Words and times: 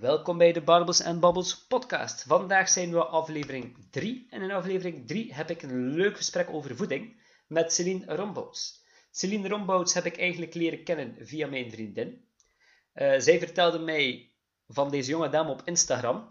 Welkom 0.00 0.38
bij 0.38 0.52
de 0.52 0.60
Barbels 0.60 1.00
en 1.00 1.20
Babbels 1.20 1.66
podcast. 1.66 2.22
Vandaag 2.22 2.68
zijn 2.68 2.90
we 2.90 3.04
aflevering 3.04 3.76
3 3.90 4.26
en 4.30 4.42
in 4.42 4.50
aflevering 4.50 5.06
3 5.06 5.34
heb 5.34 5.50
ik 5.50 5.62
een 5.62 5.88
leuk 5.88 6.16
gesprek 6.16 6.50
over 6.50 6.76
voeding 6.76 7.20
met 7.46 7.72
Celine 7.72 8.14
Rombouts. 8.14 8.84
Celine 9.10 9.48
Rombouts 9.48 9.94
heb 9.94 10.04
ik 10.04 10.18
eigenlijk 10.18 10.54
leren 10.54 10.84
kennen 10.84 11.16
via 11.20 11.46
mijn 11.46 11.70
vriendin. 11.70 12.24
Uh, 12.94 13.14
zij 13.18 13.38
vertelde 13.38 13.78
mij 13.78 14.30
van 14.68 14.90
deze 14.90 15.10
jonge 15.10 15.28
dame 15.28 15.50
op 15.50 15.62
Instagram, 15.64 16.26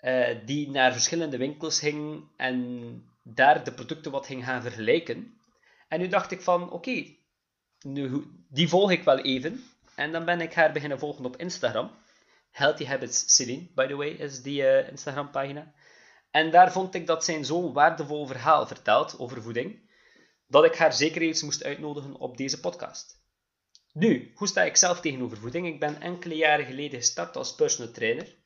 uh, 0.00 0.28
die 0.44 0.70
naar 0.70 0.92
verschillende 0.92 1.36
winkels 1.36 1.78
ging 1.78 2.24
en 2.36 3.02
daar 3.22 3.64
de 3.64 3.72
producten 3.72 4.12
wat 4.12 4.26
ging 4.26 4.44
gaan 4.44 4.62
vergelijken. 4.62 5.40
En 5.88 6.00
nu 6.00 6.08
dacht 6.08 6.30
ik 6.30 6.40
van, 6.40 6.70
oké, 6.70 7.04
die 8.48 8.68
volg 8.68 8.90
ik 8.90 9.02
wel 9.02 9.18
even. 9.18 9.64
En 9.94 10.12
dan 10.12 10.24
ben 10.24 10.40
ik 10.40 10.54
haar 10.54 10.72
beginnen 10.72 10.98
volgen 10.98 11.24
op 11.24 11.36
Instagram. 11.36 11.90
Healthy 12.54 12.84
Habits 12.84 13.34
Celine, 13.34 13.66
by 13.74 13.86
the 13.86 13.96
way, 13.96 14.10
is 14.10 14.42
die 14.42 14.62
uh, 14.62 14.88
Instagram-pagina. 14.88 15.72
En 16.30 16.50
daar 16.50 16.72
vond 16.72 16.94
ik 16.94 17.06
dat 17.06 17.24
zijn 17.24 17.44
zo'n 17.44 17.72
waardevol 17.72 18.26
verhaal 18.26 18.66
vertelt 18.66 19.18
over 19.18 19.42
voeding, 19.42 19.90
dat 20.46 20.64
ik 20.64 20.76
haar 20.76 20.92
zeker 20.92 21.22
eens 21.22 21.42
moest 21.42 21.64
uitnodigen 21.64 22.16
op 22.16 22.36
deze 22.36 22.60
podcast. 22.60 23.22
Nu, 23.92 24.32
hoe 24.34 24.48
sta 24.48 24.62
ik 24.62 24.76
zelf 24.76 25.00
tegenover 25.00 25.36
voeding? 25.36 25.66
Ik 25.66 25.80
ben 25.80 26.00
enkele 26.00 26.36
jaren 26.36 26.66
geleden 26.66 26.98
gestart 26.98 27.36
als 27.36 27.54
personal 27.54 27.92
trainer. 27.92 28.36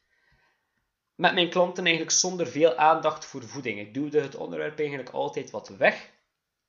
Met 1.14 1.34
mijn 1.34 1.50
klanten 1.50 1.84
eigenlijk 1.84 2.16
zonder 2.16 2.46
veel 2.46 2.76
aandacht 2.76 3.24
voor 3.24 3.42
voeding. 3.42 3.78
Ik 3.78 3.94
duwde 3.94 4.20
het 4.20 4.36
onderwerp 4.36 4.78
eigenlijk 4.78 5.10
altijd 5.10 5.50
wat 5.50 5.68
weg. 5.68 6.10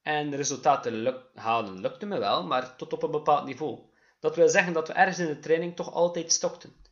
En 0.01 0.29
de 0.29 0.35
resultaten 0.35 1.23
halen 1.33 1.79
lukte 1.79 2.05
me 2.05 2.17
wel, 2.17 2.43
maar 2.43 2.75
tot 2.75 2.93
op 2.93 3.03
een 3.03 3.11
bepaald 3.11 3.45
niveau. 3.45 3.79
Dat 4.19 4.35
wil 4.35 4.49
zeggen 4.49 4.73
dat 4.73 4.87
we 4.87 4.93
ergens 4.93 5.19
in 5.19 5.27
de 5.27 5.39
training 5.39 5.75
toch 5.75 5.93
altijd 5.93 6.31
stokten. 6.31 6.87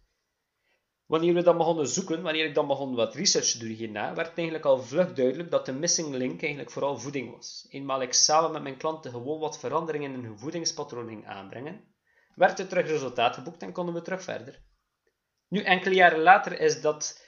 Wanneer 1.08 1.34
we 1.34 1.42
dan 1.42 1.58
begonnen 1.58 1.88
zoeken, 1.88 2.22
wanneer 2.22 2.46
ik 2.46 2.56
dan 2.56 2.68
begon 2.68 2.96
wat 2.96 3.16
research 3.16 3.46
te 3.46 3.60
doen 3.60 3.70
hierna, 3.70 4.14
werd 4.14 4.38
eigenlijk 4.38 4.66
al 4.66 4.84
vlug 4.84 5.14
duidelijk 5.14 5.52
dat 5.52 5.66
de 5.66 5.74
missing 5.74 6.16
link 6.16 6.42
eigenlijk 6.42 6.72
vooral 6.72 7.00
voeding 7.00 7.32
was. 7.32 7.68
Eenmaal 7.70 8.02
ik 8.02 8.14
samen 8.14 8.52
met 8.52 8.64
mijn 8.64 8.78
klanten 8.78 9.12
gewoon 9.12 9.40
wat 9.40 9.60
veranderingen 9.60 10.14
in 10.14 10.24
hun 10.24 10.40
voedingspatroon 10.40 11.08
ging 11.08 11.28
aanbrengen, 11.28 11.84
werd 12.36 12.60
er 12.60 12.68
terug 12.68 12.88
resultaat 12.88 13.34
geboekt 13.34 13.62
en 13.62 13.72
konden 13.72 13.94
we 13.94 14.02
terug 14.02 14.24
verder. 14.24 14.62
Nu, 15.48 15.62
enkele 15.62 15.96
jaren 15.96 16.20
later 16.20 16.60
is 16.60 16.82
dat 16.82 17.26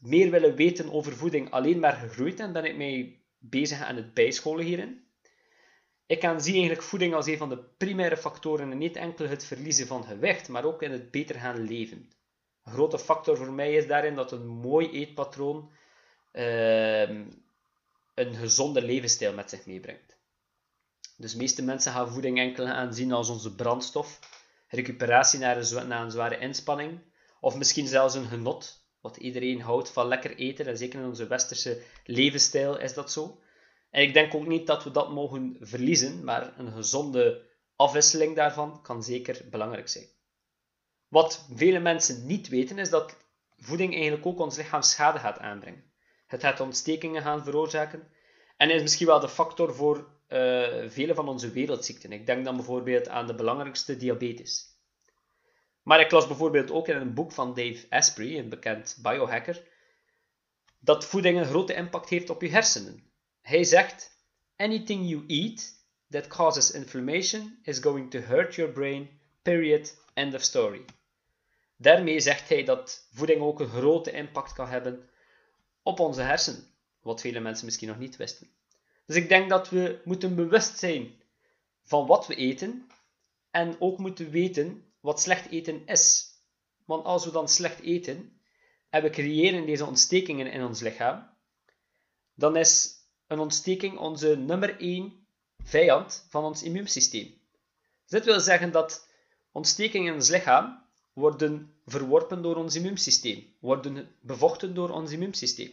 meer 0.00 0.30
willen 0.30 0.54
weten 0.54 0.92
over 0.92 1.16
voeding 1.16 1.50
alleen 1.50 1.78
maar 1.78 1.96
gegroeid 1.96 2.40
en 2.40 2.52
ben 2.52 2.64
ik 2.64 2.76
mij 2.76 3.22
bezig 3.38 3.80
aan 3.80 3.96
het 3.96 4.14
bijscholen 4.14 4.64
hierin. 4.64 5.02
Ik 6.06 6.24
aanzie 6.24 6.52
eigenlijk 6.52 6.82
voeding 6.82 7.14
als 7.14 7.26
een 7.26 7.38
van 7.38 7.48
de 7.48 7.58
primaire 7.58 8.16
factoren 8.16 8.70
en 8.70 8.78
niet 8.78 8.96
enkel 8.96 9.28
het 9.28 9.44
verliezen 9.44 9.86
van 9.86 10.04
gewicht, 10.04 10.48
maar 10.48 10.64
ook 10.64 10.82
in 10.82 10.90
het 10.90 11.10
beter 11.10 11.34
gaan 11.40 11.66
leven. 11.66 12.10
Een 12.64 12.72
grote 12.72 12.98
factor 12.98 13.36
voor 13.36 13.52
mij 13.52 13.74
is 13.74 13.86
daarin 13.86 14.14
dat 14.14 14.32
een 14.32 14.46
mooi 14.46 14.90
eetpatroon 14.90 15.70
uh, 16.32 17.08
een 18.14 18.34
gezonde 18.34 18.82
levensstijl 18.82 19.34
met 19.34 19.50
zich 19.50 19.66
meebrengt. 19.66 20.16
Dus 21.16 21.32
de 21.32 21.38
meeste 21.38 21.62
mensen 21.62 21.92
gaan 21.92 22.12
voeding 22.12 22.38
enkel 22.38 22.66
aanzien 22.66 23.12
als 23.12 23.28
onze 23.28 23.54
brandstof, 23.54 24.18
recuperatie 24.68 25.38
na 25.38 25.56
een, 25.56 25.88
na 25.88 26.02
een 26.02 26.10
zware 26.10 26.38
inspanning, 26.38 27.00
of 27.40 27.56
misschien 27.56 27.86
zelfs 27.86 28.14
een 28.14 28.26
genot, 28.26 28.86
wat 29.00 29.16
iedereen 29.16 29.60
houdt 29.60 29.90
van 29.90 30.06
lekker 30.06 30.36
eten, 30.36 30.66
en 30.66 30.76
zeker 30.76 31.00
in 31.00 31.06
onze 31.06 31.26
westerse 31.26 31.82
levensstijl 32.04 32.78
is 32.78 32.94
dat 32.94 33.12
zo. 33.12 33.40
En 33.90 34.02
ik 34.02 34.14
denk 34.14 34.34
ook 34.34 34.46
niet 34.46 34.66
dat 34.66 34.84
we 34.84 34.90
dat 34.90 35.10
mogen 35.10 35.56
verliezen, 35.60 36.24
maar 36.24 36.58
een 36.58 36.72
gezonde 36.72 37.42
afwisseling 37.76 38.36
daarvan 38.36 38.82
kan 38.82 39.02
zeker 39.02 39.46
belangrijk 39.50 39.88
zijn. 39.88 40.06
Wat 41.14 41.46
vele 41.54 41.78
mensen 41.78 42.26
niet 42.26 42.48
weten, 42.48 42.78
is 42.78 42.90
dat 42.90 43.16
voeding 43.56 43.92
eigenlijk 43.92 44.26
ook 44.26 44.38
ons 44.38 44.56
lichaam 44.56 44.82
schade 44.82 45.18
gaat 45.18 45.38
aanbrengen. 45.38 45.84
Het 46.26 46.40
gaat 46.40 46.60
ontstekingen 46.60 47.22
gaan 47.22 47.44
veroorzaken 47.44 48.08
en 48.56 48.70
is 48.70 48.82
misschien 48.82 49.06
wel 49.06 49.20
de 49.20 49.28
factor 49.28 49.74
voor 49.74 49.96
uh, 49.96 50.08
vele 50.88 51.14
van 51.14 51.28
onze 51.28 51.50
wereldziekten. 51.50 52.12
Ik 52.12 52.26
denk 52.26 52.44
dan 52.44 52.56
bijvoorbeeld 52.56 53.08
aan 53.08 53.26
de 53.26 53.34
belangrijkste 53.34 53.96
diabetes. 53.96 54.78
Maar 55.82 56.00
ik 56.00 56.10
las 56.10 56.26
bijvoorbeeld 56.26 56.70
ook 56.70 56.88
in 56.88 56.96
een 56.96 57.14
boek 57.14 57.32
van 57.32 57.54
Dave 57.54 57.86
Asprey, 57.88 58.38
een 58.38 58.48
bekend 58.48 58.98
biohacker, 59.02 59.62
dat 60.80 61.04
voeding 61.04 61.38
een 61.38 61.44
grote 61.44 61.74
impact 61.74 62.08
heeft 62.08 62.30
op 62.30 62.42
je 62.42 62.48
hersenen. 62.48 63.10
Hij 63.40 63.64
zegt: 63.64 64.18
Anything 64.56 65.08
you 65.08 65.24
eat 65.26 65.84
that 66.10 66.26
causes 66.26 66.70
inflammation 66.70 67.58
is 67.62 67.78
going 67.78 68.10
to 68.10 68.18
hurt 68.18 68.54
your 68.54 68.72
brain. 68.72 69.08
Period. 69.42 70.02
End 70.14 70.34
of 70.34 70.42
story. 70.42 70.84
Daarmee 71.84 72.20
zegt 72.20 72.48
hij 72.48 72.64
dat 72.64 73.06
voeding 73.12 73.40
ook 73.40 73.60
een 73.60 73.68
grote 73.68 74.10
impact 74.10 74.52
kan 74.52 74.68
hebben 74.68 75.08
op 75.82 76.00
onze 76.00 76.20
hersenen, 76.20 76.66
wat 77.00 77.20
vele 77.20 77.40
mensen 77.40 77.64
misschien 77.64 77.88
nog 77.88 77.98
niet 77.98 78.16
wisten. 78.16 78.48
Dus 79.06 79.16
ik 79.16 79.28
denk 79.28 79.48
dat 79.50 79.68
we 79.68 80.00
moeten 80.04 80.34
bewust 80.34 80.78
zijn 80.78 81.22
van 81.82 82.06
wat 82.06 82.26
we 82.26 82.34
eten 82.34 82.86
en 83.50 83.80
ook 83.80 83.98
moeten 83.98 84.30
weten 84.30 84.92
wat 85.00 85.20
slecht 85.20 85.50
eten 85.50 85.86
is. 85.86 86.32
Want 86.84 87.04
als 87.04 87.24
we 87.24 87.30
dan 87.30 87.48
slecht 87.48 87.80
eten 87.80 88.40
en 88.90 89.02
we 89.02 89.10
creëren 89.10 89.66
deze 89.66 89.86
ontstekingen 89.86 90.52
in 90.52 90.64
ons 90.64 90.80
lichaam, 90.80 91.30
dan 92.34 92.56
is 92.56 92.94
een 93.26 93.38
ontsteking 93.38 93.98
onze 93.98 94.36
nummer 94.36 94.80
1 94.80 95.26
vijand 95.64 96.26
van 96.28 96.44
ons 96.44 96.62
immuunsysteem. 96.62 97.40
Dus 98.02 98.10
dit 98.10 98.24
wil 98.24 98.40
zeggen 98.40 98.72
dat 98.72 99.08
ontstekingen 99.52 100.08
in 100.08 100.14
ons 100.14 100.28
lichaam 100.28 100.82
worden 101.12 101.73
verworpen 101.86 102.42
door 102.42 102.56
ons 102.56 102.74
immuunsysteem, 102.74 103.54
worden 103.58 104.08
bevochten 104.20 104.74
door 104.74 104.90
ons 104.90 105.12
immuunsysteem. 105.12 105.72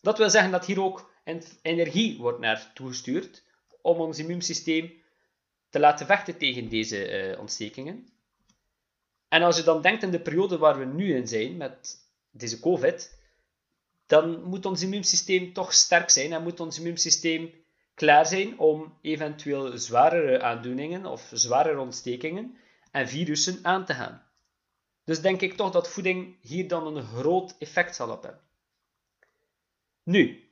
Dat 0.00 0.18
wil 0.18 0.30
zeggen 0.30 0.50
dat 0.50 0.66
hier 0.66 0.82
ook 0.82 1.10
energie 1.62 2.18
wordt 2.18 2.38
naartoe 2.38 2.88
gestuurd 2.88 3.42
om 3.82 3.98
ons 3.98 4.18
immuunsysteem 4.18 4.92
te 5.70 5.78
laten 5.78 6.06
vechten 6.06 6.38
tegen 6.38 6.68
deze 6.68 7.30
uh, 7.30 7.38
ontstekingen. 7.38 8.08
En 9.28 9.42
als 9.42 9.56
je 9.56 9.62
dan 9.62 9.82
denkt 9.82 10.02
in 10.02 10.10
de 10.10 10.20
periode 10.20 10.58
waar 10.58 10.78
we 10.78 10.84
nu 10.84 11.14
in 11.14 11.28
zijn, 11.28 11.56
met 11.56 11.96
deze 12.30 12.60
COVID, 12.60 13.16
dan 14.06 14.42
moet 14.42 14.66
ons 14.66 14.82
immuunsysteem 14.82 15.52
toch 15.52 15.72
sterk 15.72 16.10
zijn 16.10 16.32
en 16.32 16.42
moet 16.42 16.60
ons 16.60 16.78
immuunsysteem 16.78 17.54
klaar 17.94 18.26
zijn 18.26 18.58
om 18.58 18.98
eventueel 19.02 19.78
zwarere 19.78 20.42
aandoeningen 20.42 21.06
of 21.06 21.30
zware 21.32 21.78
ontstekingen 21.78 22.56
en 22.90 23.08
virussen 23.08 23.58
aan 23.62 23.84
te 23.84 23.94
gaan. 23.94 24.27
Dus 25.08 25.20
denk 25.20 25.40
ik 25.40 25.52
toch 25.52 25.70
dat 25.70 25.88
voeding 25.88 26.36
hier 26.40 26.68
dan 26.68 26.96
een 26.96 27.02
groot 27.02 27.54
effect 27.58 27.96
zal 27.96 28.10
op 28.10 28.22
hebben. 28.22 28.40
Nu, 30.02 30.50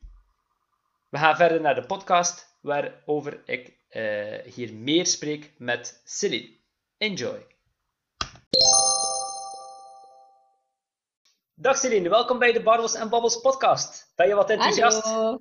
we 1.08 1.18
gaan 1.18 1.36
verder 1.36 1.60
naar 1.60 1.74
de 1.74 1.86
podcast 1.86 2.58
waarover 2.60 3.42
ik 3.44 3.72
uh, 3.90 4.54
hier 4.54 4.74
meer 4.74 5.06
spreek 5.06 5.52
met 5.58 6.02
Celine. 6.04 6.48
Enjoy! 6.98 7.46
Dag 11.54 11.76
Celine, 11.78 12.08
welkom 12.08 12.38
bij 12.38 12.52
de 12.52 12.62
Barbels 12.62 12.94
en 12.94 13.08
Babbels 13.08 13.40
podcast. 13.40 14.12
Ben 14.14 14.28
je 14.28 14.34
wat 14.34 14.50
enthousiast? 14.50 15.02
Hallo. 15.02 15.40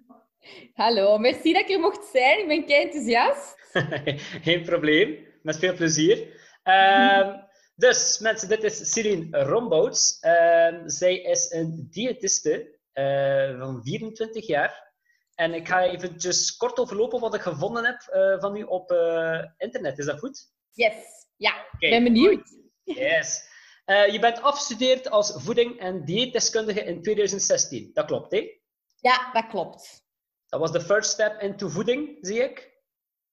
Hallo, 0.74 1.18
merci 1.18 1.54
dat 1.54 1.62
ik 1.62 1.70
er 1.70 1.80
mocht 1.80 2.06
zijn. 2.06 2.40
Ik 2.40 2.48
ben 2.48 2.66
kei 2.66 2.84
enthousiast. 2.84 3.56
Geen 4.46 4.64
probleem, 4.64 5.28
met 5.42 5.58
veel 5.58 5.74
plezier. 5.74 6.44
Uh, 6.64 7.45
dus 7.76 8.20
mensen, 8.20 8.48
dit 8.50 8.64
is 8.64 8.92
Celine 8.92 9.44
Rombouts. 9.44 10.18
Uh, 10.22 10.82
zij 10.86 11.16
is 11.16 11.52
een 11.52 11.88
diëtiste 11.92 12.80
uh, 12.94 13.60
van 13.60 13.84
24 13.84 14.48
jaar. 14.48 14.94
En 15.36 15.54
ik 15.54 15.68
ga 15.68 15.84
eventjes 15.84 16.58
kort 16.58 16.80
overlopen 16.80 17.20
wat 17.20 17.36
ik 17.36 17.42
gevonden 17.42 17.86
heb 17.86 18.10
uh, 18.14 18.40
van 18.42 18.56
u 18.56 18.64
op 18.64 18.92
uh, 18.92 19.44
internet. 19.58 19.98
Is 19.98 20.06
dat 20.06 20.20
goed? 20.20 20.52
Yes, 20.72 20.96
ja. 21.36 21.66
Ik 21.80 21.90
ben 21.90 22.04
benieuwd. 22.04 22.64
Yes. 22.84 23.54
Je 23.86 24.18
bent 24.22 24.42
afgestudeerd 24.42 25.10
als 25.10 25.34
voeding- 25.36 25.80
en 25.80 26.06
dieetdeskundige 26.06 26.84
in 26.84 27.02
2016. 27.02 27.90
Dat 27.94 28.06
klopt, 28.06 28.32
hè? 28.32 28.60
Ja, 29.00 29.32
dat 29.34 29.48
klopt. 29.48 30.04
Dat 30.48 30.60
was 30.60 30.72
de 30.72 30.82
first 30.82 31.12
step 31.12 31.42
into 31.42 31.70
voeding, 31.70 32.18
zie 32.22 32.44
ik. 32.44 32.75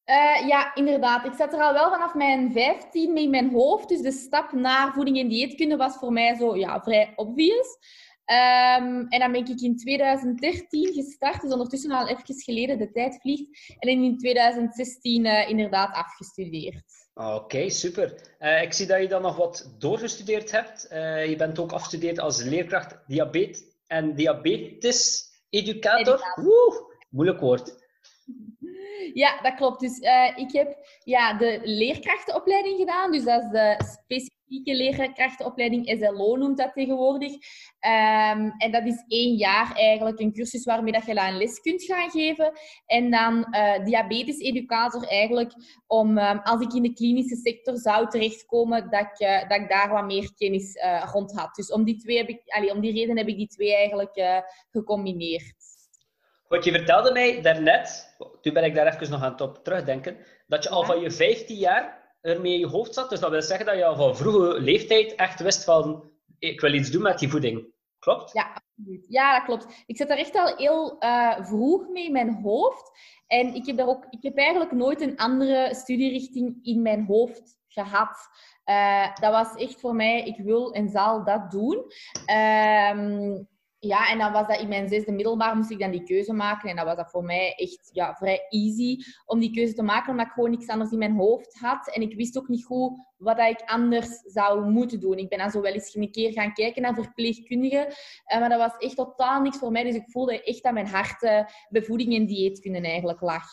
Uh, 0.07 0.49
ja, 0.49 0.75
inderdaad. 0.75 1.25
Ik 1.25 1.35
zat 1.35 1.53
er 1.53 1.61
al 1.61 1.73
wel 1.73 1.91
vanaf 1.91 2.15
mijn 2.15 2.53
15 2.53 3.13
mee 3.13 3.25
in 3.25 3.31
mijn 3.31 3.53
hoofd. 3.53 3.89
Dus 3.89 4.01
de 4.01 4.13
stap 4.13 4.53
naar 4.53 4.93
voeding 4.93 5.19
en 5.19 5.29
dieetkunde 5.29 5.77
was 5.77 5.97
voor 5.97 6.13
mij 6.13 6.35
zo 6.35 6.57
ja, 6.57 6.81
vrij 6.81 7.13
obvious. 7.17 7.79
Um, 8.27 9.07
en 9.09 9.19
dan 9.19 9.33
ben 9.33 9.47
ik 9.47 9.61
in 9.61 9.77
2013 9.77 10.93
gestart, 10.93 11.41
dus 11.41 11.53
ondertussen 11.53 11.91
al 11.91 12.09
even 12.09 12.35
geleden, 12.35 12.79
de 12.79 12.91
tijd 12.91 13.21
vliegt. 13.21 13.75
En 13.79 13.89
in 13.89 14.19
2016 14.19 15.25
uh, 15.25 15.49
inderdaad 15.49 15.95
afgestudeerd. 15.95 16.85
Oké, 17.15 17.29
okay, 17.29 17.69
super. 17.69 18.35
Uh, 18.41 18.63
ik 18.63 18.73
zie 18.73 18.87
dat 18.87 19.01
je 19.01 19.09
dan 19.09 19.23
nog 19.23 19.37
wat 19.37 19.75
doorgestudeerd 19.79 20.51
hebt. 20.51 20.87
Je 21.29 21.35
bent 21.39 21.59
ook 21.59 21.73
afgestudeerd 21.73 22.19
als 22.19 22.43
leerkracht 22.43 22.99
diabetes 23.07 23.63
en 23.87 24.15
diabetes-educator. 24.15 26.21
Oeh, 26.39 26.77
moeilijk 27.11 27.41
woord. 27.41 27.82
Ja, 29.13 29.41
dat 29.41 29.55
klopt. 29.55 29.81
Dus 29.81 29.99
uh, 29.99 30.33
ik 30.37 30.53
heb 30.53 30.77
ja, 31.05 31.35
de 31.35 31.61
leerkrachtenopleiding 31.63 32.79
gedaan. 32.79 33.13
Dus 33.13 33.25
dat 33.25 33.43
is 33.43 33.51
de 33.51 33.77
specifieke 33.85 34.75
leerkrachtenopleiding 34.75 35.97
SLO 36.01 36.37
noemt 36.37 36.59
dat 36.59 36.73
tegenwoordig. 36.73 37.33
Ehm, 37.79 38.51
en 38.59 38.71
dat 38.71 38.87
is 38.87 39.05
één 39.09 39.37
jaar 39.37 39.73
eigenlijk 39.75 40.21
een 40.21 40.33
cursus 40.33 40.65
waarmee 40.65 40.93
dat 40.93 41.07
je 41.07 41.21
een 41.21 41.37
les 41.37 41.61
kunt 41.61 41.83
gaan 41.83 42.11
geven. 42.11 42.53
En 42.87 43.11
dan 43.11 43.47
uh, 43.51 43.85
diabetes-educator 43.85 45.07
eigenlijk 45.09 45.53
om, 45.87 46.19
ehm, 46.19 46.39
als 46.39 46.61
ik 46.61 46.73
in 46.73 46.83
de 46.83 46.93
klinische 46.93 47.37
sector 47.37 47.77
zou 47.77 48.09
terechtkomen, 48.09 48.91
dat 48.91 49.01
ik, 49.01 49.21
uh, 49.21 49.49
dat 49.49 49.61
ik 49.61 49.69
daar 49.69 49.91
wat 49.91 50.05
meer 50.05 50.33
kennis 50.35 50.79
rond 51.13 51.33
had. 51.33 51.55
Dus 51.55 51.73
om 51.73 51.85
die, 51.85 51.97
twee 51.97 52.17
heb 52.17 52.29
ik, 52.29 52.43
allee, 52.47 52.73
om 52.73 52.81
die 52.81 52.93
reden 52.93 53.17
heb 53.17 53.29
ik 53.29 53.37
die 53.37 53.49
twee 53.49 53.75
eigenlijk 53.77 54.45
gecombineerd. 54.71 55.72
Wat 56.53 56.65
je 56.65 56.73
vertelde 56.73 57.13
mij 57.13 57.43
daarnet, 57.43 58.15
toen 58.41 58.53
ben 58.53 58.65
ik 58.65 58.75
daar 58.75 58.87
even 58.87 59.11
nog 59.11 59.23
aan 59.23 59.33
het 59.33 59.41
op 59.41 59.65
terugdenken, 59.65 60.17
dat 60.47 60.63
je 60.63 60.71
al 60.71 60.85
van 60.85 61.01
je 61.01 61.11
15 61.11 61.57
jaar 61.57 62.15
ermee 62.21 62.53
in 62.53 62.59
je 62.59 62.67
hoofd 62.67 62.95
zat. 62.95 63.11
Dus 63.11 63.21
dat 63.21 63.31
wil 63.31 63.43
zeggen 63.43 63.67
dat 63.67 63.77
je 63.77 63.85
al 63.85 63.97
van 63.97 64.17
vroege 64.17 64.61
leeftijd 64.61 65.15
echt 65.15 65.41
wist 65.41 65.65
van 65.65 66.11
ik 66.39 66.61
wil 66.61 66.73
iets 66.73 66.91
doen 66.91 67.03
met 67.03 67.19
die 67.19 67.29
voeding. 67.29 67.67
Klopt? 67.99 68.33
Ja, 68.33 68.53
absoluut. 68.53 69.07
Ja, 69.09 69.37
dat 69.39 69.45
klopt. 69.45 69.83
Ik 69.87 69.97
zat 69.97 70.11
er 70.11 70.19
echt 70.19 70.37
al 70.37 70.57
heel 70.57 70.97
uh, 71.01 71.45
vroeg 71.45 71.89
mee 71.89 72.05
in 72.05 72.13
mijn 72.13 72.43
hoofd. 72.43 72.91
En 73.27 73.55
ik 73.55 73.67
heb, 73.67 73.77
daar 73.77 73.89
ook, 73.89 74.07
ik 74.11 74.23
heb 74.23 74.37
eigenlijk 74.37 74.73
nooit 74.73 75.01
een 75.01 75.17
andere 75.17 75.75
studierichting 75.75 76.59
in 76.63 76.83
mijn 76.83 77.05
hoofd 77.05 77.59
gehad. 77.69 78.29
Uh, 78.65 79.15
dat 79.15 79.33
was 79.33 79.55
echt 79.55 79.81
voor 79.81 79.95
mij, 79.95 80.25
ik 80.25 80.37
wil 80.37 80.73
en 80.73 80.89
zal 80.89 81.25
dat 81.25 81.51
doen. 81.51 81.85
Um, 82.97 83.51
ja, 83.85 84.11
en 84.11 84.19
dan 84.19 84.33
was 84.33 84.47
dat 84.47 84.61
in 84.61 84.69
mijn 84.69 84.89
zesde 84.89 85.13
middelbaar, 85.13 85.57
moest 85.57 85.71
ik 85.71 85.79
dan 85.79 85.91
die 85.91 86.03
keuze 86.03 86.33
maken. 86.33 86.71
En 86.71 86.77
dat 86.77 86.85
was 86.85 86.97
dat 86.97 87.11
voor 87.11 87.25
mij 87.25 87.55
echt 87.55 87.91
ja, 87.93 88.15
vrij 88.15 88.47
easy 88.49 88.97
om 89.27 89.41
die 89.41 89.53
keuze 89.53 89.75
te 89.75 89.83
maken, 89.83 90.11
omdat 90.11 90.27
ik 90.27 90.33
gewoon 90.33 90.51
niks 90.51 90.69
anders 90.69 90.91
in 90.91 90.99
mijn 90.99 91.17
hoofd 91.17 91.59
had. 91.59 91.95
En 91.95 92.03
ik 92.03 92.15
wist 92.15 92.39
ook 92.39 92.49
niet 92.49 92.65
goed 92.65 92.99
wat 93.17 93.39
ik 93.39 93.63
anders 93.65 94.09
zou 94.25 94.71
moeten 94.71 95.01
doen. 95.01 95.19
Ik 95.19 95.29
ben 95.29 95.39
dan 95.39 95.51
zo 95.51 95.61
wel 95.61 95.73
eens 95.73 95.95
een 95.95 96.11
keer 96.11 96.33
gaan 96.33 96.53
kijken 96.53 96.83
naar 96.83 96.95
verpleegkundigen, 96.95 97.87
eh, 98.25 98.41
maar 98.41 98.49
dat 98.49 98.59
was 98.59 98.77
echt 98.79 98.97
totaal 98.97 99.41
niks 99.41 99.59
voor 99.59 99.73
mij. 99.73 99.83
Dus 99.83 99.95
ik 99.95 100.11
voelde 100.11 100.43
echt 100.43 100.63
dat 100.63 100.73
mijn 100.73 100.89
hart 100.89 101.23
uh, 101.23 101.45
bij 101.69 101.83
voeding 101.83 102.15
en 102.15 102.27
dieet 102.27 102.61
kunnen 102.61 102.83
eigenlijk 102.85 103.21
lag. 103.21 103.45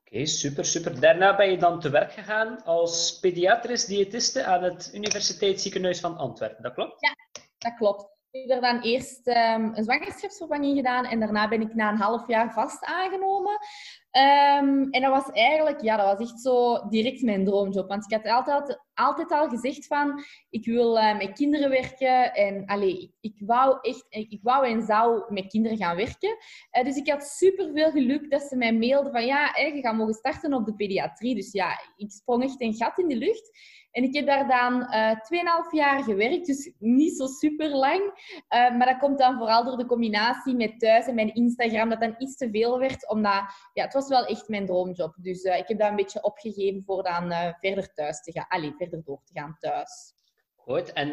Oké, 0.00 0.26
super, 0.26 0.64
super. 0.64 1.00
Daarna 1.00 1.36
ben 1.36 1.50
je 1.50 1.58
dan 1.58 1.80
te 1.80 1.90
werk 1.90 2.12
gegaan 2.12 2.64
als 2.64 3.18
pediatrisch 3.20 3.84
diëtiste 3.84 4.44
aan 4.44 4.62
het 4.62 4.90
Universiteitsziekenhuis 4.94 6.00
van 6.00 6.16
Antwerpen. 6.16 6.62
Dat 6.62 6.74
klopt? 6.74 7.00
Ja, 7.00 7.16
dat 7.58 7.74
klopt. 7.74 8.12
Ik 8.32 8.48
heb 8.48 8.62
er 8.62 8.72
dan 8.72 8.80
eerst 8.80 9.28
um, 9.28 9.74
een 9.74 9.84
zwangerschapsvervanging 9.84 10.76
gedaan 10.76 11.04
en 11.04 11.20
daarna 11.20 11.48
ben 11.48 11.60
ik 11.60 11.74
na 11.74 11.90
een 11.90 12.00
half 12.00 12.28
jaar 12.28 12.52
vast 12.52 12.84
aangenomen. 12.84 13.52
Um, 13.52 14.90
en 14.90 15.02
dat 15.02 15.10
was 15.10 15.30
eigenlijk, 15.30 15.80
ja, 15.80 15.96
dat 15.96 16.18
was 16.18 16.30
echt 16.30 16.40
zo 16.40 16.88
direct 16.88 17.22
mijn 17.22 17.44
droomjob. 17.44 17.88
Want 17.88 18.04
ik 18.04 18.12
had 18.12 18.32
altijd, 18.32 18.80
altijd 18.94 19.30
al 19.30 19.48
gezegd 19.48 19.86
van, 19.86 20.24
ik 20.50 20.64
wil 20.64 20.96
uh, 20.96 21.16
met 21.18 21.32
kinderen 21.32 21.70
werken. 21.70 22.34
En 22.34 22.66
allee, 22.66 23.14
ik 23.20 23.34
wou 23.46 23.78
echt, 23.80 24.06
ik 24.08 24.40
wou 24.42 24.66
en 24.66 24.82
zou 24.82 25.32
met 25.32 25.46
kinderen 25.46 25.78
gaan 25.78 25.96
werken. 25.96 26.36
Uh, 26.72 26.84
dus 26.84 26.96
ik 26.96 27.10
had 27.10 27.24
super 27.24 27.70
veel 27.74 27.90
geluk 27.90 28.30
dat 28.30 28.42
ze 28.42 28.56
mij 28.56 28.72
mailden 28.74 29.12
van, 29.12 29.26
ja, 29.26 29.56
je 29.56 29.80
gaat 29.80 29.96
mogen 29.96 30.14
starten 30.14 30.54
op 30.54 30.66
de 30.66 30.74
pediatrie. 30.74 31.34
Dus 31.34 31.52
ja, 31.52 31.80
ik 31.96 32.10
sprong 32.10 32.42
echt 32.42 32.60
een 32.60 32.74
gat 32.74 32.98
in 32.98 33.08
de 33.08 33.16
lucht. 33.16 33.50
En 33.92 34.02
ik 34.02 34.14
heb 34.14 34.26
daar 34.26 34.48
dan 34.48 34.82
uh, 34.82 35.10
eh, 35.10 35.16
2,5 35.16 35.70
jaar 35.70 36.02
gewerkt, 36.02 36.46
dus 36.46 36.72
niet 36.78 37.16
zo 37.16 37.26
super 37.26 37.68
lang. 37.68 38.00
Uh, 38.00 38.76
maar 38.76 38.86
dat 38.86 38.98
komt 38.98 39.18
dan 39.18 39.38
vooral 39.38 39.64
door 39.64 39.76
de 39.76 39.86
combinatie 39.86 40.56
met 40.56 40.78
thuis 40.78 41.06
en 41.06 41.14
mijn 41.14 41.34
Instagram, 41.34 41.88
dat 41.88 42.00
dan 42.00 42.14
iets 42.18 42.36
te 42.36 42.48
veel 42.50 42.78
werd, 42.78 43.08
omdat 43.08 43.42
ja, 43.72 43.84
het 43.84 43.92
was 43.92 44.08
wel 44.08 44.24
echt 44.24 44.48
mijn 44.48 44.66
droomjob. 44.66 45.14
Dus 45.16 45.44
uh, 45.44 45.58
ik 45.58 45.68
heb 45.68 45.78
dat 45.78 45.88
een 45.90 45.96
beetje 45.96 46.22
opgegeven 46.22 46.82
voor 46.86 47.02
dan 47.02 47.32
verder 47.60 47.92
thuis 47.94 48.20
te 48.20 48.32
gaan. 48.32 48.46
Allee, 48.48 48.74
verder 48.78 49.02
door 49.04 49.20
te 49.24 49.40
gaan 49.40 49.56
thuis. 49.58 50.14
Goed, 50.56 50.92
en 50.92 51.08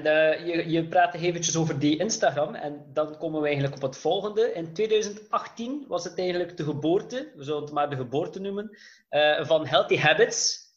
je, 0.45 0.63
je 0.69 0.87
praat 0.87 1.13
eventjes 1.13 1.57
over 1.57 1.79
die 1.79 1.99
Instagram 1.99 2.55
en 2.55 2.85
dan 2.93 3.17
komen 3.17 3.41
we 3.41 3.47
eigenlijk 3.47 3.75
op 3.75 3.81
het 3.81 3.97
volgende. 3.97 4.53
In 4.53 4.73
2018 4.73 5.85
was 5.87 6.03
het 6.03 6.19
eigenlijk 6.19 6.57
de 6.57 6.63
geboorte, 6.63 7.31
we 7.35 7.43
zullen 7.43 7.61
het 7.61 7.71
maar 7.71 7.89
de 7.89 7.95
geboorte 7.95 8.39
noemen, 8.39 8.77
van 9.41 9.65
Healthy 9.65 9.97
Habits. 9.97 10.68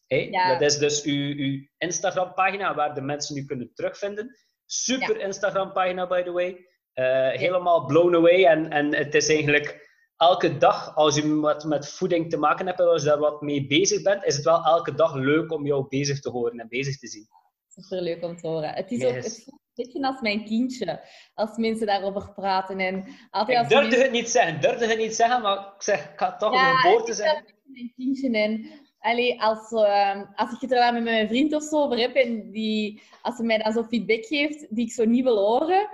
Dat 0.58 0.60
is 0.60 0.78
dus 0.78 1.02
uw, 1.02 1.34
uw 1.36 1.66
Instagram-pagina 1.78 2.74
waar 2.74 2.94
de 2.94 3.00
mensen 3.00 3.36
u 3.36 3.44
kunnen 3.44 3.70
terugvinden. 3.74 4.36
Super 4.66 5.20
Instagram-pagina, 5.20 6.06
by 6.06 6.22
the 6.22 6.32
way. 6.32 6.66
Uh, 6.94 7.38
helemaal 7.38 7.86
blown 7.86 8.14
away. 8.14 8.44
En, 8.44 8.70
en 8.70 8.94
het 8.94 9.14
is 9.14 9.28
eigenlijk 9.28 9.90
elke 10.16 10.58
dag, 10.58 10.96
als 10.96 11.16
u 11.16 11.34
wat 11.34 11.64
met 11.64 11.88
voeding 11.88 12.30
te 12.30 12.36
maken 12.36 12.66
hebt 12.66 12.80
en 12.80 12.86
als 12.86 13.02
je 13.02 13.08
daar 13.08 13.18
wat 13.18 13.40
mee 13.40 13.66
bezig 13.66 14.02
bent, 14.02 14.24
is 14.24 14.36
het 14.36 14.44
wel 14.44 14.64
elke 14.64 14.94
dag 14.94 15.14
leuk 15.14 15.52
om 15.52 15.66
jou 15.66 15.86
bezig 15.88 16.20
te 16.20 16.30
horen 16.30 16.58
en 16.58 16.68
bezig 16.68 16.98
te 16.98 17.08
zien. 17.08 17.28
Super 17.68 18.02
leuk 18.02 18.22
om 18.22 18.36
te 18.36 18.46
horen. 18.46 18.74
Het 18.74 18.90
is 18.90 19.04
ook 19.04 19.14
het 19.14 19.46
een 19.46 19.60
beetje 19.74 20.06
als 20.06 20.20
mijn 20.20 20.44
kindje, 20.44 21.00
als 21.34 21.56
mensen 21.56 21.86
daarover 21.86 22.32
praten. 22.34 22.78
En 22.78 23.04
altijd 23.30 23.58
als 23.58 23.66
ik 23.66 23.78
durfde 23.78 24.02
het 24.02 24.10
niet 24.10 24.28
zeggen, 24.28 24.60
durfde 24.60 24.86
het 24.86 24.98
niet 24.98 25.14
zeggen, 25.14 25.42
maar 25.42 25.58
ik 25.58 25.82
zeg, 25.82 26.04
ik 26.12 26.18
ga 26.18 26.36
toch 26.36 26.54
ja, 26.54 26.70
een 26.70 26.76
geboorte 26.76 27.14
zeggen. 27.14 27.44
Mijn 27.64 27.92
kindje 27.96 28.30
en 28.30 28.81
Allee, 29.02 29.42
als, 29.42 29.72
uh, 29.72 30.22
als 30.34 30.52
ik 30.52 30.60
het 30.60 30.72
er 30.72 30.78
dan 30.78 30.94
met 30.94 31.02
mijn 31.02 31.28
vriend 31.28 31.54
of 31.54 31.62
zo 31.62 31.82
over 31.82 31.98
heb 31.98 32.14
en 32.14 32.50
die, 32.50 33.02
als 33.22 33.36
ze 33.36 33.42
mij 33.42 33.58
dan 33.58 33.72
zo 33.72 33.82
feedback 33.82 34.24
geeft 34.24 34.66
die 34.74 34.86
ik 34.86 34.92
zo 34.92 35.04
niet 35.04 35.24
wil 35.24 35.38
horen, 35.38 35.88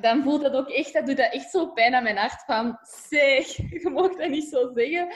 dan 0.00 0.22
voelt 0.22 0.42
dat 0.42 0.54
ook 0.54 0.68
echt, 0.68 0.92
dat 0.92 1.06
doet 1.06 1.16
dat 1.16 1.32
echt 1.32 1.50
zo 1.50 1.66
pijn 1.66 1.94
aan 1.94 2.02
mijn 2.02 2.16
hart 2.16 2.44
van, 2.44 2.78
zeg, 3.08 3.56
je 3.82 3.90
mag 3.92 4.16
dat 4.16 4.28
niet 4.28 4.48
zo 4.48 4.70
zeggen. 4.74 5.08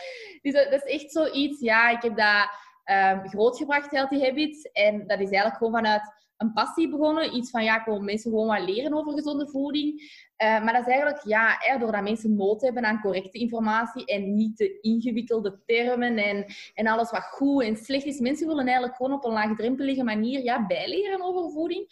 Dus 0.43 0.53
dat, 0.53 0.71
dat 0.71 0.85
is 0.85 0.93
echt 0.93 1.12
zoiets, 1.12 1.61
ja, 1.61 1.91
ik 1.91 2.03
heb 2.03 2.17
dat 2.17 2.49
um, 2.97 3.29
grootgebracht, 3.29 3.91
Healthy 3.91 4.20
Habits, 4.20 4.62
en 4.62 4.99
dat 5.06 5.20
is 5.20 5.31
eigenlijk 5.31 5.56
gewoon 5.56 5.73
vanuit 5.73 6.24
een 6.36 6.52
passie 6.52 6.88
begonnen. 6.88 7.36
Iets 7.36 7.50
van, 7.50 7.64
ja, 7.64 7.78
ik 7.78 7.84
wil 7.84 8.00
mensen 8.00 8.31
gewoon 8.31 8.46
wat 8.46 8.69
leren 8.69 8.94
over 8.94 9.12
gezonde 9.12 9.48
voeding. 9.48 10.00
Uh, 10.42 10.64
maar 10.64 10.72
dat 10.72 10.86
is 10.86 10.92
eigenlijk, 10.92 11.25
ja, 11.25 11.78
doordat 11.78 12.02
mensen 12.02 12.36
nood 12.36 12.62
hebben 12.62 12.84
aan 12.84 13.00
correcte 13.00 13.38
informatie 13.38 14.04
en 14.04 14.34
niet 14.34 14.56
de 14.56 14.81
ingewikkelde 14.81 15.62
termen 15.66 16.16
en, 16.16 16.44
en 16.75 16.86
alles 16.86 17.10
wat 17.10 17.22
goed 17.22 17.62
en 17.62 17.76
slecht 17.76 18.04
is. 18.04 18.19
Mensen 18.19 18.46
willen 18.46 18.64
eigenlijk 18.66 18.96
gewoon 18.96 19.12
op 19.12 19.25
een 19.25 19.32
laagdrempelige 19.32 20.04
manier 20.04 20.42
ja, 20.42 20.66
bijleren 20.66 21.22
over 21.22 21.50
voeding. 21.50 21.82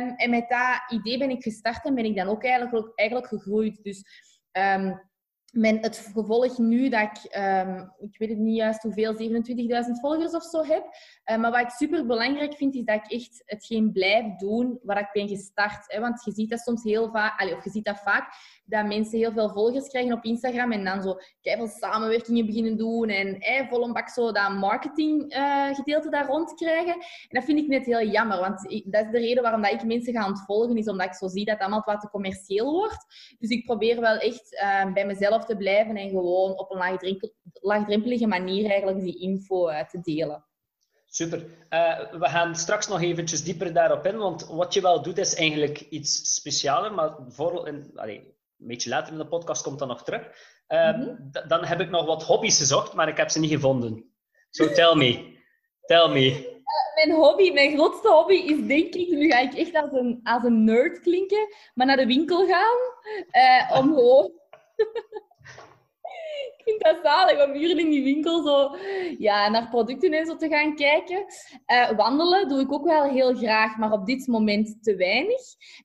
Um, 0.00 0.08
en 0.16 0.30
met 0.30 0.48
dat 0.48 1.00
idee 1.00 1.18
ben 1.18 1.30
ik 1.30 1.42
gestart 1.42 1.84
en 1.84 1.94
ben 1.94 2.04
ik 2.04 2.16
dan 2.16 2.28
ook 2.28 2.44
eigenlijk, 2.44 2.92
eigenlijk 2.94 3.28
gegroeid. 3.28 3.82
Dus... 3.82 4.02
Um, 4.52 5.12
het 5.62 6.10
gevolg 6.14 6.58
nu 6.58 6.88
dat 6.88 7.02
ik, 7.02 7.36
um, 7.36 7.92
ik 7.98 8.18
weet 8.18 8.28
het 8.28 8.38
niet 8.38 8.56
juist 8.56 8.82
hoeveel, 8.82 9.14
27.000 9.14 9.20
volgers 10.00 10.32
of 10.32 10.42
zo 10.42 10.64
heb. 10.64 10.84
Uh, 11.30 11.36
maar 11.36 11.50
wat 11.50 11.60
ik 11.60 11.70
super 11.70 12.06
belangrijk 12.06 12.54
vind, 12.54 12.74
is 12.74 12.84
dat 12.84 12.94
ik 12.94 13.12
echt 13.12 13.42
hetgeen 13.46 13.92
blijf 13.92 14.36
doen 14.36 14.78
waar 14.82 14.98
ik 14.98 15.08
ben 15.12 15.28
gestart. 15.28 15.92
Hè? 15.92 16.00
Want 16.00 16.24
je 16.24 16.32
ziet 16.32 16.50
dat 16.50 16.60
soms 16.60 16.82
heel 16.82 17.10
vaak, 17.10 17.52
of 17.56 17.64
je 17.64 17.70
ziet 17.70 17.84
dat 17.84 17.98
vaak, 17.98 18.34
dat 18.64 18.86
mensen 18.86 19.18
heel 19.18 19.32
veel 19.32 19.50
volgers 19.50 19.88
krijgen 19.88 20.12
op 20.12 20.24
Instagram 20.24 20.72
en 20.72 20.84
dan 20.84 21.02
zo 21.02 21.16
veel 21.40 21.66
samenwerkingen 21.66 22.46
beginnen 22.46 22.76
doen 22.76 23.08
en 23.08 23.36
hè, 23.38 23.64
vol 23.68 23.92
bak 23.92 24.08
zo 24.08 24.32
dat 24.32 24.50
marketing 24.50 25.36
uh, 25.36 25.74
gedeelte 25.74 26.10
daar 26.10 26.26
rond 26.26 26.54
krijgen. 26.54 26.94
En 26.94 27.28
dat 27.28 27.44
vind 27.44 27.58
ik 27.58 27.66
net 27.66 27.86
heel 27.86 28.06
jammer, 28.06 28.38
want 28.38 28.84
dat 28.84 29.04
is 29.04 29.10
de 29.10 29.18
reden 29.18 29.42
waarom 29.42 29.62
dat 29.62 29.72
ik 29.72 29.84
mensen 29.84 30.12
ga 30.12 30.26
ontvolgen, 30.26 30.76
is 30.76 30.88
omdat 30.88 31.06
ik 31.06 31.14
zo 31.14 31.28
zie 31.28 31.44
dat 31.44 31.58
allemaal 31.58 31.82
wat 31.84 32.00
te 32.00 32.10
commercieel 32.10 32.72
wordt. 32.72 33.06
Dus 33.38 33.50
ik 33.50 33.64
probeer 33.64 34.00
wel 34.00 34.16
echt 34.16 34.52
uh, 34.52 34.92
bij 34.92 35.06
mezelf 35.06 35.44
te 35.44 35.56
blijven 35.56 35.96
en 35.96 36.08
gewoon 36.08 36.58
op 36.58 36.70
een 36.70 37.08
laagdrempelige 37.60 38.26
manier 38.26 38.70
eigenlijk 38.70 39.00
die 39.00 39.20
info 39.20 39.66
te 39.66 40.00
delen. 40.00 40.44
Super. 41.16 41.44
Uh, 41.70 42.12
we 42.12 42.28
gaan 42.28 42.56
straks 42.56 42.88
nog 42.88 43.02
eventjes 43.02 43.44
dieper 43.44 43.72
daarop 43.72 44.06
in, 44.06 44.16
want 44.16 44.46
wat 44.46 44.74
je 44.74 44.80
wel 44.80 45.02
doet 45.02 45.18
is 45.18 45.34
eigenlijk 45.34 45.80
iets 45.80 46.34
specialer, 46.34 46.92
maar 46.92 47.14
voor, 47.28 47.68
in, 47.68 47.90
allez, 47.94 48.16
een 48.16 48.66
beetje 48.66 48.90
later 48.90 49.12
in 49.12 49.18
de 49.18 49.26
podcast 49.26 49.62
komt 49.62 49.78
dat 49.78 49.88
nog 49.88 50.04
terug. 50.04 50.22
Uh, 50.68 50.96
mm 50.96 51.02
-hmm. 51.02 51.30
Dan 51.48 51.64
heb 51.64 51.80
ik 51.80 51.90
nog 51.90 52.06
wat 52.06 52.22
hobby's 52.22 52.58
gezocht, 52.58 52.92
maar 52.92 53.08
ik 53.08 53.16
heb 53.16 53.30
ze 53.30 53.40
niet 53.40 53.50
gevonden. 53.50 54.14
So 54.50 54.72
tell 54.72 54.94
me. 54.94 55.38
Tell 55.86 56.08
me. 56.08 56.24
Uh, 56.24 57.06
mijn 57.06 57.20
hobby, 57.20 57.52
mijn 57.52 57.76
grootste 57.76 58.08
hobby 58.08 58.34
is 58.34 58.66
denk 58.66 58.94
ik, 58.94 59.08
nu 59.08 59.30
ga 59.30 59.38
ik 59.38 59.54
echt 59.54 59.74
als 59.74 59.92
een, 59.92 60.20
als 60.22 60.44
een 60.44 60.64
nerd 60.64 61.00
klinken, 61.00 61.48
maar 61.74 61.86
naar 61.86 61.96
de 61.96 62.06
winkel 62.06 62.46
gaan. 62.46 62.78
Om 63.78 63.94
gewoon 63.94 64.32
ik 66.56 66.62
vind 66.64 66.82
dat 66.82 66.98
zalig 67.02 67.46
om 67.46 67.52
hier 67.52 67.78
in 67.78 67.90
die 67.90 68.04
winkel 68.04 68.42
zo 68.42 68.76
ja, 69.18 69.48
naar 69.48 69.68
producten 69.68 70.12
en 70.12 70.26
zo 70.26 70.36
te 70.36 70.48
gaan 70.48 70.74
kijken. 70.74 71.24
Uh, 71.72 71.90
wandelen 71.90 72.48
doe 72.48 72.60
ik 72.60 72.72
ook 72.72 72.84
wel 72.84 73.04
heel 73.10 73.34
graag, 73.34 73.76
maar 73.76 73.92
op 73.92 74.06
dit 74.06 74.26
moment 74.26 74.82
te 74.82 74.96
weinig. 74.96 75.40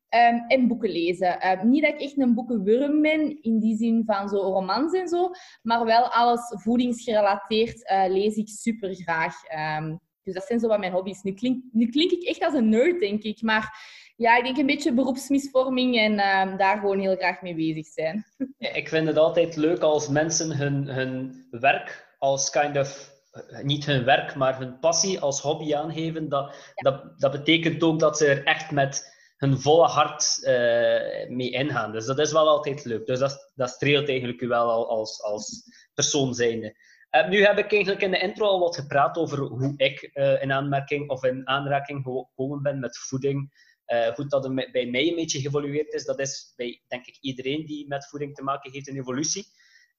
Um, 0.10 0.46
en 0.48 0.68
boeken 0.68 0.90
lezen. 0.90 1.38
Uh, 1.46 1.64
niet 1.64 1.84
dat 1.84 1.94
ik 1.94 2.02
echt 2.02 2.18
een 2.18 2.34
boekenwurm 2.34 3.02
ben, 3.02 3.42
in 3.42 3.60
die 3.60 3.78
zin 3.78 4.04
van 4.06 4.30
zo 4.30 4.38
romans 4.38 4.94
en 4.94 5.08
zo, 5.08 5.30
maar 5.62 5.86
wel 5.86 6.04
alles 6.08 6.42
voedingsgerelateerd 6.64 7.92
uh, 7.92 8.06
lees 8.08 8.36
ik 8.36 8.48
super 8.48 8.96
graag. 8.96 9.36
Um, 9.80 10.00
dus 10.24 10.34
dat 10.34 10.48
zijn 10.48 10.60
zo 10.60 10.68
wat 10.68 10.80
mijn 10.80 10.92
hobby's. 10.92 11.22
Nu 11.22 11.34
klink, 11.34 11.64
nu 11.72 11.88
klink 11.88 12.12
ik 12.12 12.24
echt 12.24 12.44
als 12.44 12.54
een 12.54 12.70
nerd, 12.70 13.00
denk 13.00 13.24
ik, 13.24 13.42
maar 13.42 13.82
ja, 14.20 14.38
ik 14.38 14.44
denk 14.44 14.58
een 14.58 14.66
beetje 14.66 14.94
beroepsmisvorming 14.94 15.98
en 15.98 16.14
uh, 16.14 16.58
daar 16.58 16.80
gewoon 16.80 17.00
heel 17.00 17.16
graag 17.16 17.42
mee 17.42 17.56
bezig 17.56 17.88
zijn. 17.88 18.26
Ja, 18.58 18.74
ik 18.74 18.90
vind 18.90 19.08
het 19.08 19.18
altijd 19.18 19.56
leuk 19.56 19.82
als 19.82 20.08
mensen 20.08 20.58
hun, 20.58 20.88
hun 20.88 21.46
werk 21.52 22.16
als 22.18 22.50
kind 22.50 22.78
of 22.78 23.18
niet 23.62 23.86
hun 23.86 24.04
werk, 24.04 24.36
maar 24.36 24.58
hun 24.58 24.80
passie 24.80 25.20
als 25.20 25.42
hobby 25.42 25.76
aangeven, 25.76 26.30
dat, 26.30 26.56
dat, 26.76 27.20
dat 27.20 27.32
betekent 27.32 27.84
ook 27.84 28.00
dat 28.00 28.18
ze 28.18 28.26
er 28.26 28.44
echt 28.44 28.72
met 28.72 29.18
hun 29.38 29.60
volle 29.60 29.88
hart 29.88 30.38
uh, 30.42 31.30
mee 31.30 31.50
ingaan. 31.50 31.92
Dus 31.92 32.06
dat 32.06 32.20
is 32.20 32.32
wel 32.32 32.48
altijd 32.48 32.86
leuk. 32.86 33.06
Dus 33.06 33.20
dat, 33.20 33.52
dat 33.56 33.70
streelt 33.70 34.10
eigenlijk 34.10 34.42
u 34.42 34.48
wel 34.48 34.90
als, 34.90 35.24
als 35.24 35.64
persoon 35.94 36.34
zijnde. 36.34 36.76
Uh, 37.12 37.30
nu 37.30 37.46
heb 37.46 37.58
ik 37.58 37.72
eigenlijk 37.72 38.02
in 38.02 38.12
de 38.12 38.20
intro 38.20 38.46
al 38.46 38.60
wat 38.60 38.76
gepraat 38.76 39.18
over 39.18 39.40
hoe 39.40 39.74
ik 39.78 40.10
uh, 40.14 40.42
in 40.42 40.52
aanmerking 40.52 41.10
of 41.10 41.24
in 41.24 41.48
aanraking 41.48 42.04
gekomen 42.04 42.62
ben 42.62 42.80
met 42.80 42.98
voeding. 42.98 43.68
Hoe 44.16 44.28
dat 44.28 44.56
bij 44.72 44.86
mij 44.86 45.08
een 45.08 45.16
beetje 45.16 45.40
geëvolueerd 45.40 45.94
is, 45.94 46.06
dat 46.06 46.20
is 46.20 46.54
bij 46.56 46.84
denk 46.88 47.06
ik 47.06 47.18
iedereen 47.22 47.66
die 47.66 47.88
met 47.88 48.08
voeding 48.10 48.36
te 48.36 48.44
maken 48.44 48.72
heeft 48.72 48.88
een 48.88 48.98
evolutie. 48.98 49.46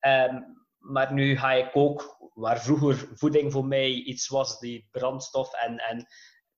Um, 0.01 0.69
maar 0.79 1.13
nu 1.13 1.37
ga 1.37 1.53
ik 1.53 1.71
ook, 1.73 2.17
waar 2.35 2.63
vroeger 2.63 3.09
voeding 3.15 3.53
voor 3.53 3.65
mij 3.65 3.91
iets 3.91 4.29
was, 4.29 4.59
die 4.59 4.89
brandstof 4.91 5.55
en, 5.55 5.79
en 5.79 6.07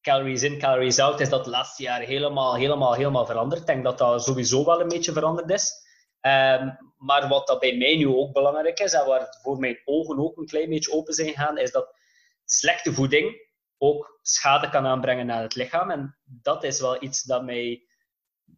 calories 0.01 0.43
in, 0.43 0.59
calories 0.59 0.99
out, 0.99 1.21
is 1.21 1.29
dat 1.29 1.47
laatste 1.47 1.83
jaren 1.83 2.07
helemaal, 2.07 2.55
helemaal, 2.55 2.95
helemaal 2.95 3.27
veranderd. 3.27 3.61
Ik 3.61 3.67
denk 3.67 3.85
dat 3.85 3.99
dat 3.99 4.25
sowieso 4.25 4.65
wel 4.65 4.81
een 4.81 4.89
beetje 4.89 5.13
veranderd 5.13 5.51
is. 5.51 5.73
Um, 6.21 6.79
maar 6.97 7.29
wat 7.29 7.47
dat 7.47 7.61
bij 7.61 7.77
mij 7.77 7.97
nu 7.97 8.07
ook 8.07 8.33
belangrijk 8.33 8.79
is, 8.79 8.93
en 8.93 9.07
waar 9.07 9.37
voor 9.43 9.59
mijn 9.59 9.81
ogen 9.85 10.19
ook 10.19 10.37
een 10.37 10.47
klein 10.47 10.69
beetje 10.69 10.93
open 10.93 11.15
zijn 11.15 11.29
gegaan, 11.29 11.59
is 11.59 11.73
dat 11.73 11.95
slechte 12.45 12.93
voeding 12.93 13.51
ook 13.83 14.19
schade 14.23 14.69
kan 14.69 14.87
aanbrengen 14.87 15.31
aan 15.31 15.43
het 15.43 15.55
lichaam. 15.55 15.91
En 15.91 16.19
dat 16.25 16.65
is 16.65 16.81
wel 16.81 17.03
iets 17.03 17.23
dat 17.23 17.45
mij, 17.45 17.83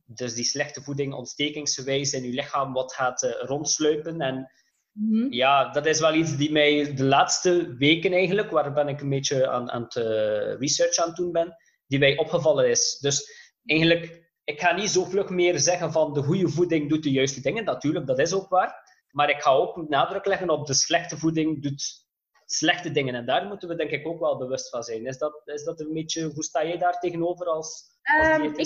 dus 0.04 0.34
die 0.34 0.44
slechte 0.44 0.82
voeding 0.82 1.14
ontstekingsgewijs 1.14 2.12
in 2.12 2.22
je 2.22 2.32
lichaam 2.32 2.72
wat 2.72 2.94
gaat 2.94 3.22
uh, 3.22 3.30
rondsluipen. 3.30 4.20
En 4.20 4.50
Mhm. 4.94 5.32
Ja, 5.32 5.70
dat 5.70 5.86
is 5.86 6.00
wel 6.00 6.14
iets 6.14 6.36
die 6.36 6.52
mij 6.52 6.94
de 6.94 7.04
laatste 7.04 7.74
weken 7.78 8.12
eigenlijk, 8.12 8.50
waar 8.50 8.72
ben 8.72 8.88
ik 8.88 9.00
een 9.00 9.08
beetje 9.08 9.48
aan, 9.48 9.70
aan 9.70 9.82
het 9.82 9.94
uh, 9.94 10.58
research 10.58 10.96
aan 10.96 11.08
het 11.08 11.16
doen 11.16 11.32
ben, 11.32 11.56
die 11.86 11.98
mij 11.98 12.16
opgevallen 12.16 12.70
is. 12.70 12.98
Dus 13.00 13.30
eigenlijk, 13.64 14.32
ik 14.44 14.60
ga 14.60 14.74
niet 14.74 14.90
zo 14.90 15.04
vlug 15.04 15.28
meer 15.28 15.58
zeggen 15.58 15.92
van 15.92 16.12
de 16.12 16.22
goede 16.22 16.48
voeding 16.48 16.88
doet 16.88 17.02
de 17.02 17.10
juiste 17.10 17.40
dingen. 17.40 17.64
Natuurlijk, 17.64 18.06
dat 18.06 18.18
is 18.18 18.32
ook 18.32 18.48
waar. 18.48 18.82
Maar 19.10 19.30
ik 19.30 19.42
ga 19.42 19.50
ook 19.50 19.88
nadruk 19.88 20.26
leggen 20.26 20.50
op 20.50 20.66
de 20.66 20.74
slechte 20.74 21.18
voeding 21.18 21.62
doet 21.62 22.03
slechte 22.46 22.90
dingen. 22.90 23.14
En 23.14 23.26
daar 23.26 23.46
moeten 23.46 23.68
we 23.68 23.74
denk 23.74 23.90
ik 23.90 24.06
ook 24.06 24.20
wel 24.20 24.38
bewust 24.38 24.68
van 24.68 24.82
zijn. 24.82 25.06
Is 25.06 25.18
dat, 25.18 25.42
is 25.44 25.64
dat 25.64 25.80
een 25.80 25.92
beetje, 25.92 26.30
hoe 26.34 26.44
sta 26.44 26.64
jij 26.64 26.78
daar 26.78 26.98
tegenover 26.98 27.46
als, 27.46 27.92
Um, 28.04 28.42
ik, 28.42 28.56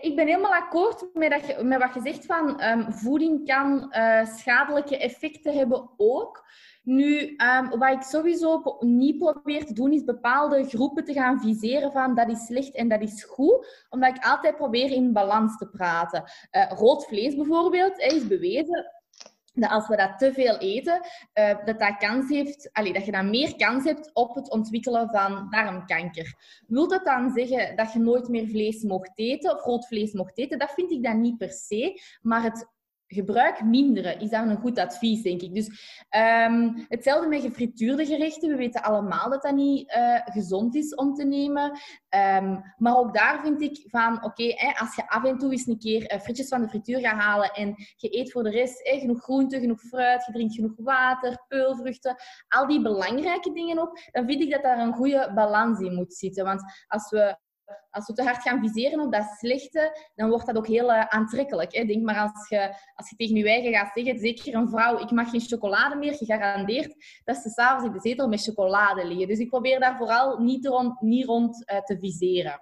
ik, 0.00 0.16
ben 0.16 0.26
helemaal 0.26 0.54
akkoord 0.54 1.06
met, 1.14 1.30
dat 1.30 1.46
je, 1.46 1.64
met 1.64 1.78
wat 1.78 1.94
je 1.94 2.00
zegt 2.00 2.26
van 2.26 2.62
um, 2.62 2.92
voeding 2.92 3.46
kan 3.46 3.92
uh, 3.96 4.24
schadelijke 4.24 4.98
effecten 4.98 5.54
hebben 5.56 5.90
ook. 5.96 6.44
Nu, 6.82 7.36
um, 7.36 7.78
wat 7.78 7.92
ik 7.92 8.02
sowieso 8.02 8.76
niet 8.80 9.18
probeer 9.18 9.64
te 9.64 9.72
doen, 9.72 9.92
is 9.92 10.04
bepaalde 10.04 10.64
groepen 10.64 11.04
te 11.04 11.12
gaan 11.12 11.40
viseren 11.40 11.92
van 11.92 12.14
dat 12.14 12.28
is 12.28 12.46
slecht 12.46 12.74
en 12.74 12.88
dat 12.88 13.02
is 13.02 13.24
goed. 13.24 13.86
Omdat 13.88 14.16
ik 14.16 14.24
altijd 14.24 14.56
probeer 14.56 14.90
in 14.90 15.12
balans 15.12 15.56
te 15.56 15.68
praten. 15.68 16.24
Uh, 16.52 16.70
rood 16.70 17.06
vlees 17.06 17.36
bijvoorbeeld 17.36 17.98
is 17.98 18.26
bewezen 18.26 18.95
dat 19.60 19.70
als 19.70 19.88
we 19.88 19.96
dat 19.96 20.18
te 20.18 20.32
veel 20.32 20.58
eten, 20.58 21.00
uh, 21.34 21.64
dat, 21.64 21.78
dat, 21.78 21.96
kans 21.96 22.28
heeft, 22.28 22.68
allee, 22.72 22.92
dat 22.92 23.04
je 23.04 23.12
dan 23.12 23.30
meer 23.30 23.56
kans 23.56 23.84
hebt 23.84 24.10
op 24.12 24.34
het 24.34 24.50
ontwikkelen 24.50 25.08
van 25.10 25.46
darmkanker. 25.50 26.34
Wil 26.66 26.88
dat 26.88 27.04
dan 27.04 27.30
zeggen 27.30 27.76
dat 27.76 27.92
je 27.92 27.98
nooit 27.98 28.28
meer 28.28 28.48
vlees 28.48 28.82
mocht 28.82 29.12
eten 29.14 29.52
of 29.52 29.64
rood 29.64 29.86
vlees 29.86 30.12
mocht 30.12 30.38
eten? 30.38 30.58
Dat 30.58 30.72
vind 30.74 30.90
ik 30.90 31.02
dan 31.02 31.20
niet 31.20 31.36
per 31.36 31.52
se. 31.52 32.00
Maar 32.22 32.42
het 32.42 32.74
gebruik 33.06 33.64
minderen 33.64 34.20
is 34.20 34.30
dan 34.30 34.48
een 34.48 34.56
goed 34.56 34.78
advies, 34.78 35.22
denk 35.22 35.42
ik. 35.42 35.54
Dus 35.54 35.66
um, 36.48 36.84
hetzelfde 36.88 37.28
met 37.28 37.42
gefrituurde 37.42 38.06
gerechten. 38.06 38.48
We 38.48 38.56
weten 38.56 38.82
allemaal 38.82 39.30
dat 39.30 39.42
dat 39.42 39.54
niet 39.54 39.94
uh, 39.96 40.20
gezond 40.24 40.74
is 40.74 40.94
om 40.94 41.14
te 41.14 41.24
nemen. 41.24 41.78
Um, 42.10 42.62
maar 42.76 42.96
ook 42.96 43.14
daar 43.14 43.40
vind 43.40 43.62
ik 43.62 43.84
van, 43.86 44.24
oké, 44.24 44.54
als 44.78 44.96
je 44.96 45.08
af 45.08 45.24
en 45.24 45.38
toe 45.38 45.52
eens 45.52 45.66
een 45.66 45.78
keer 45.78 46.12
uh, 46.12 46.20
frietjes 46.20 46.48
van 46.48 46.60
de 46.60 46.68
frituur 46.68 47.00
gaat 47.00 47.20
halen 47.20 47.50
en 47.50 47.74
je 47.96 48.18
eet 48.18 48.32
voor 48.32 48.42
de 48.42 48.50
rest 48.50 48.80
eh, 48.80 49.00
genoeg 49.00 49.22
groente, 49.22 49.60
genoeg 49.60 49.80
fruit, 49.80 50.26
je 50.26 50.32
drinkt 50.32 50.54
genoeg 50.54 50.74
water, 50.76 51.44
peulvruchten, 51.48 52.16
al 52.48 52.66
die 52.66 52.82
belangrijke 52.82 53.52
dingen 53.52 53.80
op, 53.80 53.98
dan 54.12 54.26
vind 54.26 54.42
ik 54.42 54.50
dat 54.50 54.62
daar 54.62 54.78
een 54.78 54.94
goede 54.94 55.32
balans 55.34 55.80
in 55.80 55.94
moet 55.94 56.14
zitten. 56.14 56.44
Want 56.44 56.62
als 56.86 57.10
we 57.10 57.36
als 57.90 58.06
we 58.06 58.12
te 58.12 58.22
hard 58.22 58.42
gaan 58.42 58.60
viseren 58.60 59.00
op 59.00 59.12
dat 59.12 59.36
slechte, 59.38 59.98
dan 60.14 60.28
wordt 60.28 60.46
dat 60.46 60.56
ook 60.56 60.66
heel 60.66 60.90
uh, 60.90 61.06
aantrekkelijk. 61.06 61.74
Hè? 61.74 61.84
Denk 61.84 62.02
maar 62.02 62.18
als 62.18 62.48
je, 62.48 62.74
als 62.94 63.10
je 63.10 63.16
tegen 63.16 63.36
je 63.36 63.48
eigen 63.48 63.72
gaat 63.72 63.90
zeggen, 63.94 64.18
zeker 64.18 64.54
een 64.54 64.68
vrouw, 64.68 64.98
ik 64.98 65.10
mag 65.10 65.30
geen 65.30 65.40
chocolade 65.40 65.96
meer, 65.96 66.14
gegarandeerd 66.14 66.94
dat 67.24 67.36
ze 67.36 67.48
s'avonds 67.48 67.86
in 67.86 67.92
de 67.92 68.00
zetel 68.00 68.28
met 68.28 68.42
chocolade 68.42 69.06
liggen. 69.06 69.28
Dus 69.28 69.38
ik 69.38 69.48
probeer 69.48 69.80
daar 69.80 69.96
vooral 69.96 70.38
niet 70.38 70.66
rond, 70.66 71.00
niet 71.00 71.24
rond 71.24 71.70
uh, 71.70 71.78
te 71.78 71.98
viseren. 71.98 72.60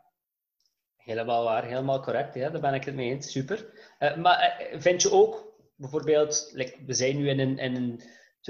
Helemaal 0.96 1.44
waar, 1.44 1.64
helemaal 1.64 2.00
correct. 2.00 2.34
Daar 2.34 2.61
ben 2.61 2.75
ik 2.75 2.84
het 2.84 2.94
mee 2.94 3.11
eens. 3.11 3.30
Super. 3.30 3.66
Uh, 3.99 4.16
maar 4.16 4.66
vind 4.73 5.02
je 5.02 5.11
ook, 5.11 5.54
bijvoorbeeld, 5.76 6.52
we 6.87 6.94
zijn 6.94 7.16
nu 7.16 7.28
in 7.28 7.38
een, 7.38 7.58
in 7.58 7.76
een 7.76 8.00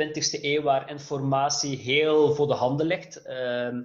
20e 0.01 0.43
eeuw 0.43 0.63
waar 0.63 0.91
informatie 0.91 1.77
heel 1.77 2.35
voor 2.35 2.47
de 2.47 2.55
handen 2.55 2.87
ligt. 2.87 3.23
Ehm, 3.23 3.83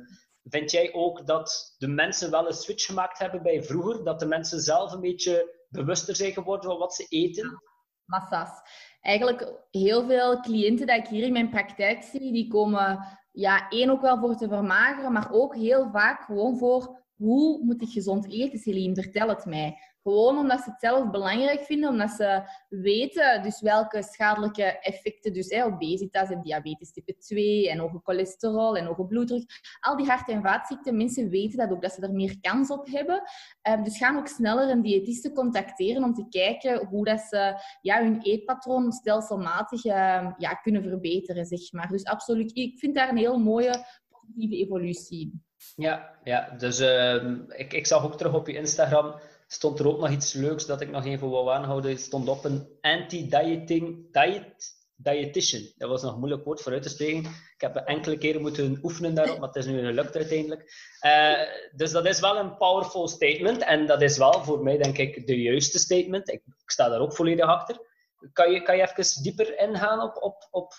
Vind 0.49 0.71
jij 0.71 0.93
ook 0.93 1.27
dat 1.27 1.75
de 1.77 1.87
mensen 1.87 2.31
wel 2.31 2.47
een 2.47 2.53
switch 2.53 2.85
gemaakt 2.85 3.19
hebben 3.19 3.43
bij 3.43 3.63
vroeger? 3.63 4.03
Dat 4.03 4.19
de 4.19 4.25
mensen 4.25 4.59
zelf 4.59 4.91
een 4.91 5.01
beetje 5.01 5.65
bewuster 5.69 6.15
zijn 6.15 6.33
geworden 6.33 6.69
van 6.69 6.79
wat 6.79 6.93
ze 6.93 7.05
eten? 7.09 7.61
Massa's. 8.05 8.49
Eigenlijk 9.01 9.53
heel 9.71 10.07
veel 10.07 10.39
cliënten 10.39 10.87
die 10.87 10.95
ik 10.95 11.07
hier 11.07 11.23
in 11.23 11.33
mijn 11.33 11.49
praktijk 11.49 12.03
zie, 12.03 12.31
die 12.31 12.47
komen 12.47 13.17
ja, 13.31 13.69
één 13.69 13.89
ook 13.89 14.01
wel 14.01 14.19
voor 14.19 14.35
te 14.35 14.47
vermageren, 14.47 15.11
maar 15.11 15.31
ook 15.31 15.55
heel 15.55 15.89
vaak 15.91 16.23
gewoon 16.23 16.57
voor 16.57 16.99
hoe 17.15 17.63
moet 17.63 17.81
ik 17.81 17.89
gezond 17.89 18.31
eten, 18.31 18.59
Celine? 18.59 18.95
Vertel 18.95 19.27
het 19.27 19.45
mij. 19.45 19.77
Gewoon 20.03 20.37
omdat 20.37 20.59
ze 20.59 20.69
het 20.69 20.79
zelf 20.79 21.09
belangrijk 21.09 21.63
vinden, 21.63 21.89
omdat 21.89 22.09
ze 22.09 22.41
weten 22.69 23.43
dus 23.43 23.61
welke 23.61 24.03
schadelijke 24.03 24.63
effecten, 24.63 25.33
dus 25.33 25.49
hè, 25.49 25.65
obesitas 25.65 26.29
en 26.29 26.41
diabetes 26.41 26.91
type 26.91 27.17
2 27.17 27.69
en 27.69 27.79
hoge 27.79 27.99
cholesterol 28.03 28.77
en 28.77 28.85
hoge 28.85 29.05
bloeddruk, 29.05 29.77
al 29.79 29.97
die 29.97 30.05
hart- 30.05 30.29
en 30.29 30.41
vaatziekten, 30.41 30.97
mensen 30.97 31.29
weten 31.29 31.57
dat 31.57 31.71
ook, 31.71 31.81
dat 31.81 31.91
ze 31.91 32.01
er 32.01 32.13
meer 32.13 32.39
kans 32.41 32.69
op 32.69 32.87
hebben. 32.87 33.21
Um, 33.69 33.83
dus 33.83 33.97
gaan 33.97 34.17
ook 34.17 34.27
sneller 34.27 34.69
een 34.69 34.81
diëtiste 34.81 35.31
contacteren 35.31 36.03
om 36.03 36.13
te 36.13 36.27
kijken 36.29 36.85
hoe 36.85 37.05
dat 37.05 37.19
ze 37.19 37.53
ja, 37.81 38.03
hun 38.03 38.21
eetpatroon 38.21 38.91
stelselmatig 38.91 39.85
uh, 39.85 39.93
ja, 40.37 40.53
kunnen 40.53 40.83
verbeteren, 40.83 41.45
zeg 41.45 41.71
maar. 41.71 41.87
Dus 41.87 42.03
absoluut, 42.03 42.55
ik 42.55 42.79
vind 42.79 42.95
daar 42.95 43.09
een 43.09 43.17
heel 43.17 43.39
mooie 43.39 43.85
positieve 44.09 44.55
evolutie. 44.55 45.41
Ja, 45.75 46.19
ja 46.23 46.49
dus 46.57 46.79
uh, 46.79 47.15
ik, 47.47 47.73
ik 47.73 47.87
zag 47.87 48.03
ook 48.03 48.17
terug 48.17 48.33
op 48.33 48.47
je 48.47 48.57
Instagram 48.57 49.15
stond 49.51 49.79
er 49.79 49.87
ook 49.87 49.99
nog 49.99 50.09
iets 50.09 50.33
leuks 50.33 50.65
dat 50.65 50.81
ik 50.81 50.89
nog 50.89 51.05
even 51.05 51.29
wou 51.29 51.49
aanhouden. 51.49 51.91
Het 51.91 52.01
stond 52.01 52.27
op 52.27 52.45
een 52.45 52.67
anti-dieting 52.81 54.11
diet, 54.11 54.77
dietitian. 54.95 55.73
Dat 55.77 55.89
was 55.89 56.01
nog 56.01 56.13
een 56.13 56.19
moeilijk 56.19 56.43
woord 56.43 56.61
voor 56.61 56.71
uit 56.71 56.83
te 56.83 56.89
spreken. 56.89 57.31
Ik 57.55 57.61
heb 57.61 57.75
enkele 57.75 58.17
keren 58.17 58.41
moeten 58.41 58.79
oefenen 58.83 59.15
daarop, 59.15 59.39
maar 59.39 59.47
het 59.47 59.57
is 59.57 59.65
nu 59.65 59.85
gelukt 59.85 60.15
uiteindelijk. 60.15 60.71
Uh, 61.05 61.39
dus 61.75 61.91
dat 61.91 62.05
is 62.05 62.19
wel 62.19 62.37
een 62.37 62.57
powerful 62.57 63.07
statement. 63.07 63.61
En 63.61 63.85
dat 63.85 64.01
is 64.01 64.17
wel 64.17 64.43
voor 64.43 64.63
mij, 64.63 64.77
denk 64.77 64.97
ik, 64.97 65.27
de 65.27 65.41
juiste 65.41 65.79
statement. 65.79 66.29
Ik, 66.29 66.41
ik 66.45 66.71
sta 66.71 66.89
daar 66.89 66.99
ook 66.99 67.15
volledig 67.15 67.45
achter. 67.45 67.79
Kan 68.33 68.51
je, 68.51 68.61
kan 68.61 68.77
je 68.77 68.81
even 68.81 69.23
dieper 69.23 69.59
ingaan 69.59 70.01
op, 70.01 70.23
op, 70.23 70.47
op 70.51 70.73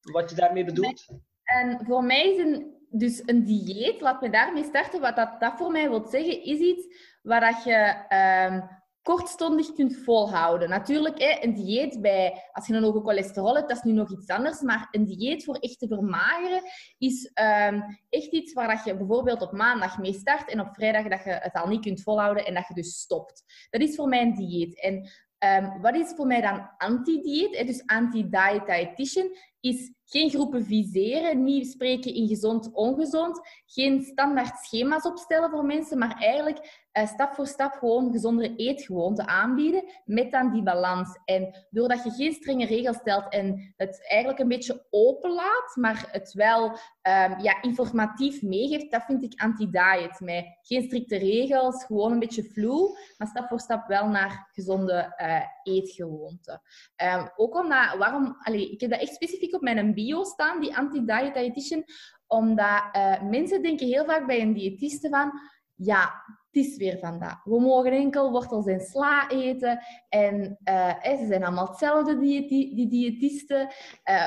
wat 0.00 0.30
je 0.30 0.36
daarmee 0.36 0.64
bedoelt? 0.64 1.06
En 1.42 1.84
voor 1.86 2.04
mij 2.04 2.30
is 2.30 2.38
een, 2.38 2.75
dus 2.90 3.22
een 3.24 3.44
dieet, 3.44 4.00
laat 4.00 4.20
me 4.20 4.30
daarmee 4.30 4.64
starten. 4.64 5.00
Wat 5.00 5.16
dat, 5.16 5.40
dat 5.40 5.52
voor 5.56 5.70
mij 5.70 5.88
wil 5.88 6.06
zeggen, 6.06 6.42
is 6.44 6.58
iets 6.58 6.86
waar 7.22 7.40
dat 7.40 7.64
je 7.64 8.04
um, 8.50 8.68
kortstondig 9.02 9.72
kunt 9.72 9.96
volhouden. 9.96 10.68
Natuurlijk, 10.68 11.18
hè, 11.18 11.38
een 11.40 11.54
dieet 11.54 12.00
bij, 12.00 12.48
als 12.52 12.66
je 12.66 12.74
een 12.74 12.82
hoge 12.82 13.00
cholesterol 13.00 13.54
hebt, 13.54 13.68
dat 13.68 13.76
is 13.76 13.82
nu 13.82 13.92
nog 13.92 14.10
iets 14.10 14.28
anders. 14.28 14.60
Maar 14.60 14.88
een 14.90 15.04
dieet 15.04 15.44
voor 15.44 15.54
echt 15.54 15.78
te 15.78 15.86
vermageren 15.86 16.62
is 16.98 17.30
um, 17.70 17.98
echt 18.08 18.32
iets 18.32 18.52
waar 18.52 18.68
dat 18.68 18.84
je 18.84 18.96
bijvoorbeeld 18.96 19.42
op 19.42 19.52
maandag 19.52 19.98
mee 19.98 20.12
start 20.12 20.50
en 20.50 20.60
op 20.60 20.74
vrijdag 20.74 21.08
dat 21.08 21.24
je 21.24 21.30
het 21.30 21.54
al 21.54 21.68
niet 21.68 21.80
kunt 21.80 22.02
volhouden 22.02 22.46
en 22.46 22.54
dat 22.54 22.68
je 22.68 22.74
dus 22.74 22.98
stopt. 22.98 23.44
Dat 23.70 23.80
is 23.80 23.96
voor 23.96 24.08
mij 24.08 24.22
een 24.22 24.34
dieet. 24.34 24.80
En 24.80 25.08
um, 25.38 25.80
wat 25.80 25.94
is 25.94 26.12
voor 26.16 26.26
mij 26.26 26.40
dan 26.40 26.70
anti-dieet, 26.76 27.66
dus 27.66 27.86
anti-diet 27.86 28.66
dietitian, 28.66 29.36
is 29.60 29.92
geen 30.04 30.30
groepen 30.30 30.64
viseren, 30.64 31.44
niet 31.44 31.70
spreken 31.70 32.14
in 32.14 32.28
gezond-ongezond, 32.28 33.40
geen 33.66 34.02
standaard 34.02 34.58
schema's 34.58 35.06
opstellen 35.06 35.50
voor 35.50 35.64
mensen, 35.64 35.98
maar 35.98 36.16
eigenlijk 36.18 36.85
stap 37.04 37.32
voor 37.32 37.46
stap 37.46 37.72
gewoon 37.72 38.12
gezondere 38.12 38.56
eetgewoonten 38.56 39.28
aanbieden 39.28 39.84
met 40.04 40.30
dan 40.30 40.52
die 40.52 40.62
balans. 40.62 41.18
En 41.24 41.66
doordat 41.70 42.04
je 42.04 42.10
geen 42.10 42.32
strenge 42.32 42.66
regels 42.66 42.96
stelt 42.96 43.32
en 43.32 43.74
het 43.76 44.06
eigenlijk 44.08 44.40
een 44.40 44.48
beetje 44.48 44.86
openlaat, 44.90 45.72
maar 45.74 46.08
het 46.10 46.32
wel 46.32 46.64
um, 46.70 47.40
ja, 47.40 47.62
informatief 47.62 48.42
meegeeft, 48.42 48.90
dat 48.90 49.04
vind 49.04 49.24
ik 49.24 49.40
anti-diet. 49.40 50.20
Met 50.20 50.58
geen 50.62 50.82
strikte 50.82 51.18
regels, 51.18 51.84
gewoon 51.84 52.12
een 52.12 52.18
beetje 52.18 52.44
flow, 52.44 52.96
maar 53.18 53.28
stap 53.28 53.48
voor 53.48 53.60
stap 53.60 53.86
wel 53.86 54.08
naar 54.08 54.48
gezonde 54.52 55.14
uh, 55.20 55.74
eetgewoonten. 55.74 56.62
Um, 57.02 57.30
ook 57.36 57.54
omdat, 57.54 57.96
waarom, 57.98 58.36
ik 58.44 58.80
heb 58.80 58.90
dat 58.90 59.00
echt 59.00 59.14
specifiek 59.14 59.54
op 59.54 59.60
mijn 59.60 59.94
bio 59.94 60.24
staan, 60.24 60.60
die 60.60 60.76
anti-diet 60.76 61.34
dietitian. 61.34 61.84
Omdat 62.26 62.82
uh, 62.92 63.22
mensen 63.22 63.62
denken 63.62 63.86
heel 63.86 64.04
vaak 64.04 64.26
bij 64.26 64.40
een 64.40 64.52
diëtiste 64.52 65.08
van... 65.08 65.32
Ja, 65.76 66.22
het 66.26 66.64
is 66.64 66.76
weer 66.76 66.98
vandaag. 66.98 67.44
We 67.44 67.60
mogen 67.60 67.92
enkel 67.92 68.30
wortels 68.30 68.66
en 68.66 68.80
sla 68.80 69.28
eten. 69.30 69.84
En 70.08 70.58
uh, 70.64 71.02
ze 71.02 71.26
zijn 71.28 71.44
allemaal 71.44 71.66
hetzelfde, 71.66 72.18
die, 72.18 72.48
die, 72.48 72.88
diëtisten. 72.88 73.68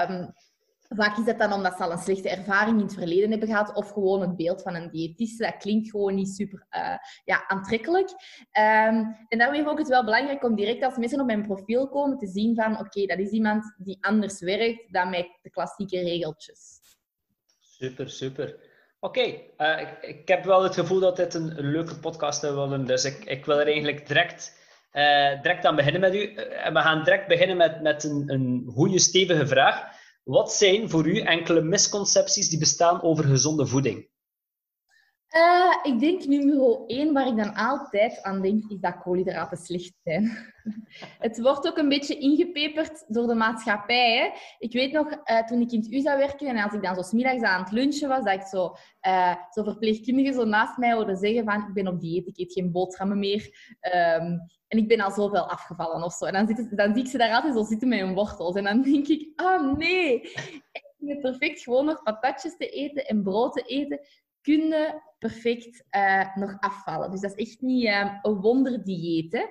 Um, 0.10 0.34
Vaak 0.96 1.18
is 1.18 1.26
dat 1.26 1.38
dan 1.38 1.54
omdat 1.54 1.78
ze 1.78 1.84
al 1.84 1.92
een 1.92 1.98
slechte 1.98 2.30
ervaring 2.30 2.80
in 2.80 2.86
het 2.86 2.94
verleden 2.94 3.30
hebben 3.30 3.48
gehad, 3.48 3.76
of 3.76 3.90
gewoon 3.90 4.22
het 4.22 4.36
beeld 4.36 4.62
van 4.62 4.76
een 4.76 4.90
diëtiste. 4.90 5.44
Dat 5.44 5.58
klinkt 5.58 5.90
gewoon 5.90 6.16
niet 6.16 6.30
super 6.30 6.68
uh, 6.72 6.98
ja, 7.26 7.48
aantrekkelijk. 7.48 8.10
Um, 8.10 9.16
en 9.28 9.38
daarom 9.38 9.56
is 9.62 9.66
ook 9.66 9.78
het 9.78 9.88
wel 9.88 10.04
belangrijk 10.04 10.44
om 10.44 10.56
direct 10.56 10.84
als 10.84 10.98
mensen 10.98 11.20
op 11.20 11.26
mijn 11.26 11.48
profiel 11.48 11.90
komen 11.90 12.18
te 12.18 12.28
zien 12.28 12.56
van 12.56 12.80
oké, 12.80 13.06
dat 13.06 13.20
is 13.20 13.30
iemand 13.30 13.76
die 13.78 13.98
anders 14.02 14.40
werkt 14.40 14.94
dan 14.94 15.10
met 15.10 15.40
de 15.42 15.50
klassieke 15.50 16.00
regeltjes. 16.00 16.80
Super, 17.60 18.10
super. 18.10 18.69
Oké, 19.02 19.42
uh, 19.58 19.82
ik, 20.02 20.28
heb 20.28 20.44
wel 20.44 20.64
het 20.64 20.74
gevoel 20.74 21.00
dat 21.00 21.16
dit 21.16 21.34
een, 21.34 21.54
leuke 21.56 22.00
podcast 22.00 22.44
is 22.44 22.52
worden, 22.52 22.86
dus 22.86 23.04
ik, 23.06 23.26
ik 23.26 23.46
wil 23.46 23.60
er 23.60 23.66
eigenlijk 23.66 24.08
direct, 24.08 24.58
uh, 24.94 25.42
direct 25.42 25.66
aan 25.66 25.76
beginnen 25.76 26.02
met 26.02 26.16
u. 26.16 26.34
En 26.36 26.74
we 26.74 26.80
gaan 26.80 27.04
direct 27.04 27.28
beginnen 27.28 27.58
met, 27.58 27.82
met 27.82 28.04
een, 28.04 28.24
een 28.28 28.64
goede, 28.74 29.00
stevige 29.00 29.48
vraag. 29.48 29.98
Wat 30.24 30.54
zijn 30.54 30.90
voor 30.90 31.08
u 31.08 31.20
enkele 31.20 31.62
misconcepties 31.62 32.50
die 32.50 32.60
bestaan 32.60 33.02
over 33.02 33.24
gezonde 33.24 33.66
voeding? 33.66 34.10
Uh, 35.36 35.94
ik 35.94 36.00
denk 36.00 36.26
nummer 36.26 36.86
één, 36.86 37.14
waar 37.14 37.28
ik 37.28 37.36
dan 37.36 37.54
altijd 37.54 38.24
aan 38.24 38.42
denk, 38.42 38.64
is 38.70 38.80
dat 38.80 38.98
koolhydraten 38.98 39.58
slecht 39.58 39.94
zijn. 40.04 40.32
het 41.26 41.42
wordt 41.42 41.68
ook 41.68 41.78
een 41.78 41.90
beetje 41.90 42.18
ingepeperd 42.18 43.06
door 43.08 43.28
de 43.28 43.34
maatschappij. 43.34 44.18
Hè? 44.18 44.30
Ik 44.60 44.74
weet 44.74 44.92
nog, 44.92 45.12
uh, 45.12 45.46
toen 45.46 45.62
ik 45.62 45.72
in 45.72 45.80
het 45.80 45.94
USA 45.94 46.18
werkte 46.18 46.48
en 46.48 46.58
als 46.58 46.74
ik 46.74 46.84
dan 46.84 46.96
zo 46.96 47.02
smiddags 47.02 47.42
aan 47.42 47.64
het 47.64 47.72
lunchen 47.72 48.10
was, 48.10 48.24
dat 48.24 48.34
ik 48.34 48.42
zo, 48.42 48.76
uh, 49.08 49.36
zo 49.52 49.64
verpleegkundigen 49.64 50.34
zo 50.34 50.46
naast 50.46 50.78
mij 50.78 50.94
hoorde 50.94 51.16
zeggen 51.16 51.44
van, 51.44 51.68
ik 51.68 51.74
ben 51.74 51.88
op 51.88 52.00
dieet, 52.00 52.28
ik 52.28 52.38
eet 52.38 52.54
geen 52.54 52.72
boterhammen 52.72 53.20
meer. 53.20 53.76
Um, 53.96 54.40
en 54.68 54.78
ik 54.78 54.88
ben 54.88 55.00
al 55.00 55.12
zoveel 55.12 55.50
afgevallen 55.50 56.04
of 56.04 56.14
zo. 56.14 56.26
En 56.26 56.34
dan, 56.34 56.56
zit, 56.56 56.78
dan 56.78 56.94
zie 56.94 57.04
ik 57.04 57.10
ze 57.10 57.18
daar 57.18 57.34
altijd 57.34 57.54
zo 57.54 57.64
zitten 57.64 57.88
met 57.88 58.00
hun 58.00 58.14
wortels. 58.14 58.56
En 58.56 58.64
dan 58.64 58.82
denk 58.82 59.08
ik, 59.08 59.42
oh 59.42 59.78
nee, 59.78 60.22
ik 60.72 60.94
vind 60.98 61.12
het 61.12 61.22
perfect 61.22 61.62
gewoon 61.62 61.86
nog 61.86 62.04
patatjes 62.04 62.58
te 62.58 62.70
eten 62.70 63.06
en 63.06 63.24
brood 63.24 63.54
te 63.54 63.62
eten 63.62 64.00
kunnen 64.42 65.04
perfect 65.20 65.84
uh, 65.96 66.36
nog 66.36 66.56
afvallen. 66.60 67.12
Dus 67.12 67.22
dat 67.22 67.38
is 67.38 67.48
echt 67.48 67.62
niet 67.62 67.84
uh, 67.84 68.14
een 68.22 68.36
wonderdieet. 68.42 69.32
Hè. 69.32 69.46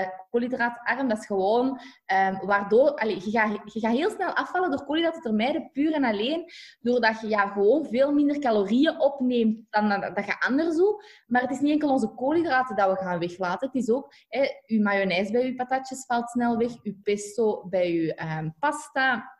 Uh, 0.00 0.08
koolhydraatarm, 0.30 1.08
dat 1.08 1.18
is 1.18 1.26
gewoon 1.26 1.80
um, 2.28 2.46
waardoor... 2.46 3.06
Je, 3.06 3.30
gaat, 3.30 3.72
je 3.72 3.80
gaat 3.80 3.96
heel 3.96 4.10
snel 4.10 4.32
afvallen 4.32 4.70
door 4.70 4.84
koolhydraten 4.84 5.20
te 5.22 5.28
vermijden, 5.28 5.70
puur 5.72 5.92
en 5.92 6.04
alleen 6.04 6.44
doordat 6.80 7.20
je 7.20 7.28
ja, 7.28 7.46
gewoon 7.46 7.86
veel 7.86 8.12
minder 8.12 8.38
calorieën 8.38 9.00
opneemt 9.00 9.58
dan 9.70 9.88
dat 9.88 10.26
je 10.26 10.40
anders 10.40 10.76
doet. 10.76 11.22
Maar 11.26 11.42
het 11.42 11.50
is 11.50 11.60
niet 11.60 11.72
enkel 11.72 11.90
onze 11.90 12.08
koolhydraten 12.14 12.76
dat 12.76 12.90
we 12.90 13.04
gaan 13.04 13.18
weglaten. 13.18 13.66
Het 13.66 13.82
is 13.82 13.90
ook 13.90 14.14
hè, 14.28 14.46
uw 14.66 14.82
mayonaise 14.82 15.32
bij 15.32 15.46
uw 15.46 15.54
patatjes 15.54 16.06
valt 16.06 16.30
snel 16.30 16.56
weg, 16.56 16.72
uw 16.82 16.94
pesto 17.02 17.68
bij 17.68 17.90
uw 17.90 18.38
um, 18.38 18.54
pasta 18.58 19.32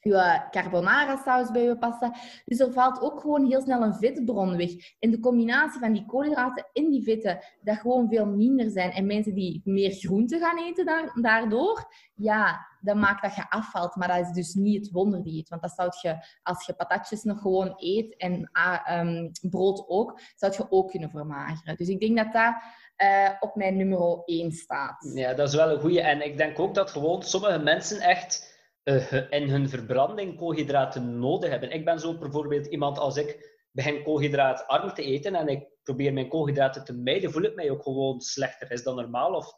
je 0.00 0.42
carbonara 0.50 1.16
saus 1.24 1.50
bij 1.50 1.62
je 1.62 1.78
pasta. 1.78 2.14
Dus 2.44 2.58
er 2.58 2.72
valt 2.72 3.00
ook 3.00 3.20
gewoon 3.20 3.46
heel 3.46 3.60
snel 3.60 3.82
een 3.82 3.94
vetbron 3.94 4.56
weg. 4.56 4.70
En 4.98 5.10
de 5.10 5.20
combinatie 5.20 5.80
van 5.80 5.92
die 5.92 6.06
koolhydraten 6.06 6.66
en 6.72 6.90
die 6.90 7.02
vetten, 7.02 7.38
dat 7.62 7.76
gewoon 7.76 8.08
veel 8.08 8.26
minder 8.26 8.70
zijn. 8.70 8.90
En 8.90 9.06
mensen 9.06 9.34
die 9.34 9.60
meer 9.64 9.90
groente 9.90 10.38
gaan 10.38 10.58
eten 10.58 11.12
daardoor, 11.14 11.92
ja, 12.14 12.66
dat 12.80 12.96
maakt 12.96 13.22
dat 13.22 13.34
je 13.34 13.50
afvalt. 13.50 13.96
Maar 13.96 14.08
dat 14.08 14.26
is 14.26 14.32
dus 14.32 14.54
niet 14.54 14.84
het 14.84 14.92
wonderdieet. 14.92 15.48
Want 15.48 15.62
dat 15.62 15.72
zou 15.76 15.90
je, 16.00 16.26
als 16.42 16.66
je 16.66 16.74
patatjes 16.74 17.22
nog 17.22 17.40
gewoon 17.40 17.74
eet 17.76 18.16
en 18.16 18.50
um, 18.90 19.30
brood 19.50 19.84
ook, 19.88 20.20
zou 20.36 20.52
je 20.56 20.70
ook 20.70 20.90
kunnen 20.90 21.10
vermageren. 21.10 21.76
Dus 21.76 21.88
ik 21.88 22.00
denk 22.00 22.16
dat 22.16 22.32
dat 22.32 22.54
uh, 22.98 23.30
op 23.40 23.54
mijn 23.54 23.76
nummer 23.76 24.22
1 24.24 24.52
staat. 24.52 25.10
Ja, 25.14 25.34
dat 25.34 25.48
is 25.48 25.54
wel 25.54 25.70
een 25.70 25.80
goede. 25.80 26.00
En 26.00 26.24
ik 26.24 26.36
denk 26.36 26.58
ook 26.58 26.74
dat 26.74 26.90
gewoon 26.90 27.22
sommige 27.22 27.58
mensen 27.58 28.00
echt 28.00 28.57
uh, 28.88 29.30
in 29.30 29.48
hun 29.48 29.68
verbranding 29.68 30.36
koolhydraten 30.36 31.18
nodig 31.18 31.50
hebben. 31.50 31.70
Ik 31.70 31.84
ben 31.84 32.00
zo 32.00 32.18
bijvoorbeeld 32.18 32.66
iemand 32.66 32.98
als 32.98 33.16
ik 33.16 33.56
begin 33.70 34.02
koolhydraatarm 34.02 34.94
te 34.94 35.02
eten 35.02 35.34
en 35.34 35.48
ik 35.48 35.68
probeer 35.82 36.12
mijn 36.12 36.28
koolhydraten 36.28 36.84
te 36.84 36.92
mijden, 36.92 37.32
voel 37.32 37.42
ik 37.42 37.54
mij 37.54 37.70
ook 37.70 37.82
gewoon 37.82 38.20
slechter. 38.20 38.70
Is 38.70 38.82
dat 38.82 38.96
normaal? 38.96 39.34
Of 39.34 39.52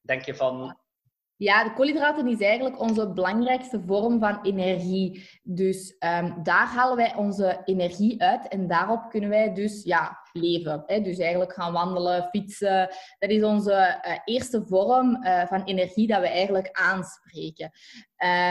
denk 0.00 0.22
je 0.22 0.34
van... 0.34 0.76
Ja, 1.36 1.64
de 1.64 1.72
koolhydraten 1.74 2.28
is 2.28 2.40
eigenlijk 2.40 2.80
onze 2.80 3.12
belangrijkste 3.12 3.80
vorm 3.86 4.18
van 4.18 4.42
energie. 4.42 5.28
Dus 5.42 5.96
um, 5.98 6.42
daar 6.42 6.66
halen 6.66 6.96
wij 6.96 7.14
onze 7.14 7.60
energie 7.64 8.22
uit 8.22 8.48
en 8.48 8.66
daarop 8.66 9.10
kunnen 9.10 9.30
wij 9.30 9.54
dus 9.54 9.82
ja, 9.84 10.21
leven. 10.32 10.84
Dus 10.86 11.18
eigenlijk 11.18 11.52
gaan 11.52 11.72
wandelen, 11.72 12.28
fietsen. 12.30 12.88
Dat 13.18 13.30
is 13.30 13.42
onze 13.42 14.02
uh, 14.06 14.18
eerste 14.24 14.62
vorm 14.66 15.24
uh, 15.24 15.46
van 15.46 15.64
energie 15.64 16.06
dat 16.06 16.20
we 16.20 16.28
eigenlijk 16.28 16.68
aanspreken. 16.72 17.70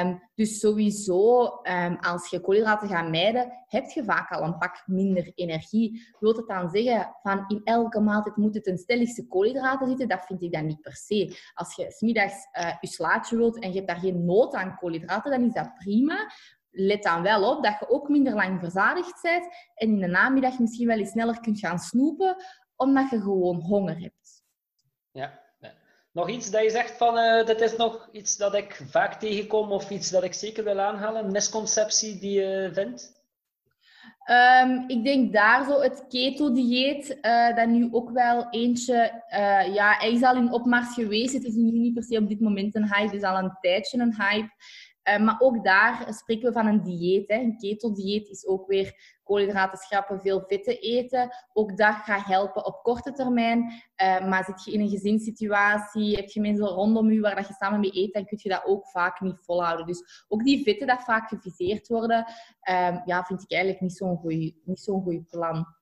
Um, 0.02 0.30
dus 0.36 0.60
sowieso, 0.60 1.44
um, 1.63 1.98
als 2.00 2.30
je 2.30 2.41
koolhydraten 2.41 2.88
gaat 2.88 3.10
mijden, 3.10 3.52
heb 3.67 3.89
je 3.89 4.04
vaak 4.04 4.32
al 4.32 4.44
een 4.44 4.58
pak 4.58 4.84
minder 4.86 5.32
energie. 5.36 6.08
Wilt 6.20 6.38
het 6.38 6.48
dan 6.48 6.70
zeggen 6.70 7.15
van 7.22 7.44
in 7.48 7.62
elke 7.63 8.00
maaltijd 8.00 8.36
moet 8.36 8.56
het 8.56 8.67
een 8.67 8.78
stelligste 8.78 9.28
koolhydraten 9.28 9.88
zitten? 9.88 10.08
Dat 10.08 10.26
vind 10.26 10.41
ik 10.41 10.54
dan 10.54 10.65
niet 10.65 10.82
per 10.82 10.96
se. 10.96 11.38
Als 11.54 11.76
je 11.76 11.91
smiddags 11.91 12.48
uh, 12.60 12.74
je 12.80 12.88
slaatje 12.88 13.38
wilt 13.38 13.60
en 13.60 13.70
je 13.70 13.76
hebt 13.76 13.88
daar 13.88 14.00
geen 14.00 14.26
nood 14.26 14.54
aan 14.54 14.78
koolhydraten, 14.78 15.32
dan 15.32 15.44
is 15.44 15.54
dat 15.54 15.76
prima 15.76 16.32
let 16.72 17.04
dan 17.04 17.22
wel 17.22 17.50
op 17.56 17.64
dat 17.64 17.80
je 17.80 17.90
ook 17.90 18.10
minder 18.10 18.34
lang 18.34 18.60
verzadigd 18.60 19.22
bent 19.22 19.46
en 19.74 19.88
in 19.88 20.00
de 20.00 20.08
namiddag 20.08 20.60
misschien 20.60 20.88
wel 20.88 20.98
eens 20.98 21.12
sneller 21.12 21.40
kunt 21.40 21.60
gaan 21.60 21.80
snoepen, 21.80 22.36
omdat 22.76 23.10
je 23.10 23.22
gewoon 23.22 23.60
honger 23.60 24.00
hebt. 24.00 24.44
Ja. 25.12 25.40
Nog 26.12 26.30
iets 26.30 26.52
dat 26.52 26.64
je 26.64 26.70
zegt 26.70 26.98
van, 26.98 27.18
uh, 27.18 27.46
dit 27.46 27.62
is 27.62 27.76
nog 27.76 28.10
iets 28.12 28.38
dat 28.38 28.56
ik 28.56 28.82
vaak 28.90 29.14
tegenkom 29.14 29.72
of 29.72 29.90
iets 29.90 30.10
dat 30.10 30.24
ik 30.24 30.34
zeker 30.34 30.64
wil 30.64 30.80
aanhalen, 30.80 31.26
een 31.26 31.32
misconceptie 31.32 32.20
die 32.20 32.40
je 32.40 32.70
vindt? 32.74 33.20
Um, 34.30 34.84
ik 34.88 35.04
denk 35.04 35.34
daar 35.34 35.66
zo 35.66 35.82
het 35.82 36.06
keto-dieet, 36.10 37.18
uh, 37.22 37.56
dat 37.56 37.68
nu 37.68 37.88
ook 37.92 38.10
wel 38.10 38.50
eentje, 38.50 39.24
uh, 39.30 39.74
ja, 39.74 39.94
hij 39.98 40.12
is 40.12 40.24
al 40.24 40.36
in 40.36 40.52
opmars 40.52 40.94
geweest. 40.94 41.34
Het 41.34 41.44
is 41.44 41.54
nu 41.54 41.72
niet 41.72 41.94
per 41.94 42.04
se 42.04 42.18
op 42.18 42.28
dit 42.28 42.40
moment 42.40 42.76
een 42.76 42.94
hype, 42.94 43.06
het 43.06 43.14
is 43.14 43.24
al 43.24 43.38
een 43.38 43.58
tijdje 43.62 44.00
een 44.00 44.16
hype. 44.16 44.50
Uh, 45.10 45.18
maar 45.18 45.36
ook 45.40 45.64
daar 45.64 46.14
spreken 46.14 46.48
we 46.48 46.54
van 46.54 46.68
een 46.68 46.82
dieet. 46.82 47.28
Hè. 47.28 47.36
Een 47.36 47.58
keto-dieet 47.58 48.30
is 48.30 48.46
ook 48.46 48.68
weer 48.68 49.18
koolhydraten 49.24 49.78
schrappen, 49.78 50.22
veel 50.22 50.44
vetten 50.48 50.80
eten. 50.80 51.30
Ook 51.54 51.78
dat 51.78 51.96
gaat 51.96 52.26
helpen 52.26 52.66
op 52.66 52.84
korte 52.84 53.12
termijn. 53.12 53.60
Uh, 53.62 54.28
maar 54.28 54.44
zit 54.44 54.64
je 54.64 54.72
in 54.72 54.80
een 54.80 54.90
gezinssituatie, 54.90 56.16
heb 56.16 56.30
je 56.30 56.42
mensen 56.42 56.68
rondom 56.68 57.12
je 57.12 57.20
waar 57.20 57.36
dat 57.36 57.48
je 57.48 57.54
samen 57.54 57.80
mee 57.80 57.96
eet, 57.96 58.14
dan 58.14 58.26
kun 58.26 58.40
je 58.42 58.50
dat 58.50 58.66
ook 58.66 58.88
vaak 58.88 59.22
niet 59.22 59.40
volhouden. 59.40 59.86
Dus 59.86 60.26
ook 60.28 60.44
die 60.44 60.64
vetten 60.64 60.88
dat 60.88 61.04
vaak 61.04 61.30
geviseerd 61.30 61.88
worden, 61.88 62.26
uh, 62.70 62.98
ja, 63.06 63.24
vind 63.24 63.42
ik 63.42 63.52
eigenlijk 63.52 63.82
niet 64.66 64.80
zo'n 64.80 65.04
goed 65.04 65.28
plan. 65.30 65.80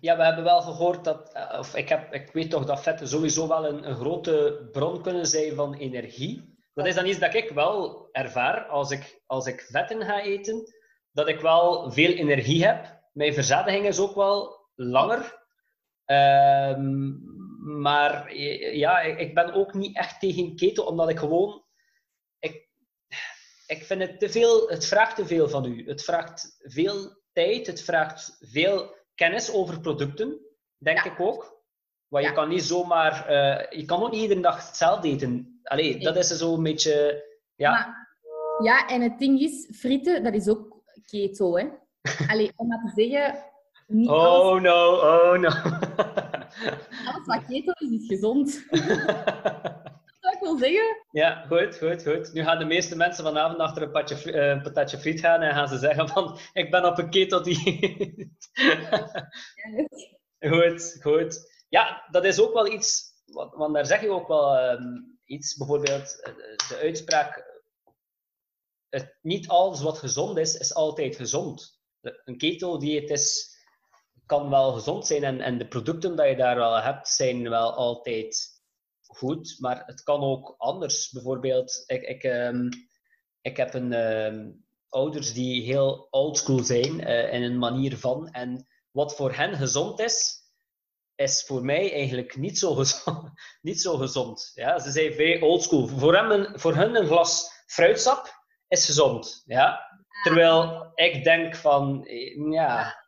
Ja, 0.00 0.16
we 0.16 0.24
hebben 0.24 0.44
wel 0.44 0.60
gehoord 0.60 1.04
dat, 1.04 1.32
eh, 1.32 1.58
of 1.58 1.74
ik, 1.74 1.88
heb, 1.88 2.12
ik 2.12 2.32
weet 2.32 2.50
toch 2.50 2.64
dat 2.64 2.82
vetten 2.82 3.08
sowieso 3.08 3.48
wel 3.48 3.66
een, 3.66 3.88
een 3.88 3.94
grote 3.94 4.68
bron 4.72 5.02
kunnen 5.02 5.26
zijn 5.26 5.54
van 5.54 5.74
energie. 5.74 6.49
Dat 6.74 6.86
is 6.86 6.94
dan 6.94 7.06
iets 7.06 7.18
dat 7.18 7.34
ik 7.34 7.50
wel 7.50 8.08
ervaar 8.12 8.64
als 8.66 8.90
ik, 8.90 9.22
als 9.26 9.46
ik 9.46 9.60
vetten 9.60 10.04
ga 10.04 10.22
eten, 10.22 10.74
dat 11.12 11.28
ik 11.28 11.40
wel 11.40 11.90
veel 11.90 12.12
energie 12.12 12.66
heb. 12.66 12.98
Mijn 13.12 13.34
verzadiging 13.34 13.86
is 13.86 13.98
ook 13.98 14.14
wel 14.14 14.68
langer. 14.74 15.38
Um, 16.06 17.22
maar 17.80 18.34
ja, 18.74 19.00
ik 19.00 19.34
ben 19.34 19.52
ook 19.52 19.74
niet 19.74 19.96
echt 19.96 20.20
tegen 20.20 20.56
keto, 20.56 20.82
omdat 20.82 21.08
ik 21.08 21.18
gewoon... 21.18 21.64
Ik, 22.38 22.68
ik 23.66 23.84
vind 23.84 24.00
het 24.00 24.18
te 24.18 24.28
veel... 24.28 24.68
Het 24.68 24.86
vraagt 24.86 25.16
te 25.16 25.26
veel 25.26 25.48
van 25.48 25.64
u. 25.64 25.88
Het 25.88 26.04
vraagt 26.04 26.56
veel 26.58 27.22
tijd. 27.32 27.66
Het 27.66 27.82
vraagt 27.82 28.36
veel 28.40 28.94
kennis 29.14 29.52
over 29.52 29.80
producten, 29.80 30.40
denk 30.78 31.04
ik 31.04 31.20
ook. 31.20 31.62
Want 32.08 32.24
je 32.24 32.32
kan 32.32 32.48
niet 32.48 32.62
zomaar... 32.62 33.30
Uh, 33.30 33.78
je 33.78 33.84
kan 33.84 34.02
ook 34.02 34.10
niet 34.10 34.20
iedere 34.20 34.40
dag 34.40 34.66
hetzelfde 34.66 35.08
eten. 35.08 35.49
Allee, 35.62 35.98
dat 35.98 36.16
is 36.16 36.28
zo 36.28 36.54
een 36.54 36.62
beetje... 36.62 37.24
Ja. 37.54 37.70
Maar, 37.70 38.08
ja, 38.62 38.86
en 38.88 39.00
het 39.00 39.18
ding 39.18 39.40
is, 39.40 39.68
frieten, 39.72 40.22
dat 40.22 40.34
is 40.34 40.48
ook 40.48 40.82
keto, 41.06 41.56
hè. 41.56 41.68
Allee, 42.32 42.52
om 42.56 42.68
maar 42.68 42.92
te 42.94 43.02
zeggen... 43.02 43.48
Niet 43.86 44.08
oh 44.08 44.16
alles... 44.16 44.62
no, 44.62 44.92
oh 44.94 45.38
no. 45.38 45.48
alles 47.08 47.26
wat 47.26 47.44
keto 47.46 47.72
is, 47.72 47.90
is 47.90 48.06
gezond. 48.06 48.66
dat 50.20 50.34
ik 50.34 50.40
wil 50.40 50.58
zeggen. 50.58 51.06
Ja, 51.10 51.44
goed, 51.48 51.76
goed, 51.76 52.02
goed. 52.02 52.32
Nu 52.32 52.42
gaan 52.42 52.58
de 52.58 52.64
meeste 52.64 52.96
mensen 52.96 53.24
vanavond 53.24 53.58
achter 53.58 53.82
een, 53.82 53.90
patje, 53.90 54.34
een 54.34 54.62
patatje 54.62 54.98
friet 54.98 55.20
gaan 55.20 55.40
en 55.40 55.54
gaan 55.54 55.68
ze 55.68 55.78
zeggen 55.78 56.08
van, 56.08 56.38
ik 56.52 56.70
ben 56.70 56.84
op 56.84 56.98
een 56.98 57.10
keto-dieet. 57.10 58.28
goed, 60.50 60.98
goed. 61.02 61.64
Ja, 61.68 62.06
dat 62.10 62.24
is 62.24 62.40
ook 62.40 62.52
wel 62.52 62.72
iets, 62.72 63.02
want 63.56 63.74
daar 63.74 63.86
zeg 63.86 64.00
je 64.00 64.10
ook 64.10 64.28
wel 64.28 64.70
um, 64.70 65.19
iets, 65.30 65.56
bijvoorbeeld 65.56 66.20
eh, 66.20 66.34
de 66.68 66.76
uitspraak 66.80 67.60
het, 68.88 69.18
niet 69.22 69.48
alles 69.48 69.80
wat 69.80 69.98
gezond 69.98 70.38
is, 70.38 70.56
is 70.56 70.74
altijd 70.74 71.16
gezond. 71.16 71.78
Een 72.00 72.38
keto-dieet 72.38 73.10
is, 73.10 73.56
kan 74.26 74.50
wel 74.50 74.72
gezond 74.72 75.06
zijn 75.06 75.24
en, 75.24 75.40
en 75.40 75.58
de 75.58 75.68
producten 75.68 76.16
die 76.16 76.26
je 76.26 76.36
daar 76.36 76.56
wel 76.56 76.76
hebt, 76.76 77.08
zijn 77.08 77.48
wel 77.48 77.74
altijd 77.74 78.48
goed, 79.06 79.56
maar 79.58 79.82
het 79.86 80.02
kan 80.02 80.20
ook 80.20 80.54
anders. 80.56 81.10
Bijvoorbeeld, 81.10 81.82
ik, 81.86 82.02
ik, 82.02 82.22
ehm, 82.22 82.68
ik 83.40 83.56
heb 83.56 83.74
een, 83.74 83.92
ehm, 83.92 84.50
ouders 84.90 85.32
die 85.32 85.62
heel 85.62 86.06
oldschool 86.10 86.64
zijn 86.64 87.00
uh, 87.00 87.32
in 87.32 87.42
een 87.42 87.58
manier 87.58 87.96
van. 87.96 88.28
En 88.28 88.66
wat 88.90 89.16
voor 89.16 89.32
hen 89.32 89.54
gezond 89.54 90.00
is, 90.00 90.38
is 91.20 91.44
voor 91.46 91.64
mij 91.64 91.92
eigenlijk 91.92 92.36
niet 92.36 92.58
zo 92.58 92.74
gezond. 92.74 93.30
niet 93.68 93.80
zo 93.80 93.96
gezond. 93.96 94.52
Ja? 94.54 94.78
Ze 94.78 94.90
zijn 94.90 95.12
vrij 95.12 95.40
oldschool. 95.40 95.86
Voor, 95.86 96.16
hem 96.16 96.58
voor 96.58 96.74
hen 96.74 96.96
een 96.96 97.06
glas 97.06 97.62
fruitsap 97.66 98.44
is 98.68 98.86
gezond. 98.86 99.42
Ja? 99.46 99.80
Terwijl 100.22 100.90
ik 100.94 101.24
denk 101.24 101.56
van, 101.56 102.04
eh, 102.06 102.50
ja, 102.50 103.00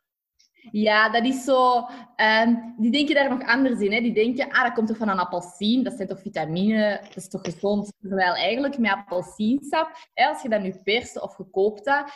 ja, 0.71 1.09
dat 1.09 1.25
is 1.25 1.43
zo. 1.43 1.87
Um, 2.15 2.75
die 2.77 2.91
denken 2.91 3.15
daar 3.15 3.29
nog 3.29 3.47
anders 3.47 3.79
in. 3.79 3.91
Hè. 3.91 4.01
Die 4.01 4.13
denken, 4.13 4.51
ah, 4.51 4.63
dat 4.63 4.73
komt 4.73 4.87
toch 4.87 4.97
van 4.97 5.09
een 5.09 5.19
appelsien, 5.19 5.83
dat 5.83 5.93
zijn 5.93 6.07
toch 6.07 6.21
vitamine, 6.21 6.99
dat 7.03 7.15
is 7.15 7.29
toch 7.29 7.41
gezond. 7.43 7.93
Terwijl 7.99 8.33
eigenlijk 8.33 8.77
met 8.77 8.91
appelsiensap, 8.91 9.91
hè, 10.13 10.27
als 10.27 10.41
je 10.41 10.49
dat 10.49 10.61
nu 10.61 10.75
perst 10.83 11.21
of 11.21 11.35
gekoopt 11.35 11.85
hebt, 11.85 12.11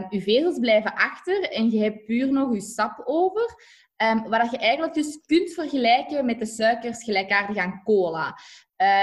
um, 0.00 0.06
je 0.10 0.22
vezels 0.22 0.58
blijven 0.58 0.94
achter 0.94 1.42
en 1.42 1.70
je 1.70 1.82
hebt 1.82 2.04
puur 2.04 2.32
nog 2.32 2.54
je 2.54 2.60
sap 2.60 3.02
over. 3.04 3.54
Um, 4.04 4.28
wat 4.28 4.50
je 4.50 4.58
eigenlijk 4.58 4.94
dus 4.94 5.20
kunt 5.26 5.52
vergelijken 5.52 6.24
met 6.24 6.38
de 6.38 6.46
suikers 6.46 7.04
gelijkaardig 7.04 7.56
aan 7.56 7.82
cola. 7.84 8.38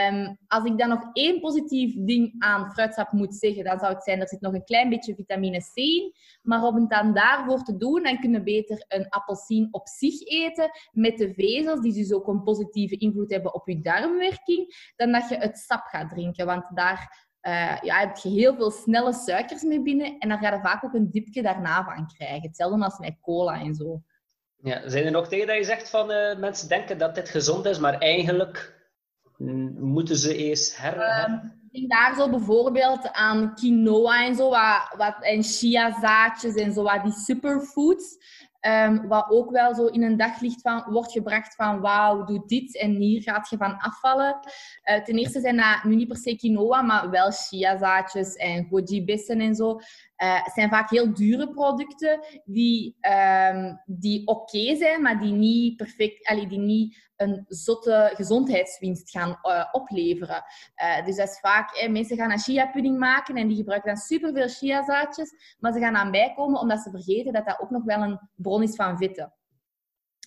Um, 0.10 0.38
als 0.48 0.64
ik 0.64 0.78
dan 0.78 0.90
nog 0.90 1.10
één 1.14 1.40
positief 1.40 1.96
ding 2.06 2.36
aan 2.38 2.72
fruitsap 2.72 3.12
moet 3.12 3.36
zeggen, 3.36 3.64
dan 3.64 3.80
zou 3.80 3.94
het 3.94 4.04
zijn, 4.04 4.22
er 4.22 4.28
zit 4.28 4.42
nog 4.42 4.54
een 4.54 4.64
klein 4.64 4.90
beetje 4.90 5.16
vitamine 5.16 5.60
C 5.60 5.78
in. 5.78 6.14
Maar 6.42 6.64
om 6.64 6.76
het 6.76 6.90
dan 6.90 7.14
daarvoor 7.14 7.64
te 7.64 7.78
doen, 7.78 8.04
dan 8.04 8.20
kun 8.20 8.32
je 8.32 8.44
beter 8.44 8.86
een 8.88 9.10
appelsien 9.10 9.68
op 9.72 9.88
zich 9.88 10.22
eten, 10.22 10.70
met 10.92 11.18
de 11.18 11.34
vezels, 11.34 11.80
die 11.80 11.94
dus 11.94 12.14
ook 12.14 12.28
een 12.28 12.44
positieve 12.44 12.98
invloed 12.98 13.32
hebben 13.32 13.54
op 13.54 13.68
je 13.68 13.82
darmwerking, 13.82 14.92
dan 14.96 15.12
dat 15.12 15.30
je 15.30 15.36
het 15.36 15.58
sap 15.58 15.86
gaat 15.86 16.10
drinken. 16.10 16.46
Want 16.46 16.76
daar 16.76 17.28
uh, 17.42 17.78
ja, 17.82 18.00
heb 18.00 18.18
je 18.18 18.30
heel 18.30 18.56
veel 18.56 18.72
snelle 18.72 19.14
suikers 19.14 19.64
mee 19.64 19.82
binnen 19.82 20.18
en 20.18 20.30
dan 20.30 20.38
ga 20.38 20.54
je 20.54 20.62
vaak 20.62 20.84
ook 20.84 20.94
een 20.94 21.12
dipje 21.12 21.42
daarna 21.42 21.84
van 21.84 22.08
krijgen. 22.08 22.48
Hetzelfde 22.48 22.84
als 22.84 23.00
met 23.00 23.20
cola 23.22 23.60
en 23.60 23.74
zo. 23.74 24.02
Ja, 24.66 24.90
zijn 24.90 25.06
er 25.06 25.12
nog 25.12 25.28
tegen 25.28 25.48
dat 25.48 25.56
je 25.56 25.64
zegt 25.64 25.90
van 25.90 26.12
uh, 26.12 26.38
mensen 26.38 26.68
denken 26.68 26.98
dat 26.98 27.16
dit 27.16 27.30
gezond 27.30 27.66
is, 27.66 27.80
maar 27.80 27.98
eigenlijk 27.98 28.74
moeten 29.80 30.16
ze 30.16 30.36
eerst 30.36 30.78
her... 30.78 31.24
Um, 31.30 31.64
ik 31.72 31.90
denk 31.90 31.92
daar 31.92 32.16
zo 32.16 32.30
bijvoorbeeld 32.30 33.12
aan 33.12 33.56
quinoa 33.56 34.26
en 34.26 34.36
zo, 34.36 34.50
wat, 34.50 34.94
wat, 34.98 35.16
en 35.20 35.44
chiazaadjes 35.44 36.56
en 36.56 36.74
zo, 36.74 36.84
wat 36.84 37.04
die 37.04 37.12
superfoods. 37.12 38.18
Um, 38.68 39.08
wat 39.08 39.26
ook 39.30 39.52
wel 39.52 39.76
zo 39.76 39.86
in 39.86 40.04
een 40.04 40.18
daglicht 40.18 40.62
van, 40.62 40.84
wordt 40.90 41.12
gebracht 41.12 41.56
van 41.56 41.82
wauw, 41.82 42.24
doe 42.24 42.44
dit 42.46 42.78
en 42.78 42.92
hier 42.92 43.22
gaat 43.22 43.50
je 43.50 43.58
van 43.58 43.78
afvallen. 43.78 44.40
Uh, 44.86 45.04
ten 45.04 45.18
eerste 45.18 45.40
zijn 45.40 45.56
dat 45.56 45.84
nu 45.84 45.96
niet 45.96 46.08
per 46.08 46.18
se 46.18 46.36
quinoa, 46.36 46.82
maar 46.82 47.10
wel 47.10 47.32
chiazaadjes 47.32 48.36
en 48.36 48.68
goji-bessen 48.70 49.40
en 49.40 49.56
zo. 49.56 49.80
Het 50.16 50.52
zijn 50.54 50.70
vaak 50.70 50.90
heel 50.90 51.14
dure 51.14 51.50
producten 51.50 52.20
die, 52.46 52.98
um, 53.52 53.82
die 53.86 54.28
oké 54.28 54.76
zijn, 54.76 55.02
maar 55.02 55.20
die 55.20 55.34
niet 55.34 55.76
perfect, 55.76 56.28
allee, 56.28 56.48
die 56.48 56.60
niet 56.60 57.05
een 57.16 57.46
zotte 57.48 58.12
gezondheidswinst 58.14 59.10
gaan 59.10 59.40
uh, 59.44 59.66
opleveren. 59.72 60.44
Uh, 60.84 61.06
dus 61.06 61.16
dat 61.16 61.28
is 61.28 61.40
vaak, 61.40 61.88
mensen 61.90 62.18
gaan 62.18 62.32
een 62.32 62.40
chia-pudding 62.40 62.98
maken 62.98 63.36
en 63.36 63.48
die 63.48 63.58
gebruiken 63.58 63.94
dan 63.94 64.02
superveel 64.02 64.48
chiazaadjes, 64.48 65.56
maar 65.60 65.74
ze 65.74 65.80
gaan 65.80 65.96
aan 65.96 66.12
bijkomen 66.12 66.60
omdat 66.60 66.80
ze 66.80 66.90
vergeten 66.90 67.34
dat 67.34 67.46
dat 67.46 67.60
ook 67.60 67.70
nog 67.70 67.84
wel 67.84 68.02
een 68.02 68.20
bron 68.36 68.64
is 68.64 68.76
van 68.76 68.98
vetten. 68.98 69.34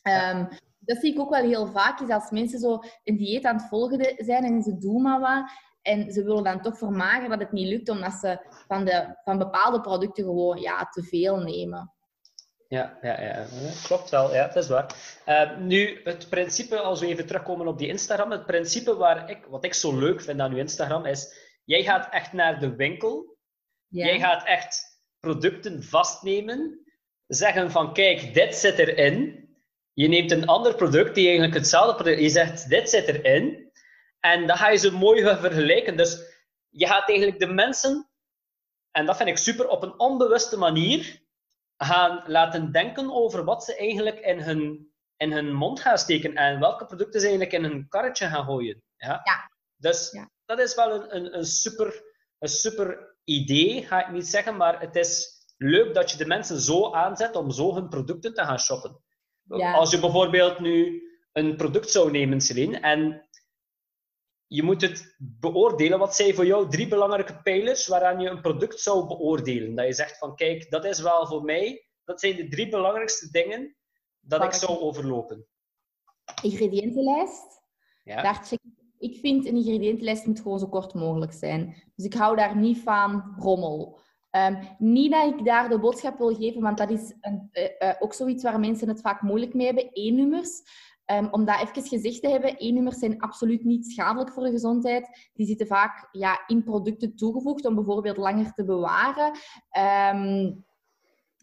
Um, 0.02 0.48
dat 0.78 0.96
zie 0.96 1.12
ik 1.12 1.20
ook 1.20 1.30
wel 1.30 1.42
heel 1.42 1.66
vaak, 1.66 2.00
is 2.00 2.08
als 2.08 2.30
mensen 2.30 2.58
zo 2.58 2.78
een 3.04 3.16
dieet 3.16 3.44
aan 3.44 3.56
het 3.56 3.68
volgen 3.68 4.24
zijn 4.24 4.44
en 4.44 4.62
ze 4.62 4.78
doen 4.78 5.02
maar 5.02 5.20
wat, 5.20 5.50
en 5.82 6.12
ze 6.12 6.24
willen 6.24 6.44
dan 6.44 6.60
toch 6.60 6.78
vermageren 6.78 7.30
dat 7.30 7.38
het 7.38 7.52
niet 7.52 7.68
lukt, 7.68 7.88
omdat 7.88 8.12
ze 8.12 8.40
van, 8.66 8.84
de, 8.84 9.16
van 9.24 9.38
bepaalde 9.38 9.80
producten 9.80 10.24
gewoon 10.24 10.60
ja, 10.60 10.84
te 10.84 11.02
veel 11.02 11.38
nemen. 11.38 11.92
Ja, 12.68 12.98
ja, 13.02 13.20
ja, 13.20 13.46
klopt 13.82 14.10
wel. 14.10 14.34
Ja, 14.34 14.46
dat 14.46 14.56
is 14.56 14.68
waar. 14.68 14.94
Uh, 15.26 15.58
nu, 15.58 16.00
het 16.04 16.28
principe, 16.28 16.78
als 16.78 17.00
we 17.00 17.06
even 17.06 17.26
terugkomen 17.26 17.66
op 17.66 17.78
die 17.78 17.88
Instagram, 17.88 18.30
het 18.30 18.46
principe 18.46 18.96
waar 18.96 19.30
ik, 19.30 19.44
wat 19.44 19.64
ik 19.64 19.74
zo 19.74 19.98
leuk 19.98 20.20
vind 20.20 20.40
aan 20.40 20.52
uw 20.52 20.58
Instagram 20.58 21.04
is, 21.04 21.34
jij 21.64 21.82
gaat 21.82 22.12
echt 22.12 22.32
naar 22.32 22.60
de 22.60 22.76
winkel, 22.76 23.36
ja. 23.86 24.06
jij 24.06 24.18
gaat 24.18 24.46
echt 24.46 25.02
producten 25.20 25.82
vastnemen, 25.82 26.84
zeggen 27.26 27.70
van 27.70 27.92
kijk, 27.92 28.34
dit 28.34 28.54
zit 28.54 28.78
erin. 28.78 29.46
Je 29.92 30.08
neemt 30.08 30.30
een 30.30 30.46
ander 30.46 30.74
product 30.74 31.14
die 31.14 31.24
eigenlijk 31.24 31.54
hetzelfde 31.54 31.94
product, 31.94 32.20
je 32.20 32.28
zegt 32.28 32.68
dit 32.68 32.90
zit 32.90 33.08
erin. 33.08 33.72
En 34.20 34.46
dan 34.46 34.56
ga 34.56 34.68
je 34.68 34.78
ze 34.78 34.92
mooi 34.92 35.22
vergelijken. 35.22 35.96
Dus 35.96 36.18
je 36.68 36.86
gaat 36.86 37.08
eigenlijk 37.08 37.38
de 37.38 37.46
mensen, 37.46 38.10
en 38.90 39.06
dat 39.06 39.16
vind 39.16 39.28
ik 39.28 39.36
super, 39.36 39.68
op 39.68 39.82
een 39.82 39.98
onbewuste 39.98 40.56
manier 40.56 41.26
gaan 41.78 42.22
laten 42.26 42.72
denken 42.72 43.12
over 43.12 43.44
wat 43.44 43.64
ze 43.64 43.76
eigenlijk 43.76 44.18
in 44.18 44.40
hun, 44.40 44.92
in 45.16 45.32
hun 45.32 45.52
mond 45.52 45.80
gaan 45.80 45.98
steken 45.98 46.34
en 46.34 46.60
welke 46.60 46.86
producten 46.86 47.20
ze 47.20 47.26
eigenlijk 47.26 47.56
in 47.56 47.70
hun 47.70 47.88
karretje 47.88 48.26
gaan 48.26 48.44
gooien. 48.44 48.82
Ja? 48.96 49.20
ja. 49.24 49.50
Dus 49.76 50.18
dat 50.44 50.58
is 50.58 50.74
wel 50.74 50.92
een, 50.92 51.16
een, 51.16 51.36
een, 51.38 51.44
super, 51.44 52.02
een 52.38 52.48
super 52.48 53.16
idee, 53.24 53.86
ga 53.86 54.06
ik 54.06 54.12
niet 54.12 54.26
zeggen, 54.26 54.56
maar 54.56 54.80
het 54.80 54.96
is 54.96 55.38
leuk 55.56 55.94
dat 55.94 56.10
je 56.10 56.18
de 56.18 56.26
mensen 56.26 56.60
zo 56.60 56.92
aanzet 56.92 57.36
om 57.36 57.50
zo 57.50 57.74
hun 57.74 57.88
producten 57.88 58.34
te 58.34 58.44
gaan 58.44 58.60
shoppen. 58.60 59.02
Ja. 59.42 59.72
Als 59.72 59.90
je 59.90 60.00
bijvoorbeeld 60.00 60.58
nu 60.58 61.02
een 61.32 61.56
product 61.56 61.90
zou 61.90 62.10
nemen, 62.10 62.40
Celine, 62.40 62.78
en 62.78 63.27
je 64.48 64.62
moet 64.62 64.80
het 64.80 65.16
beoordelen. 65.18 65.98
Wat 65.98 66.14
zijn 66.14 66.34
voor 66.34 66.46
jou 66.46 66.70
drie 66.70 66.88
belangrijke 66.88 67.40
pijlers 67.42 67.86
waaraan 67.86 68.20
je 68.20 68.28
een 68.28 68.40
product 68.40 68.80
zou 68.80 69.06
beoordelen? 69.06 69.74
Dat 69.74 69.86
je 69.86 69.92
zegt 69.92 70.18
van 70.18 70.36
kijk, 70.36 70.70
dat 70.70 70.84
is 70.84 71.00
wel 71.00 71.26
voor 71.26 71.42
mij, 71.42 71.86
dat 72.04 72.20
zijn 72.20 72.36
de 72.36 72.48
drie 72.48 72.68
belangrijkste 72.68 73.30
dingen 73.30 73.76
dat 74.20 74.44
ik 74.44 74.52
zou 74.52 74.78
overlopen. 74.78 75.46
Ingrediëntenlijst. 76.42 77.60
Ja. 78.04 78.22
Daar 78.22 78.44
check 78.44 78.60
ik. 78.62 79.10
ik 79.10 79.18
vind 79.20 79.46
een 79.46 79.56
ingrediëntenlijst 79.56 80.26
moet 80.26 80.40
gewoon 80.40 80.58
zo 80.58 80.68
kort 80.68 80.94
mogelijk 80.94 81.32
zijn. 81.32 81.90
Dus 81.94 82.04
ik 82.04 82.14
hou 82.14 82.36
daar 82.36 82.56
niet 82.56 82.78
van 82.78 83.34
rommel. 83.38 84.00
Um, 84.30 84.58
niet 84.78 85.12
dat 85.12 85.38
ik 85.38 85.44
daar 85.44 85.68
de 85.68 85.78
boodschap 85.78 86.18
wil 86.18 86.34
geven, 86.34 86.60
want 86.60 86.78
dat 86.78 86.90
is 86.90 87.14
een, 87.20 87.48
uh, 87.52 87.64
uh, 87.78 87.94
ook 87.98 88.14
zoiets 88.14 88.42
waar 88.42 88.60
mensen 88.60 88.88
het 88.88 89.00
vaak 89.00 89.22
moeilijk 89.22 89.54
mee 89.54 89.66
hebben. 89.66 89.88
Eén 89.92 90.14
nummers. 90.14 90.62
Um, 91.12 91.28
om 91.30 91.44
dat 91.44 91.60
even 91.60 91.88
gezegd 91.88 92.22
te 92.22 92.28
hebben, 92.28 92.54
E-nummers 92.58 92.98
zijn 92.98 93.20
absoluut 93.20 93.64
niet 93.64 93.86
schadelijk 93.86 94.32
voor 94.32 94.42
de 94.42 94.50
gezondheid. 94.50 95.30
Die 95.32 95.46
zitten 95.46 95.66
vaak 95.66 96.08
ja, 96.12 96.42
in 96.46 96.62
producten 96.62 97.16
toegevoegd 97.16 97.66
om 97.66 97.74
bijvoorbeeld 97.74 98.16
langer 98.16 98.52
te 98.52 98.64
bewaren. 98.64 99.32
Um, 99.78 100.66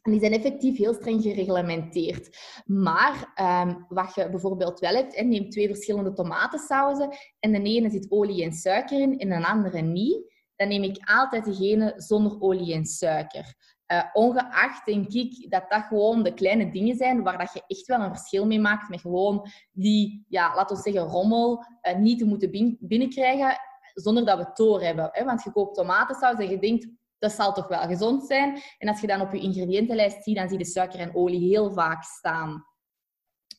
en 0.02 0.12
die 0.12 0.20
zijn 0.20 0.34
effectief 0.34 0.78
heel 0.78 0.94
streng 0.94 1.22
gereglementeerd. 1.22 2.38
Maar 2.66 3.34
um, 3.68 3.86
wat 3.90 4.16
je 4.16 4.30
bijvoorbeeld 4.30 4.80
wel 4.80 4.94
hebt, 4.94 5.24
neem 5.24 5.50
twee 5.50 5.68
verschillende 5.68 6.14
tomatensauzen 6.14 7.10
en 7.40 7.52
de 7.52 7.62
ene 7.62 7.90
zit 7.90 8.12
olie 8.12 8.44
en 8.44 8.54
suiker 8.54 9.00
in 9.00 9.20
en 9.20 9.30
de 9.30 9.48
andere 9.48 9.82
niet. 9.82 10.34
Dan 10.56 10.68
neem 10.68 10.84
ik 10.84 11.10
altijd 11.10 11.46
degene 11.46 11.94
zonder 11.96 12.42
olie 12.42 12.74
en 12.74 12.86
suiker. 12.86 13.56
Uh, 13.88 14.04
ongeacht 14.14 14.86
denk 14.86 15.08
ik 15.08 15.52
dat 15.52 15.66
dat 15.70 15.84
gewoon 15.84 16.24
de 16.24 16.34
kleine 16.34 16.72
dingen 16.72 16.96
zijn 16.96 17.24
waar 17.24 17.38
dat 17.38 17.54
je 17.54 17.64
echt 17.68 17.86
wel 17.86 18.00
een 18.00 18.16
verschil 18.16 18.46
mee 18.46 18.60
maakt 18.60 18.90
met 18.90 19.02
gewoon 19.02 19.48
die, 19.72 20.26
ja, 20.28 20.56
laten 20.56 20.76
we 20.76 20.82
zeggen, 20.82 21.02
rommel 21.02 21.66
uh, 21.82 21.96
niet 21.96 22.20
te 22.20 22.26
moeten 22.26 22.78
binnenkrijgen 22.80 23.58
zonder 23.94 24.26
dat 24.26 24.38
we 24.38 24.44
het 24.44 24.56
doorhebben. 24.56 25.10
Hè? 25.12 25.24
Want 25.24 25.44
je 25.44 25.52
koopt 25.52 25.76
tomatensaus 25.76 26.38
en 26.38 26.50
je 26.50 26.60
denkt, 26.60 26.88
dat 27.20 27.32
zal 27.32 27.54
toch 27.54 27.68
wel 27.68 27.82
gezond 27.82 28.26
zijn. 28.26 28.62
En 28.78 28.88
als 28.88 29.02
je 29.02 29.08
dan 29.08 29.22
op 29.22 29.32
je 29.32 29.40
ingrediëntenlijst 29.40 30.24
ziet, 30.24 30.36
dan 30.36 30.50
zie 30.50 30.58
je 30.58 30.66
suiker 30.66 31.00
en 31.00 31.16
olie 31.16 31.50
heel 31.50 31.72
vaak 31.72 32.04
staan. 32.04 32.66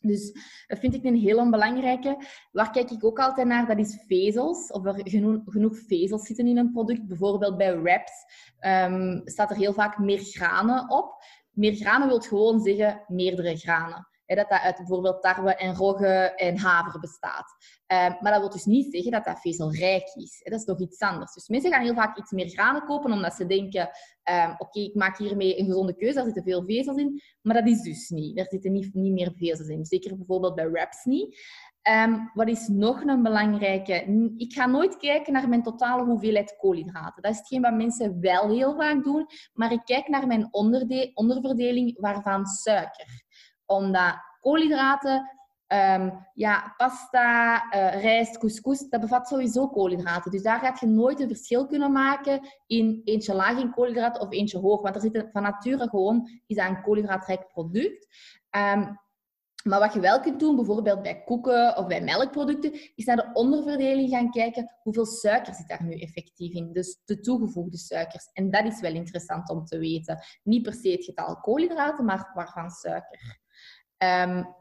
Dus 0.06 0.32
dat 0.66 0.78
vind 0.78 0.94
ik 0.94 1.04
een 1.04 1.16
heel 1.16 1.50
belangrijke. 1.50 2.16
Waar 2.52 2.70
kijk 2.70 2.90
ik 2.90 3.04
ook 3.04 3.18
altijd 3.18 3.46
naar, 3.46 3.66
dat 3.66 3.78
is 3.78 4.04
vezels. 4.06 4.70
Of 4.70 4.86
er 4.86 5.00
genoeg, 5.08 5.40
genoeg 5.44 5.78
vezels 5.78 6.26
zitten 6.26 6.46
in 6.46 6.58
een 6.58 6.72
product. 6.72 7.06
Bijvoorbeeld 7.06 7.56
bij 7.56 7.80
wraps 7.80 8.12
um, 8.60 9.22
staat 9.24 9.50
er 9.50 9.56
heel 9.56 9.72
vaak 9.72 9.98
meer 9.98 10.20
granen 10.20 10.90
op. 10.90 11.24
Meer 11.50 11.74
granen 11.74 12.08
wil 12.08 12.20
gewoon 12.20 12.60
zeggen 12.60 13.04
meerdere 13.06 13.56
granen 13.56 14.08
dat 14.34 14.48
dat 14.48 14.60
uit 14.60 14.76
bijvoorbeeld 14.76 15.22
tarwe 15.22 15.54
en 15.54 15.74
rogge 15.74 16.32
en 16.36 16.58
haver 16.58 17.00
bestaat. 17.00 17.54
Ehm, 17.86 18.12
maar 18.20 18.32
dat 18.32 18.40
wil 18.40 18.50
dus 18.50 18.64
niet 18.64 18.92
zeggen 18.92 19.10
dat 19.10 19.24
dat 19.24 19.40
vezelrijk 19.40 20.14
is. 20.14 20.40
dat 20.44 20.60
is 20.60 20.64
nog 20.64 20.80
iets 20.80 20.98
anders. 20.98 21.34
Dus 21.34 21.48
mensen 21.48 21.72
gaan 21.72 21.82
heel 21.82 21.94
vaak 21.94 22.18
iets 22.18 22.30
meer 22.30 22.48
granen 22.48 22.84
kopen 22.84 23.12
omdat 23.12 23.34
ze 23.34 23.46
denken, 23.46 23.90
um, 24.30 24.54
oké, 24.58 24.80
ik 24.80 24.94
maak 24.94 25.18
hiermee 25.18 25.58
een 25.58 25.66
gezonde 25.66 25.96
keuze, 25.96 26.14
daar 26.14 26.24
zitten 26.24 26.42
veel 26.42 26.64
vezels 26.64 26.96
in. 26.96 27.22
Maar 27.42 27.54
dat 27.54 27.66
is 27.66 27.82
dus 27.82 28.08
niet. 28.08 28.38
Er 28.38 28.46
zitten 28.48 28.72
niet, 28.72 28.94
niet 28.94 29.12
meer 29.12 29.32
vezels 29.36 29.68
in. 29.68 29.84
Zeker 29.84 30.16
bijvoorbeeld 30.16 30.54
bij 30.54 30.70
wraps 30.70 31.04
niet. 31.04 31.38
Ehm, 31.82 32.18
wat 32.34 32.48
is 32.48 32.68
nog 32.68 33.02
een 33.02 33.22
belangrijke? 33.22 33.94
Ik 34.36 34.52
ga 34.52 34.66
nooit 34.66 34.96
kijken 34.96 35.32
naar 35.32 35.48
mijn 35.48 35.62
totale 35.62 36.04
hoeveelheid 36.04 36.56
koolhydraten. 36.58 37.22
Dat 37.22 37.32
is 37.32 37.38
hetgeen 37.38 37.62
wat 37.62 37.74
mensen 37.74 38.20
wel 38.20 38.48
heel 38.48 38.76
vaak 38.76 39.04
doen. 39.04 39.26
Maar 39.52 39.72
ik 39.72 39.84
kijk 39.84 40.08
naar 40.08 40.26
mijn 40.26 40.48
onderverdeling 41.14 42.00
waarvan 42.00 42.46
suiker. 42.46 43.24
Omdat 43.66 44.14
koolhydraten 44.40 45.36
Ehm, 45.66 46.10
ja, 46.34 46.74
pasta, 46.76 47.54
uh, 47.74 48.02
rijst, 48.02 48.38
couscous, 48.38 48.88
dat 48.88 49.00
bevat 49.00 49.28
sowieso 49.28 49.68
koolhydraten. 49.68 50.30
Dus 50.30 50.42
daar 50.42 50.58
gaat 50.58 50.80
je 50.80 50.86
nooit 50.86 51.20
een 51.20 51.28
verschil 51.28 51.66
kunnen 51.66 51.92
maken 51.92 52.40
in 52.66 53.00
eentje 53.04 53.34
laag 53.34 53.58
in 53.58 53.70
koolhydraten 53.70 54.20
of 54.20 54.32
eentje 54.32 54.58
hoog. 54.58 54.82
Want 54.82 54.94
er 54.94 55.00
zit 55.00 55.28
van 55.32 55.42
nature 55.42 55.88
gewoon 55.88 56.28
is 56.46 56.56
dat 56.56 56.68
een 56.68 56.82
koolhydraatrijk 56.82 57.48
product. 57.48 58.06
Ehm, 58.50 58.92
maar 59.64 59.80
wat 59.80 59.92
je 59.92 60.00
wel 60.00 60.20
kunt 60.20 60.40
doen, 60.40 60.56
bijvoorbeeld 60.56 61.02
bij 61.02 61.22
koeken 61.24 61.76
of 61.76 61.86
bij 61.86 62.02
melkproducten, 62.02 62.72
is 62.94 63.04
naar 63.04 63.16
de 63.16 63.30
onderverdeling 63.32 64.10
gaan 64.10 64.30
kijken 64.30 64.76
hoeveel 64.82 65.06
suiker 65.06 65.54
zit 65.54 65.68
daar 65.68 65.84
nu 65.84 65.98
effectief 65.98 66.52
in. 66.52 66.72
Dus 66.72 67.00
de 67.04 67.20
toegevoegde 67.20 67.76
suikers. 67.76 68.30
En 68.32 68.50
dat 68.50 68.64
is 68.64 68.80
wel 68.80 68.94
interessant 68.94 69.50
om 69.50 69.64
te 69.64 69.78
weten. 69.78 70.24
Niet 70.42 70.62
per 70.62 70.74
se 70.74 70.90
het 70.90 71.04
getal 71.04 71.40
koolhydraten, 71.40 72.04
maar 72.04 72.30
waarvan 72.34 72.70
suiker. 72.70 73.44
Um, 74.06 74.54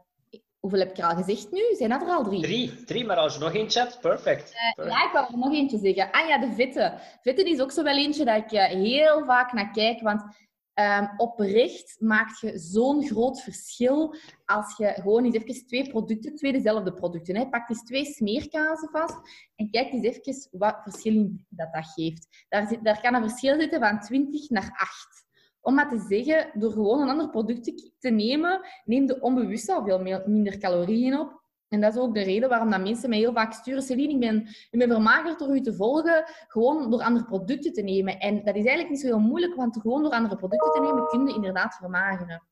Hoeveel 0.66 0.84
heb 0.86 0.96
ik 0.96 1.04
er 1.04 1.10
al 1.10 1.22
gezegd 1.24 1.52
nu? 1.52 1.60
Zijn 1.76 1.90
dat 1.90 2.02
er 2.02 2.08
al 2.08 2.24
drie? 2.24 2.42
Drie, 2.42 2.84
drie 2.84 3.04
maar 3.04 3.16
als 3.16 3.34
je 3.34 3.40
nog 3.40 3.54
eentje 3.54 3.80
hebt, 3.80 4.00
perfect. 4.00 4.54
Uh, 4.78 4.86
ja, 4.86 5.04
ik 5.06 5.12
wou 5.12 5.32
er 5.32 5.38
nog 5.38 5.52
eentje 5.52 5.78
zeggen. 5.78 6.10
Ah 6.10 6.28
ja, 6.28 6.38
de 6.38 6.52
vetten. 6.52 6.98
Vetten 7.20 7.46
is 7.46 7.60
ook 7.60 7.72
zo 7.72 7.82
wel 7.82 7.96
eentje 7.96 8.24
dat 8.24 8.36
ik 8.36 8.52
uh, 8.52 8.64
heel 8.64 9.24
vaak 9.24 9.52
naar 9.52 9.70
kijk, 9.70 10.00
want 10.00 10.22
um, 10.74 11.10
oprecht 11.16 11.96
maakt 11.98 12.40
je 12.40 12.58
zo'n 12.58 13.06
groot 13.06 13.40
verschil 13.40 14.14
als 14.44 14.76
je 14.76 14.86
gewoon 14.86 15.24
eens 15.24 15.34
even 15.34 15.66
twee 15.66 15.88
producten, 15.88 16.36
twee 16.36 16.52
dezelfde 16.52 16.92
producten, 16.92 17.36
hè, 17.36 17.48
pak 17.48 17.68
eens 17.68 17.84
twee 17.84 18.04
smeerkazen 18.04 18.88
vast 18.90 19.16
en 19.56 19.70
kijk 19.70 19.92
eens 19.92 20.04
even 20.04 20.58
wat 20.58 20.80
verschil 20.82 21.30
dat 21.48 21.72
dat 21.72 21.86
geeft. 21.86 22.44
Daar, 22.48 22.66
zit, 22.66 22.84
daar 22.84 23.00
kan 23.00 23.14
een 23.14 23.28
verschil 23.28 23.60
zitten 23.60 23.80
van 23.80 24.00
20 24.00 24.50
naar 24.50 24.70
8 24.72 25.25
om 25.66 25.74
maar 25.74 25.88
te 25.88 26.06
zeggen, 26.08 26.50
door 26.60 26.72
gewoon 26.72 27.00
een 27.00 27.08
ander 27.08 27.30
product 27.30 27.92
te 27.98 28.10
nemen, 28.10 28.60
neem 28.84 29.06
de 29.06 29.20
onbewust 29.20 29.68
al 29.68 29.84
veel 29.84 30.22
minder 30.26 30.58
calorieën 30.58 31.18
op. 31.18 31.44
En 31.68 31.80
dat 31.80 31.94
is 31.94 32.00
ook 32.00 32.14
de 32.14 32.22
reden 32.22 32.48
waarom 32.48 32.70
dat 32.70 32.80
mensen 32.80 33.08
mij 33.08 33.18
heel 33.18 33.32
vaak 33.32 33.52
sturen. 33.52 33.82
Celine, 33.82 34.12
ik 34.12 34.20
ben, 34.20 34.48
ik 34.70 34.78
ben 34.78 34.88
vermagerd 34.88 35.38
door 35.38 35.56
u 35.56 35.60
te 35.60 35.74
volgen, 35.74 36.24
gewoon 36.48 36.90
door 36.90 37.02
andere 37.02 37.24
producten 37.24 37.72
te 37.72 37.82
nemen. 37.82 38.18
En 38.18 38.34
dat 38.34 38.54
is 38.54 38.64
eigenlijk 38.64 38.90
niet 38.90 39.00
zo 39.00 39.06
heel 39.06 39.18
moeilijk, 39.18 39.54
want 39.54 39.80
gewoon 39.80 40.02
door 40.02 40.12
andere 40.12 40.36
producten 40.36 40.72
te 40.72 40.80
nemen 40.80 41.06
kun 41.06 41.26
je 41.26 41.34
inderdaad 41.34 41.74
vermageren. 41.74 42.42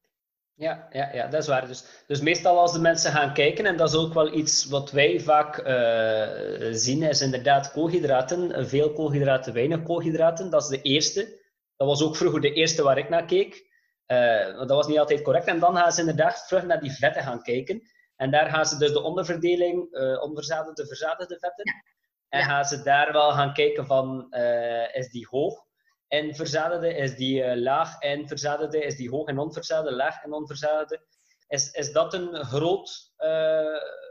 Ja, 0.55 0.87
ja, 0.91 1.11
ja, 1.13 1.27
dat 1.27 1.43
is 1.43 1.49
waar. 1.49 1.67
Dus, 1.67 2.05
dus 2.07 2.21
meestal 2.21 2.59
als 2.59 2.73
de 2.73 2.81
mensen 2.81 3.11
gaan 3.11 3.35
kijken, 3.35 3.67
en 3.67 3.77
dat 3.77 3.89
is 3.89 3.97
ook 3.97 4.15
wel 4.15 4.35
iets 4.35 4.67
wat 4.67 4.91
wij 4.91 5.21
vaak 5.21 5.67
uh, 5.67 6.69
zien, 6.73 7.03
is 7.03 7.21
inderdaad 7.21 7.73
koolhydraten. 7.73 8.67
Veel 8.67 8.93
koolhydraten, 8.93 9.53
weinig 9.53 9.83
koolhydraten. 9.83 10.51
Dat 10.51 10.63
is 10.63 10.69
de 10.69 10.83
eerste. 10.83 11.43
Dat 11.77 11.89
was 11.89 12.03
ook 12.03 12.17
vroeger 12.17 12.41
de 12.41 12.53
eerste 12.53 12.83
waar 12.83 12.99
ik 12.99 13.09
naar 13.09 13.25
keek. 13.25 13.73
Uh, 14.07 14.59
dat 14.59 14.69
was 14.69 14.87
niet 14.87 14.99
altijd 14.99 15.23
correct. 15.23 15.47
En 15.47 15.59
dan 15.59 15.77
gaan 15.77 15.93
ze 15.93 16.01
inderdaad 16.01 16.49
terug 16.49 16.65
naar 16.65 16.81
die 16.81 16.93
vetten 16.93 17.23
gaan 17.23 17.43
kijken. 17.43 17.83
En 18.17 18.31
daar 18.31 18.51
gaan 18.51 18.67
ze 18.67 18.79
dus 18.79 18.93
de 18.93 19.03
onderverdeling, 19.03 19.95
uh, 19.95 20.23
onverzadigde, 20.23 20.87
verzadigde 20.87 21.39
vetten. 21.39 21.85
En 22.29 22.45
gaan 22.45 22.65
ze 22.65 22.83
daar 22.83 23.13
wel 23.13 23.33
gaan 23.33 23.53
kijken 23.53 23.87
van, 23.87 24.27
uh, 24.31 24.95
is 24.95 25.11
die 25.11 25.27
hoog 25.31 25.65
en 26.09 26.35
verzadigde, 26.35 26.95
is 26.95 27.17
die 27.17 27.57
laag 27.57 27.99
en 27.99 28.29
verzadigde, 28.29 28.85
is 28.85 28.97
die 28.97 29.11
hoog 29.11 29.29
en 29.29 29.39
onverzadigde, 29.39 29.97
laag 29.97 30.23
en 30.23 30.33
onverzadigde. 30.33 31.01
Is, 31.49 31.71
is 31.71 31.93
dat 31.93 32.15
een 32.15 32.45
groot, 32.45 33.13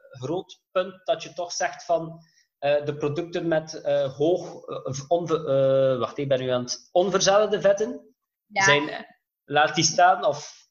groot 0.10 0.62
punt 0.71 1.06
dat 1.06 1.23
je 1.23 1.34
toch 1.34 1.52
zegt 1.52 1.86
van, 1.86 2.19
uh, 2.63 2.86
de 2.86 2.95
producten 2.95 3.47
met 3.47 3.82
uh, 3.86 4.13
hoog, 4.17 4.67
uh, 4.67 5.02
onver, 5.08 5.97
wacht, 5.99 6.17
ik 6.17 6.28
ben 6.28 6.39
nu 6.39 6.49
aan 6.49 6.63
het 6.63 6.89
onverzadigde 6.91 7.62
vetten. 7.62 8.15
Ja. 8.45 8.63
Zijn, 8.63 9.06
laat 9.43 9.76
die 9.76 9.84
staan 9.84 10.26
of? 10.26 10.62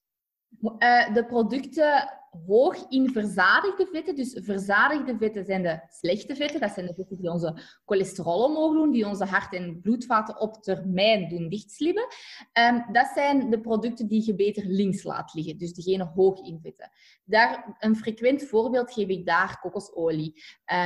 de 1.12 1.24
producten 1.28 2.21
hoog 2.47 2.85
in 2.88 3.11
verzadigde 3.11 3.88
vetten. 3.92 4.16
Dus 4.16 4.38
verzadigde 4.42 5.16
vetten 5.16 5.45
zijn 5.45 5.62
de 5.62 5.81
slechte 5.88 6.37
vetten. 6.37 6.61
Dat 6.61 6.73
zijn 6.73 6.87
de 6.87 6.95
vetten 6.95 7.16
die 7.16 7.31
onze 7.31 7.59
cholesterol 7.85 8.45
omhoog 8.45 8.73
doen, 8.73 8.90
die 8.90 9.07
onze 9.07 9.25
hart- 9.25 9.55
en 9.55 9.81
bloedvaten 9.81 10.40
op 10.40 10.62
termijn 10.62 11.29
doen 11.29 11.49
dichtslippen. 11.49 12.07
Um, 12.53 12.92
dat 12.92 13.11
zijn 13.14 13.51
de 13.51 13.61
producten 13.61 14.09
die 14.09 14.27
je 14.27 14.35
beter 14.35 14.64
links 14.66 15.03
laat 15.03 15.35
liggen. 15.35 15.59
Dus 15.59 15.73
diegene 15.73 16.11
hoog 16.14 16.40
in 16.40 16.59
vetten. 16.62 16.90
Daar, 17.25 17.77
een 17.79 17.97
frequent 17.97 18.45
voorbeeld 18.45 18.92
geef 18.92 19.09
ik 19.09 19.27
daar 19.27 19.59
kokosolie. 19.61 20.42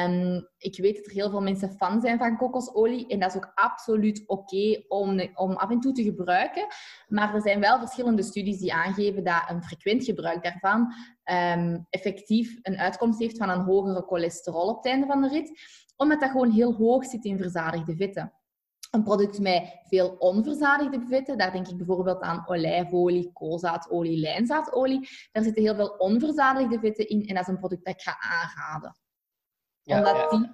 Um, 0.07 0.49
ik 0.59 0.79
weet 0.79 0.97
dat 0.97 1.07
er 1.07 1.13
heel 1.13 1.31
veel 1.31 1.43
mensen 1.43 1.73
fan 1.73 2.01
zijn 2.01 2.19
van 2.19 2.37
kokosolie. 2.37 3.07
En 3.07 3.21
dat 3.21 3.31
is 3.31 3.37
ook 3.37 3.53
absoluut 3.55 4.23
oké 4.27 4.85
om, 4.89 5.21
om 5.35 5.53
af 5.53 5.71
en 5.71 5.81
toe 5.81 5.93
te 5.93 6.03
gebruiken. 6.03 6.67
Maar 7.09 7.35
er 7.35 7.41
zijn 7.41 7.61
wel 7.61 7.79
verschillende 7.79 8.23
studies 8.23 8.59
die 8.59 8.75
aangeven 8.75 9.25
dat 9.25 9.45
een 9.49 9.63
frequent 9.63 10.05
gebruik 10.05 10.43
daarvan 10.43 10.95
um, 11.33 11.87
effectief 11.91 12.59
een 12.63 12.79
uitkomst 12.79 13.19
heeft 13.19 13.37
van 13.37 13.49
een 13.49 13.61
hogere 13.61 14.03
cholesterol 14.03 14.69
op 14.69 14.77
het 14.77 14.87
einde 14.87 15.07
van 15.07 15.23
de 15.23 15.29
rit. 15.29 15.61
Omdat 15.97 16.21
dat 16.21 16.31
gewoon 16.31 16.51
heel 16.51 16.75
hoog 16.75 17.05
zit 17.05 17.25
in 17.25 17.39
verzadigde 17.39 17.97
vetten. 17.97 18.33
Een 18.91 19.03
product 19.03 19.41
met 19.41 19.81
veel 19.83 20.17
onverzadigde 20.19 21.01
vetten, 21.09 21.39
daar 21.39 21.53
denk 21.53 21.69
ik 21.69 21.77
bijvoorbeeld 21.77 22.21
aan 22.21 22.49
olijfolie, 22.49 23.33
koolzaadolie, 23.33 24.19
lijnzaadolie. 24.19 25.09
Daar 25.33 25.43
zitten 25.43 25.63
heel 25.63 25.75
veel 25.75 25.89
onverzadigde 25.89 26.79
vetten 26.79 27.09
in 27.09 27.27
en 27.27 27.35
dat 27.35 27.43
is 27.43 27.49
een 27.49 27.59
product 27.59 27.85
dat 27.85 27.95
ik 27.95 28.01
ga 28.01 28.17
aanraden. 28.21 28.97
Ja, 29.83 29.99
omdat, 29.99 30.31
Die, 30.31 30.51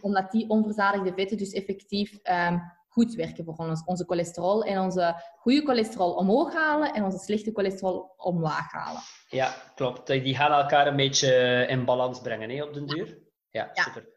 omdat 0.00 0.30
die 0.30 0.48
onverzadigde 0.48 1.12
vetten 1.14 1.36
dus 1.36 1.52
effectief 1.52 2.18
um, 2.22 2.62
goed 2.92 3.14
werken 3.14 3.44
voor 3.44 3.56
ons. 3.56 3.84
Onze 3.84 4.04
cholesterol 4.04 4.64
en 4.64 4.80
onze 4.80 5.22
goede 5.36 5.62
cholesterol 5.62 6.14
omhoog 6.14 6.52
halen 6.52 6.92
en 6.92 7.04
onze 7.04 7.18
slechte 7.18 7.50
cholesterol 7.52 8.14
omlaag 8.16 8.72
halen. 8.72 9.00
Ja, 9.28 9.54
klopt. 9.74 10.06
Die 10.06 10.36
gaan 10.36 10.52
elkaar 10.52 10.86
een 10.86 10.96
beetje 10.96 11.64
in 11.68 11.84
balans 11.84 12.20
brengen 12.20 12.50
hè, 12.50 12.62
op 12.62 12.74
den 12.74 12.86
duur. 12.86 13.18
Ja, 13.50 13.70
ja. 13.72 13.82
super. 13.82 14.08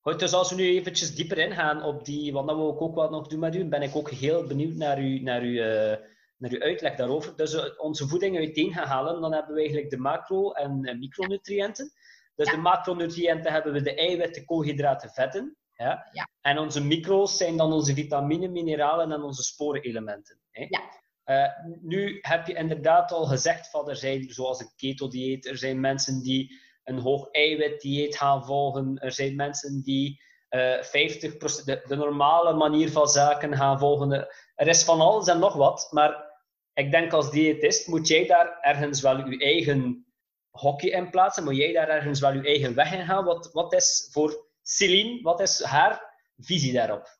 Goed, 0.00 0.18
dus 0.18 0.32
als 0.32 0.50
we 0.50 0.56
nu 0.56 0.64
eventjes 0.64 1.14
dieper 1.14 1.38
ingaan 1.38 1.82
op 1.82 2.04
die, 2.04 2.32
want 2.32 2.48
dat 2.48 2.56
wil 2.56 2.72
ik 2.72 2.80
ook 2.80 2.94
wat 2.94 3.10
nog 3.10 3.26
doen 3.26 3.38
met 3.38 3.54
u, 3.54 3.64
ben 3.64 3.82
ik 3.82 3.96
ook 3.96 4.10
heel 4.10 4.46
benieuwd 4.46 4.74
naar, 4.74 5.00
u, 5.00 5.20
naar, 5.20 5.44
u, 5.44 5.52
uh, 5.52 5.96
naar 6.36 6.50
uw 6.50 6.60
uitleg 6.60 6.96
daarover. 6.96 7.36
Dus 7.36 7.54
uh, 7.54 7.64
onze 7.76 8.08
voeding 8.08 8.36
uiteen 8.36 8.72
gaan 8.72 8.86
halen, 8.86 9.20
dan 9.20 9.32
hebben 9.32 9.54
we 9.54 9.60
eigenlijk 9.60 9.90
de 9.90 9.98
macro- 9.98 10.52
en 10.52 10.98
micronutriënten. 10.98 11.92
Dus 12.34 12.46
ja. 12.46 12.54
de 12.54 12.60
macronutriënten 12.60 13.52
hebben 13.52 13.72
we 13.72 13.82
de 13.82 13.94
eiwitten, 13.94 14.44
koolhydraten, 14.44 15.10
vetten. 15.10 15.56
Ja? 15.82 16.08
ja? 16.12 16.28
En 16.40 16.58
onze 16.58 16.84
micro's 16.84 17.36
zijn 17.36 17.56
dan 17.56 17.72
onze 17.72 17.94
vitamine, 17.94 18.48
mineralen 18.48 19.12
en 19.12 19.22
onze 19.22 19.42
sporenelementen. 19.42 20.38
Hè? 20.50 20.66
Ja. 20.68 21.00
Uh, 21.24 21.48
nu 21.80 22.18
heb 22.20 22.46
je 22.46 22.54
inderdaad 22.54 23.12
al 23.12 23.24
gezegd 23.24 23.70
van 23.70 23.88
er 23.88 23.96
zijn 23.96 24.30
zoals 24.30 24.60
een 24.60 24.72
keto-dieet, 24.76 25.46
er 25.46 25.58
zijn 25.58 25.80
mensen 25.80 26.22
die 26.22 26.60
een 26.84 26.98
hoog 26.98 27.30
eiwit-dieet 27.30 28.16
gaan 28.16 28.44
volgen, 28.44 28.98
er 28.98 29.12
zijn 29.12 29.36
mensen 29.36 29.82
die 29.82 30.20
uh, 30.50 30.94
eh, 30.94 31.12
50% 31.20 31.64
de, 31.64 31.84
de, 31.86 31.96
normale 31.96 32.52
manier 32.52 32.90
van 32.90 33.08
zaken 33.08 33.56
gaan 33.56 33.78
volgen. 33.78 34.28
Er 34.54 34.68
is 34.68 34.84
van 34.84 35.00
alles 35.00 35.26
en 35.26 35.38
nog 35.38 35.54
wat, 35.54 35.88
maar 35.90 36.30
ik 36.72 36.90
denk 36.90 37.12
als 37.12 37.30
diëtist 37.30 37.86
moet 37.88 38.08
jij 38.08 38.26
daar 38.26 38.58
ergens 38.60 39.00
wel 39.00 39.28
je 39.28 39.38
eigen 39.38 40.06
hokje 40.50 40.90
in 40.90 41.10
plaatsen, 41.10 41.44
moet 41.44 41.56
jij 41.56 41.72
daar 41.72 41.88
ergens 41.88 42.20
wel 42.20 42.32
je 42.32 42.42
eigen 42.42 42.74
weg 42.74 42.92
in 42.92 43.06
gaan. 43.06 43.24
Wat, 43.24 43.52
wat 43.52 43.72
is 43.72 44.08
voor 44.12 44.50
Celine, 44.62 45.22
wat 45.22 45.40
is 45.40 45.62
haar 45.62 46.14
visie 46.36 46.72
daarop? 46.72 47.18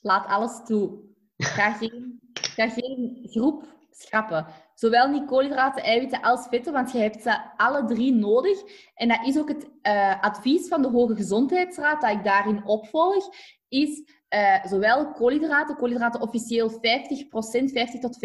Laat 0.00 0.26
alles 0.26 0.64
toe. 0.64 1.04
Ga 1.36 1.72
geen, 1.72 2.20
ga 2.32 2.68
geen 2.68 3.26
groep 3.30 3.64
schrappen. 3.90 4.46
Zowel 4.74 5.08
niet 5.08 5.26
koolhydraten, 5.26 5.82
eiwitten 5.82 6.22
als 6.22 6.46
vetten, 6.48 6.72
want 6.72 6.92
je 6.92 6.98
hebt 6.98 7.22
ze 7.22 7.56
alle 7.56 7.84
drie 7.84 8.12
nodig. 8.12 8.58
En 8.94 9.08
dat 9.08 9.26
is 9.26 9.38
ook 9.38 9.48
het 9.48 9.68
uh, 9.82 10.22
advies 10.22 10.68
van 10.68 10.82
de 10.82 10.88
Hoge 10.88 11.14
Gezondheidsraad 11.14 12.00
dat 12.00 12.10
ik 12.10 12.24
daarin 12.24 12.64
opvolg, 12.64 13.34
is 13.68 14.02
uh, 14.36 14.64
zowel 14.64 15.12
koolhydraten, 15.12 15.76
koolhydraten 15.76 16.20
officieel 16.20 16.70
50%, 16.70 16.76
50 16.78 18.00
tot 18.00 18.16
55% 18.16 18.20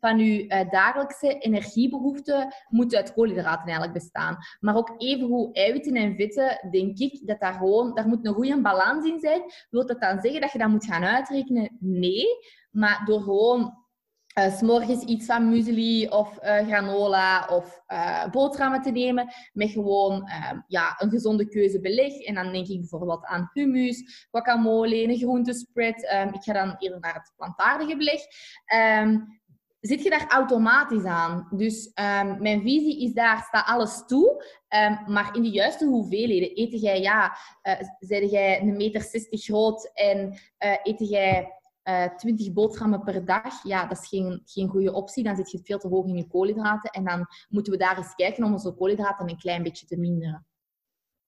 van 0.00 0.18
uw 0.18 0.38
uh, 0.38 0.70
dagelijkse 0.70 1.38
energiebehoeften 1.38 2.54
moet 2.68 2.94
uit 2.94 3.12
koolhydraten 3.12 3.64
eigenlijk 3.64 3.92
bestaan. 3.92 4.36
Maar 4.60 4.76
ook 4.76 4.94
evengoed 4.98 5.56
eiwitten 5.56 5.94
en 5.94 6.16
vetten, 6.16 6.68
denk 6.70 6.98
ik 6.98 7.26
dat 7.26 7.40
daar 7.40 7.54
gewoon, 7.54 7.94
daar 7.94 8.08
moet 8.08 8.26
een 8.26 8.34
goede 8.34 8.60
balans 8.60 9.06
in 9.06 9.20
zijn. 9.20 9.42
Wilt 9.70 9.88
dat 9.88 10.00
dan 10.00 10.20
zeggen 10.20 10.40
dat 10.40 10.52
je 10.52 10.58
dat 10.58 10.68
moet 10.68 10.86
gaan 10.86 11.04
uitrekenen? 11.04 11.76
Nee. 11.80 12.26
Maar 12.70 13.02
door 13.04 13.20
gewoon 13.20 13.83
uh, 14.38 14.52
s 14.52 14.60
morgens 14.60 15.04
iets 15.04 15.26
van 15.26 15.48
muesli 15.48 16.08
of 16.08 16.38
uh, 16.42 16.66
granola 16.66 17.46
of 17.46 17.82
uh, 17.88 18.30
boterhammen 18.30 18.82
te 18.82 18.90
nemen 18.90 19.32
met 19.52 19.70
gewoon 19.70 20.28
ehm, 20.28 20.60
ja, 20.66 20.94
een 20.98 21.10
gezonde 21.10 21.48
keuze 21.48 21.80
beleg. 21.80 22.20
En 22.20 22.34
dan 22.34 22.52
denk 22.52 22.66
ik 22.66 22.80
bijvoorbeeld 22.80 23.24
aan 23.24 23.50
hummus, 23.52 24.26
guacamole, 24.30 25.02
een 25.02 25.18
groentespread. 25.18 26.12
Um, 26.14 26.34
ik 26.34 26.42
ga 26.42 26.52
dan 26.52 26.74
eerder 26.78 27.00
naar 27.00 27.14
het 27.14 27.32
plantaardige 27.36 27.96
beleg. 27.96 28.20
Um, 29.02 29.42
zit 29.80 30.02
je 30.02 30.10
daar 30.10 30.26
automatisch 30.28 31.04
aan. 31.04 31.48
Dus 31.50 31.90
mijn 32.38 32.62
visie 32.62 33.02
is 33.02 33.12
daar, 33.12 33.44
staat 33.48 33.66
alles 33.66 34.02
toe, 34.06 34.44
maar 35.06 35.36
in 35.36 35.42
de 35.42 35.50
juiste 35.50 35.84
hoeveelheden. 35.84 36.50
Eet 36.54 36.80
jij, 36.80 37.00
ja, 37.00 37.36
uh, 38.08 38.30
jij 38.30 38.60
een 38.60 38.76
meter 38.76 39.00
60 39.00 39.42
groot 39.42 39.90
en 39.94 40.38
uh, 40.64 40.76
eet 40.82 41.08
jij 41.08 41.52
uh, 41.84 42.04
eh, 42.04 42.16
20 42.16 42.52
boterhammen 42.52 43.02
per 43.02 43.24
dag, 43.24 43.62
ja, 43.62 43.86
dat 43.86 43.98
is 43.98 44.08
geen, 44.08 44.42
geen 44.44 44.68
goede 44.68 44.92
optie. 44.92 45.24
Dan 45.24 45.36
zit 45.36 45.50
je 45.50 45.60
veel 45.62 45.78
te 45.78 45.88
hoog 45.88 46.06
in 46.06 46.16
je 46.16 46.26
koolhydraten. 46.26 46.90
En 46.90 47.04
dan 47.04 47.26
moeten 47.48 47.72
we 47.72 47.78
daar 47.78 47.96
eens 47.96 48.14
kijken 48.14 48.44
om 48.44 48.52
onze 48.52 48.72
koolhydraten 48.72 49.28
een 49.28 49.38
klein 49.38 49.62
beetje 49.62 49.86
te 49.86 49.96
minderen. 49.96 50.46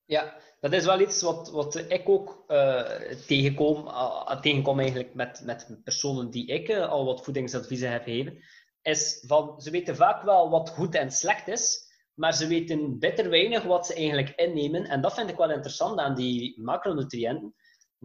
Ja, 0.05 0.37
dat 0.61 0.73
is 0.73 0.85
wel 0.85 1.01
iets 1.01 1.23
wat, 1.23 1.51
wat 1.51 1.75
ik 1.89 2.09
ook 2.09 2.45
uh, 2.49 2.81
tegenkom, 3.27 3.87
uh, 3.87 4.41
tegenkom 4.41 4.81
eigenlijk 4.81 5.15
met, 5.15 5.43
met 5.45 5.81
personen 5.85 6.31
die 6.31 6.47
ik 6.47 6.71
al 6.71 7.05
wat 7.05 7.25
voedingsadviezen 7.25 7.91
heb 7.91 8.03
gegeven. 8.03 8.39
Is 8.83 9.25
van, 9.27 9.61
ze 9.61 9.71
weten 9.71 9.97
vaak 9.97 10.23
wel 10.23 10.51
wat 10.51 10.71
goed 10.71 10.95
en 10.95 11.11
slecht 11.11 11.49
is, 11.49 11.85
maar 12.15 12.35
ze 12.35 12.47
weten 12.47 12.99
bitter 12.99 13.31
weinig 13.31 13.63
wat 13.63 13.87
ze 13.87 13.95
eigenlijk 13.95 14.33
innemen. 14.37 14.85
En 14.85 15.01
dat 15.01 15.15
vind 15.15 15.31
ik 15.31 15.37
wel 15.37 15.51
interessant 15.51 15.99
aan 15.99 16.15
die 16.15 16.63
macronutriënten. 16.63 17.55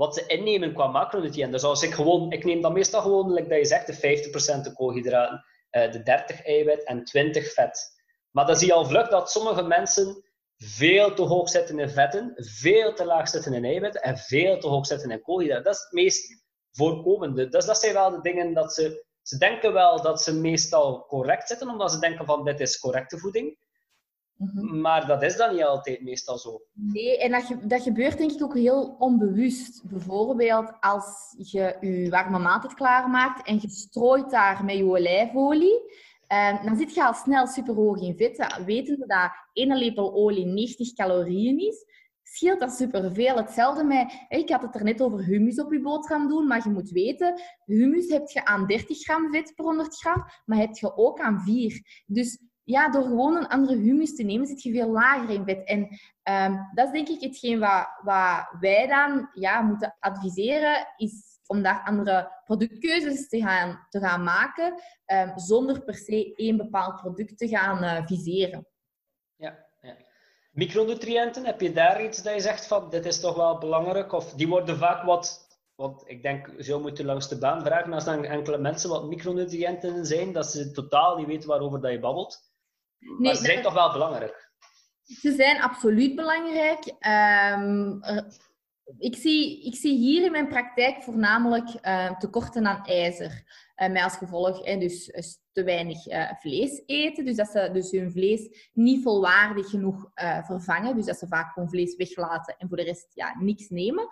Wat 0.02 0.14
ze 0.14 0.26
innemen 0.26 0.74
qua 0.74 0.88
macronutriënten. 0.88 1.52
Dus 1.52 1.64
als 1.64 1.84
ik 1.84 1.94
gewoon, 1.94 2.32
ik 2.32 2.44
neem 2.44 2.62
dan 2.62 2.74
meestal 2.74 3.02
gewoon, 3.02 3.34
like 3.34 3.50
dat 3.50 3.58
je 3.58 3.66
zegt, 3.66 3.88
de 3.88 3.96
50% 4.60 4.62
de 4.62 4.74
koolhydraten, 4.74 5.46
de 5.70 6.02
30 6.04 6.46
eiwit 6.46 6.84
en 6.84 7.04
20 7.04 7.54
vet. 7.54 7.92
Maar 8.32 8.46
dan 8.46 8.56
zie 8.56 8.68
je 8.68 8.74
al 8.74 8.86
vlug 8.86 9.08
dat 9.08 9.32
sommige 9.32 9.64
mensen 9.64 10.24
veel 10.58 11.14
te 11.14 11.22
hoog 11.22 11.50
zitten 11.50 11.80
in 11.80 11.90
vetten, 11.90 12.34
veel 12.36 12.94
te 12.94 13.06
laag 13.06 13.30
zitten 13.30 13.54
in 13.54 13.66
eiwitten 13.66 14.02
en 14.02 14.18
veel 14.18 14.60
te 14.60 14.68
hoog 14.68 14.86
zitten 14.86 15.12
in 15.12 15.22
koolhydraten. 15.22 15.64
Dat 15.64 15.76
is 15.76 15.82
het 15.82 15.92
meest 15.92 16.44
voorkomende. 16.72 17.48
Dus 17.48 17.66
dat 17.66 17.78
zijn 17.78 17.94
wel 17.94 18.10
de 18.10 18.22
dingen 18.22 18.54
dat 18.54 18.74
ze... 18.74 19.06
Ze 19.22 19.38
denken 19.38 19.74
wel 19.74 20.02
dat 20.02 20.22
ze 20.22 20.34
meestal 20.36 21.06
correct 21.06 21.48
zitten, 21.48 21.70
omdat 21.70 21.92
ze 21.92 22.00
denken 22.00 22.26
van 22.26 22.44
dit 22.44 22.60
is 22.60 22.80
correcte 22.80 23.18
voeding. 23.18 23.58
Mhm. 24.42 24.82
Maar 24.82 25.08
dat 25.08 25.24
is 25.24 25.38
dan 25.38 25.54
niet 25.54 25.64
altijd 25.64 26.02
meestal 26.02 26.38
zo. 26.38 26.62
Nee, 26.74 27.18
en 27.18 27.32
dat, 27.32 27.56
dat 27.64 27.82
gebeurt 27.82 28.18
denk 28.18 28.32
ik 28.32 28.44
ook 28.44 28.56
heel 28.56 28.96
onbewust. 29.00 29.82
Bijvoorbeeld 29.84 30.72
als 30.80 31.36
je 31.38 31.78
je 31.80 32.10
warme 32.10 32.40
maaltijd 32.40 32.74
klaarmaakt 32.74 33.48
en 33.48 33.60
je 33.62 33.70
strooit 33.70 34.30
daar 34.30 34.66
met 34.66 34.76
je 34.76 34.86
olijfolie 34.86 36.10
Um, 36.32 36.66
dan 36.66 36.78
zit 36.78 36.94
je 36.94 37.06
al 37.06 37.14
snel 37.14 37.48
super 37.48 37.76
hoog 37.76 38.02
in 38.02 38.18
vet. 38.18 38.62
Wetende 38.66 39.06
dat 39.08 39.32
één 39.54 39.78
lepel 39.78 40.14
olie 40.14 40.46
90 40.46 40.94
calorieën 40.94 41.60
is, 41.60 41.86
scheelt 42.24 42.60
dat 42.60 42.72
superveel. 42.72 43.36
Hetzelfde 43.36 43.84
met, 43.84 44.26
ik 44.30 44.50
had 44.50 44.62
het 44.62 44.76
er 44.76 44.84
net 44.84 45.02
over 45.02 45.24
humus 45.24 45.60
op 45.60 45.72
je 45.72 45.82
boterham 45.82 46.28
doen, 46.28 46.48
maar 46.48 46.62
je 46.64 46.70
moet 46.70 46.90
weten, 46.90 47.42
humus 47.66 48.10
heb 48.10 48.28
je 48.28 48.46
aan 48.46 48.68
30 48.68 49.00
gram 49.00 49.32
vet 49.32 49.54
per 49.56 49.66
100 49.66 50.00
gram, 50.00 50.26
maar 50.46 50.58
heb 50.58 50.76
je 50.76 50.98
ook 50.98 51.20
aan 51.20 51.42
4. 51.42 52.04
Dus 52.06 52.40
ja, 52.72 52.90
door 52.90 53.04
gewoon 53.04 53.36
een 53.36 53.48
andere 53.48 53.78
humus 53.78 54.16
te 54.16 54.24
nemen, 54.24 54.48
zit 54.48 54.62
je 54.62 54.72
veel 54.72 54.90
lager 54.92 55.30
in 55.30 55.46
vet. 55.46 55.68
En 55.68 55.80
um, 56.24 56.70
dat 56.74 56.86
is 56.86 56.92
denk 56.92 57.08
ik 57.08 57.22
hetgeen 57.22 57.60
wat, 57.60 57.88
wat 58.04 58.56
wij 58.60 58.88
dan 58.88 59.30
ja, 59.34 59.62
moeten 59.62 59.96
adviseren, 60.00 60.88
is 60.98 61.32
om 61.48 61.62
daar 61.62 61.84
andere 61.86 62.42
productkeuzes 62.46 63.28
te 63.28 63.42
gaan, 63.42 63.86
te 63.90 64.00
gaan 64.00 64.24
maken, 64.24 64.74
um, 65.06 65.40
zonder 65.40 65.84
per 65.84 65.96
se 65.96 66.34
één 66.36 66.58
bepaald 66.58 67.02
product 67.02 67.38
te 67.38 67.48
gaan 67.48 67.84
uh, 67.84 68.06
viseren. 68.06 68.68
Ja, 69.36 69.66
ja. 69.82 69.96
Micronutriënten, 70.52 71.46
heb 71.46 71.62
je 71.62 71.72
daar 71.72 72.04
iets 72.04 72.24
dat 72.24 72.34
je 72.34 72.40
zegt 72.40 72.68
van 72.68 72.90
dit 72.90 73.06
is 73.06 73.20
toch 73.20 73.36
wel 73.36 73.58
belangrijk? 73.58 74.12
Of 74.12 74.34
die 74.34 74.48
worden 74.48 74.78
vaak 74.78 75.04
wat, 75.04 75.48
want 75.76 76.04
ik 76.06 76.24
denk, 76.24 76.54
zo 76.60 76.80
moeten 76.80 77.06
langs 77.06 77.30
de 77.30 77.38
baan 77.38 77.64
vragen 77.64 77.94
als 77.94 78.06
dan 78.06 78.24
enkele 78.24 78.58
mensen 78.58 78.90
wat 78.90 79.08
micronutriënten 79.08 80.06
zijn, 80.06 80.32
dat 80.32 80.52
ze 80.52 80.72
totaal 80.72 81.18
niet 81.18 81.28
weten 81.28 81.50
waarover 81.50 81.82
dat 81.82 81.92
je 81.92 82.00
babbelt. 82.00 82.51
Nee, 83.02 83.18
maar 83.20 83.36
ze 83.36 83.44
zijn 83.44 83.62
toch 83.62 83.74
wel 83.74 83.92
belangrijk? 83.92 84.50
Ze 85.04 85.34
zijn 85.34 85.62
absoluut 85.62 86.16
belangrijk. 86.16 86.94
Um, 87.58 88.00
ik 88.98 89.16
zie, 89.16 89.66
ik 89.66 89.76
zie 89.76 89.98
hier 89.98 90.26
in 90.26 90.32
mijn 90.32 90.48
praktijk 90.48 91.04
voornamelijk 91.04 91.68
uh, 91.82 92.18
tekorten 92.18 92.68
aan 92.68 92.86
ijzer. 92.86 93.44
Uh, 93.76 93.90
met 93.90 94.04
als 94.04 94.16
gevolg 94.16 94.64
dus, 94.64 95.06
dus 95.06 95.40
te 95.52 95.64
weinig 95.64 96.08
uh, 96.08 96.32
vlees 96.40 96.84
eten. 96.86 97.26
Dus 97.26 97.36
dat 97.36 97.48
ze 97.48 97.70
dus 97.74 97.92
hun 97.92 98.12
vlees 98.12 98.70
niet 98.74 99.04
volwaardig 99.04 99.70
genoeg 99.70 100.12
vervangen. 100.46 100.96
Dus 100.96 101.06
dat 101.06 101.18
ze 101.18 101.28
vaak 101.28 101.54
gewoon 101.54 101.70
vlees 101.70 101.96
weglaten 101.96 102.56
en 102.58 102.68
voor 102.68 102.78
de 102.78 102.84
rest 102.84 103.08
ja, 103.14 103.36
niks 103.40 103.70
nemen. 103.70 104.08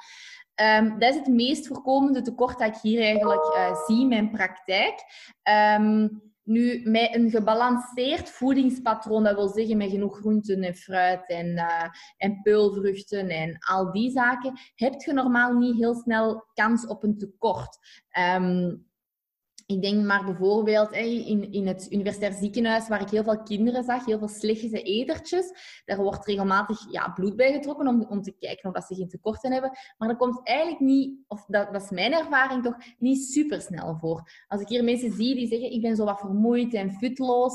Um, 0.56 1.00
dat 1.00 1.10
is 1.10 1.16
het 1.16 1.28
meest 1.28 1.68
voorkomende 1.68 2.22
tekort 2.22 2.60
dat 2.60 2.76
ik 2.76 2.82
hier 2.82 3.02
eigenlijk 3.02 3.76
zie 3.86 4.02
in 4.02 4.08
mijn 4.08 4.32
praktijk. 4.32 5.04
Um, 5.80 6.29
nu, 6.50 6.82
met 6.90 7.16
een 7.16 7.30
gebalanceerd 7.30 8.30
voedingspatroon, 8.30 9.24
dat 9.24 9.36
wil 9.36 9.48
zeggen 9.48 9.78
met 9.78 9.90
genoeg 9.90 10.18
groenten 10.18 10.64
en 10.64 10.76
fruit 10.76 11.28
en, 11.28 11.48
uh, 11.48 11.84
en 12.18 12.42
peulvruchten 12.42 13.30
en 13.30 13.58
al 13.60 13.92
die 13.92 14.12
zaken, 14.12 14.60
heb 14.76 15.02
je 15.02 15.14
normaal 15.14 15.54
niet 15.54 15.78
heel 15.78 15.96
snel 15.96 16.48
kans 16.54 16.88
op 16.88 17.04
een 17.04 17.18
tekort. 17.18 17.78
Um, 18.36 18.88
ik 19.70 19.82
denk 19.82 20.06
maar 20.06 20.26
bijvoorbeeld 20.26 20.92
in, 20.92 21.52
in 21.52 21.68
het 21.68 21.88
universitair 21.92 22.34
ziekenhuis, 22.34 22.88
waar 22.88 23.02
ik 23.02 23.10
heel 23.10 23.24
veel 23.24 23.44
kinderen 23.44 23.84
zag, 23.84 24.06
heel 24.06 24.18
veel 24.18 24.28
slechte 24.28 24.82
etertjes. 24.82 25.52
Daar 25.86 25.98
wordt 25.98 26.26
regelmatig 26.26 26.92
ja, 26.92 27.10
bloed 27.10 27.36
bij 27.36 27.52
getrokken 27.52 27.88
om, 27.88 28.06
om 28.10 28.22
te 28.22 28.36
kijken 28.40 28.70
of 28.70 28.76
dat 28.76 28.84
ze 28.84 28.96
geen 28.96 29.08
tekorten 29.08 29.52
hebben. 29.52 29.78
Maar 29.98 30.08
dat 30.08 30.18
komt 30.18 30.48
eigenlijk 30.48 30.80
niet, 30.80 31.20
of 31.28 31.46
dat, 31.46 31.74
dat 31.74 31.84
is 31.84 31.90
mijn 31.90 32.14
ervaring 32.14 32.64
toch, 32.64 32.76
niet 32.98 33.24
super 33.24 33.62
snel 33.62 33.98
voor. 33.98 34.32
Als 34.48 34.62
ik 34.62 34.68
hier 34.68 34.84
mensen 34.84 35.12
zie 35.12 35.36
die 35.36 35.48
zeggen, 35.48 35.72
ik 35.72 35.82
ben 35.82 35.96
zo 35.96 36.06
wat 36.06 36.20
vermoeid 36.20 36.74
en 36.74 36.92
futloos, 36.92 37.54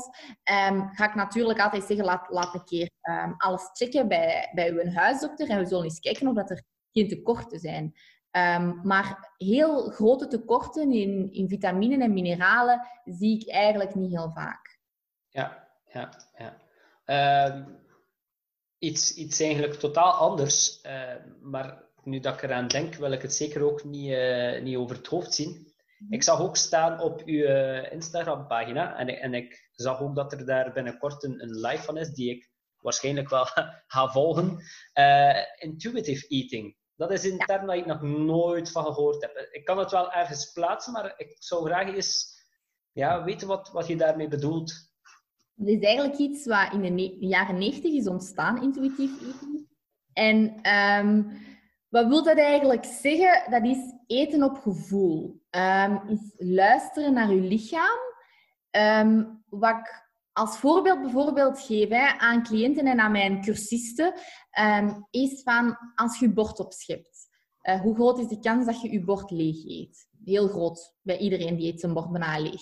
um, 0.69 0.89
ga 0.91 1.09
ik 1.09 1.15
natuurlijk 1.15 1.59
altijd 1.59 1.83
zeggen, 1.83 2.05
laat, 2.05 2.29
laat 2.29 2.53
een 2.53 2.65
keer 2.65 2.89
um, 3.01 3.35
alles 3.37 3.69
checken 3.73 4.07
bij, 4.07 4.51
bij 4.53 4.71
uw 4.71 4.91
huisdokter 4.91 5.49
en 5.49 5.59
we 5.59 5.65
zullen 5.65 5.83
eens 5.83 5.99
kijken 5.99 6.27
of 6.27 6.35
dat 6.35 6.49
er 6.49 6.63
geen 6.91 7.07
tekorten 7.07 7.59
zijn. 7.59 7.93
Um, 8.37 8.79
maar 8.83 9.33
heel 9.37 9.89
grote 9.89 10.27
tekorten 10.27 10.91
in, 10.91 11.33
in 11.33 11.49
vitaminen 11.49 12.01
en 12.01 12.13
mineralen 12.13 12.87
zie 13.05 13.39
ik 13.39 13.49
eigenlijk 13.49 13.95
niet 13.95 14.11
heel 14.11 14.31
vaak. 14.31 14.79
Ja, 15.29 15.67
ja, 15.85 16.09
ja. 16.37 16.57
Um, 17.47 17.77
iets, 18.77 19.15
iets 19.15 19.39
eigenlijk 19.39 19.73
totaal 19.73 20.11
anders. 20.11 20.79
Uh, 20.85 21.13
maar 21.41 21.83
nu 22.03 22.19
dat 22.19 22.33
ik 22.33 22.41
eraan 22.41 22.67
denk, 22.67 22.95
wil 22.95 23.11
ik 23.11 23.21
het 23.21 23.33
zeker 23.33 23.61
ook 23.61 23.83
niet, 23.83 24.09
uh, 24.09 24.61
niet 24.61 24.77
over 24.77 24.95
het 24.95 25.07
hoofd 25.07 25.33
zien. 25.33 25.73
Mhm. 25.97 26.13
Ik 26.13 26.23
zag 26.23 26.41
ook 26.41 26.57
staan 26.57 26.99
op 26.99 27.21
uw 27.25 27.43
uh, 27.43 27.91
Instagram-pagina 27.91 28.97
en, 28.97 29.07
en 29.07 29.33
ik 29.33 29.69
zag 29.71 30.01
ook 30.01 30.15
dat 30.15 30.31
er 30.31 30.45
daar 30.45 30.73
binnenkort 30.73 31.23
een, 31.23 31.41
een 31.41 31.59
live 31.59 31.83
van 31.83 31.97
is, 31.97 32.09
die 32.09 32.29
ik 32.29 32.49
waarschijnlijk 32.77 33.29
wel 33.29 33.45
ga 33.93 34.11
volgen. 34.11 34.63
Uh, 34.93 35.37
intuitive 35.59 36.27
eating. 36.27 36.75
Dat 36.95 37.11
is 37.11 37.23
een 37.23 37.37
term 37.37 37.65
dat 37.65 37.75
ik 37.75 37.85
nog 37.85 38.01
nooit 38.01 38.71
van 38.71 38.85
gehoord 38.85 39.21
heb. 39.21 39.47
Ik 39.51 39.65
kan 39.65 39.77
het 39.77 39.91
wel 39.91 40.11
ergens 40.11 40.51
plaatsen, 40.51 40.93
maar 40.93 41.13
ik 41.17 41.35
zou 41.39 41.65
graag 41.65 41.87
eens 41.87 42.43
ja, 42.91 43.23
weten 43.23 43.47
wat, 43.47 43.69
wat 43.71 43.87
je 43.87 43.95
daarmee 43.95 44.27
bedoelt. 44.27 44.93
Het 45.55 45.67
is 45.67 45.79
eigenlijk 45.79 46.17
iets 46.17 46.45
wat 46.45 46.73
in 46.73 46.95
de 46.95 47.15
jaren 47.19 47.57
90 47.57 47.93
is 47.93 48.07
ontstaan, 48.07 48.61
intuïtief 48.61 49.11
eten. 49.21 49.67
En 50.13 50.69
um, 50.73 51.31
wat 51.89 52.07
wil 52.07 52.23
dat 52.23 52.37
eigenlijk 52.37 52.85
zeggen? 52.85 53.51
Dat 53.51 53.63
is 53.63 53.77
eten 54.07 54.43
op 54.43 54.57
gevoel. 54.57 55.41
Um, 55.51 56.01
is 56.07 56.33
luisteren 56.37 57.13
naar 57.13 57.33
je 57.33 57.41
lichaam. 57.41 57.99
Um, 58.71 59.43
wat 59.49 59.77
ik 59.77 60.04
als 60.35 60.57
voorbeeld 60.57 61.01
bijvoorbeeld 61.01 61.67
hè, 61.67 62.07
aan 62.17 62.43
cliënten 62.43 62.85
en 62.85 62.99
aan 62.99 63.11
mijn 63.11 63.41
cursisten, 63.41 64.13
um, 64.59 65.07
is 65.11 65.41
van 65.43 65.77
als 65.95 66.19
je 66.19 66.25
je 66.25 66.33
bord 66.33 66.59
opschept. 66.59 67.27
Uh, 67.63 67.81
hoe 67.81 67.95
groot 67.95 68.19
is 68.19 68.27
de 68.27 68.39
kans 68.39 68.65
dat 68.65 68.81
je 68.81 68.91
je 68.91 69.03
bord 69.03 69.31
leeg 69.31 69.65
eet? 69.65 70.07
Heel 70.23 70.47
groot, 70.47 70.95
bij 71.01 71.17
iedereen 71.17 71.55
die 71.55 71.73
eet 71.73 71.79
zijn 71.79 71.93
bord 71.93 72.11
bijna 72.11 72.39
leeg. 72.39 72.61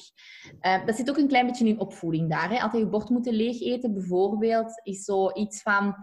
Uh, 0.62 0.86
dat 0.86 0.96
zit 0.96 1.10
ook 1.10 1.18
een 1.18 1.28
klein 1.28 1.46
beetje 1.46 1.68
in 1.68 1.80
opvoeding 1.80 2.30
daar. 2.30 2.50
Hè. 2.50 2.60
Altijd 2.60 2.84
je 2.84 2.90
bord 2.90 3.10
moeten 3.10 3.34
leeg 3.34 3.62
eten, 3.62 3.94
bijvoorbeeld, 3.94 4.82
is 4.84 5.04
zoiets 5.04 5.62
van... 5.62 5.96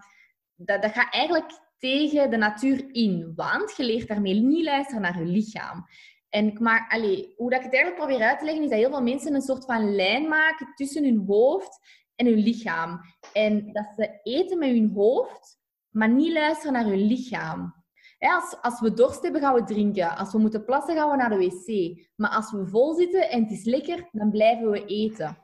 Dat, 0.54 0.82
dat 0.82 0.92
gaat 0.92 1.12
eigenlijk 1.12 1.60
tegen 1.78 2.30
de 2.30 2.36
natuur 2.36 2.94
in, 2.94 3.32
want 3.34 3.76
je 3.76 3.84
leert 3.84 4.08
daarmee 4.08 4.34
niet 4.34 4.64
luisteren 4.64 5.02
naar 5.02 5.18
je 5.18 5.24
lichaam. 5.24 5.86
En 6.30 6.56
maar, 6.58 6.86
allee, 6.88 7.34
hoe 7.36 7.50
dat 7.50 7.58
ik 7.58 7.64
het 7.64 7.74
eigenlijk 7.74 8.04
probeer 8.04 8.26
uit 8.26 8.38
te 8.38 8.44
leggen, 8.44 8.62
is 8.62 8.70
dat 8.70 8.78
heel 8.78 8.90
veel 8.90 9.02
mensen 9.02 9.34
een 9.34 9.40
soort 9.40 9.64
van 9.64 9.94
lijn 9.94 10.28
maken 10.28 10.72
tussen 10.74 11.04
hun 11.04 11.24
hoofd 11.26 11.78
en 12.14 12.26
hun 12.26 12.38
lichaam. 12.38 13.00
En 13.32 13.72
dat 13.72 13.86
ze 13.96 14.20
eten 14.22 14.58
met 14.58 14.68
hun 14.68 14.92
hoofd, 14.94 15.58
maar 15.88 16.08
niet 16.08 16.32
luisteren 16.32 16.72
naar 16.72 16.84
hun 16.84 17.06
lichaam. 17.06 17.74
als, 18.18 18.56
als 18.60 18.80
we 18.80 18.94
dorst 18.94 19.22
hebben, 19.22 19.40
gaan 19.40 19.54
we 19.54 19.64
drinken. 19.64 20.16
Als 20.16 20.32
we 20.32 20.38
moeten 20.38 20.64
plassen, 20.64 20.96
gaan 20.96 21.10
we 21.10 21.16
naar 21.16 21.30
de 21.30 21.36
wc. 21.36 21.98
Maar 22.16 22.30
als 22.30 22.52
we 22.52 22.66
vol 22.66 22.94
zitten 22.94 23.30
en 23.30 23.42
het 23.42 23.50
is 23.52 23.64
lekker, 23.64 24.08
dan 24.12 24.30
blijven 24.30 24.70
we 24.70 24.84
eten. 24.84 25.38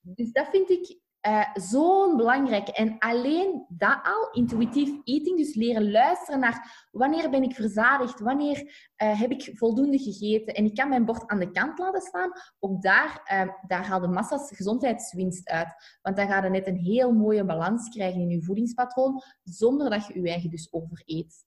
Dus 0.00 0.32
dat 0.32 0.48
vind 0.50 0.70
ik 0.70 1.01
uh, 1.26 1.54
zo'n 1.54 2.16
belangrijk. 2.16 2.68
En 2.68 2.98
alleen 2.98 3.66
dat 3.68 3.98
al, 4.02 4.30
intuïtief 4.30 4.88
eating, 5.04 5.36
dus 5.36 5.54
leren 5.54 5.90
luisteren 5.90 6.40
naar 6.40 6.86
wanneer 6.90 7.30
ben 7.30 7.42
ik 7.42 7.54
verzadigd, 7.54 8.20
wanneer 8.20 8.60
uh, 9.02 9.20
heb 9.20 9.30
ik 9.30 9.50
voldoende 9.54 9.98
gegeten 9.98 10.54
en 10.54 10.64
ik 10.64 10.74
kan 10.74 10.88
mijn 10.88 11.04
bord 11.04 11.30
aan 11.30 11.38
de 11.38 11.50
kant 11.50 11.78
laten 11.78 12.00
staan, 12.00 12.32
ook 12.58 12.82
daar, 12.82 13.22
uh, 13.32 13.54
daar 13.66 13.86
haal 13.86 14.08
massa's 14.08 14.56
gezondheidswinst 14.56 15.48
uit. 15.48 15.98
Want 16.02 16.16
dan 16.16 16.26
ga 16.28 16.44
je 16.44 16.50
net 16.50 16.66
een 16.66 16.76
heel 16.76 17.12
mooie 17.12 17.44
balans 17.44 17.88
krijgen 17.88 18.20
in 18.20 18.28
je 18.28 18.42
voedingspatroon, 18.42 19.22
zonder 19.42 19.90
dat 19.90 20.06
je 20.06 20.20
je 20.20 20.28
eigen 20.28 20.50
dus 20.50 20.72
overeet. 20.72 21.44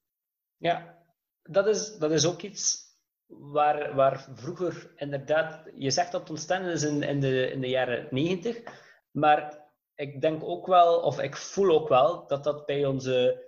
Ja, 0.57 0.97
dat 1.43 1.67
is, 1.67 1.97
dat 1.97 2.11
is 2.11 2.25
ook 2.25 2.41
iets 2.41 2.83
waar, 3.27 3.95
waar 3.95 4.27
vroeger 4.33 4.93
inderdaad, 4.95 5.69
je 5.73 5.91
zegt 5.91 6.11
dat 6.11 6.29
ontstaan 6.29 6.63
is 6.63 6.83
in, 6.83 7.03
in, 7.03 7.19
de, 7.19 7.51
in 7.51 7.61
de 7.61 7.69
jaren 7.69 8.07
negentig, 8.09 8.63
maar 9.11 9.64
ik 9.95 10.21
denk 10.21 10.43
ook 10.43 10.67
wel, 10.67 10.99
of 10.99 11.19
ik 11.19 11.35
voel 11.35 11.71
ook 11.71 11.89
wel, 11.89 12.27
dat 12.27 12.43
dat 12.43 12.65
bij 12.65 12.85
onze 12.85 13.43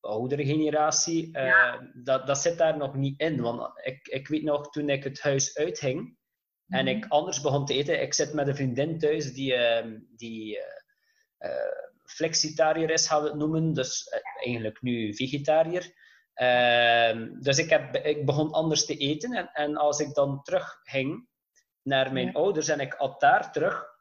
oudere 0.00 0.44
generatie, 0.44 1.36
uh, 1.38 1.74
dat, 1.94 2.26
dat 2.26 2.38
zit 2.38 2.58
daar 2.58 2.76
nog 2.76 2.94
niet 2.94 3.20
in. 3.20 3.40
Want 3.40 3.70
ik, 3.82 4.06
ik 4.06 4.28
weet 4.28 4.42
nog, 4.42 4.70
toen 4.70 4.88
ik 4.88 5.04
het 5.04 5.20
huis 5.20 5.56
uithing 5.56 6.00
mm 6.00 6.16
-hmm. 6.66 6.78
en 6.78 6.88
ik 6.88 7.06
anders 7.08 7.40
begon 7.40 7.66
te 7.66 7.74
eten, 7.74 8.02
ik 8.02 8.14
zit 8.14 8.32
met 8.32 8.48
een 8.48 8.56
vriendin 8.56 8.98
thuis 8.98 9.32
die, 9.32 9.54
uh, 9.54 9.98
die 10.16 10.58
uh, 11.38 11.50
flexitariër 12.04 12.90
is, 12.90 13.06
gaan 13.06 13.22
we 13.22 13.28
het 13.28 13.38
noemen, 13.38 13.72
dus 13.72 14.08
eigenlijk 14.44 14.82
nu 14.82 15.14
vegetariër. 15.14 15.92
Ehm, 16.34 17.40
dus 17.40 17.58
ik, 17.58 17.70
heb, 17.70 17.96
ik 17.96 18.26
begon 18.26 18.52
anders 18.52 18.84
te 18.84 18.96
eten 18.96 19.32
en, 19.32 19.50
en 19.52 19.76
als 19.76 20.00
ik 20.00 20.14
dan 20.14 20.42
terugging 20.42 21.28
naar 21.82 22.12
mijn 22.12 22.26
ja. 22.26 22.32
ouders 22.32 22.68
en 22.68 22.80
ik 22.80 22.94
at 22.94 23.20
daar 23.20 23.52
terug, 23.52 23.93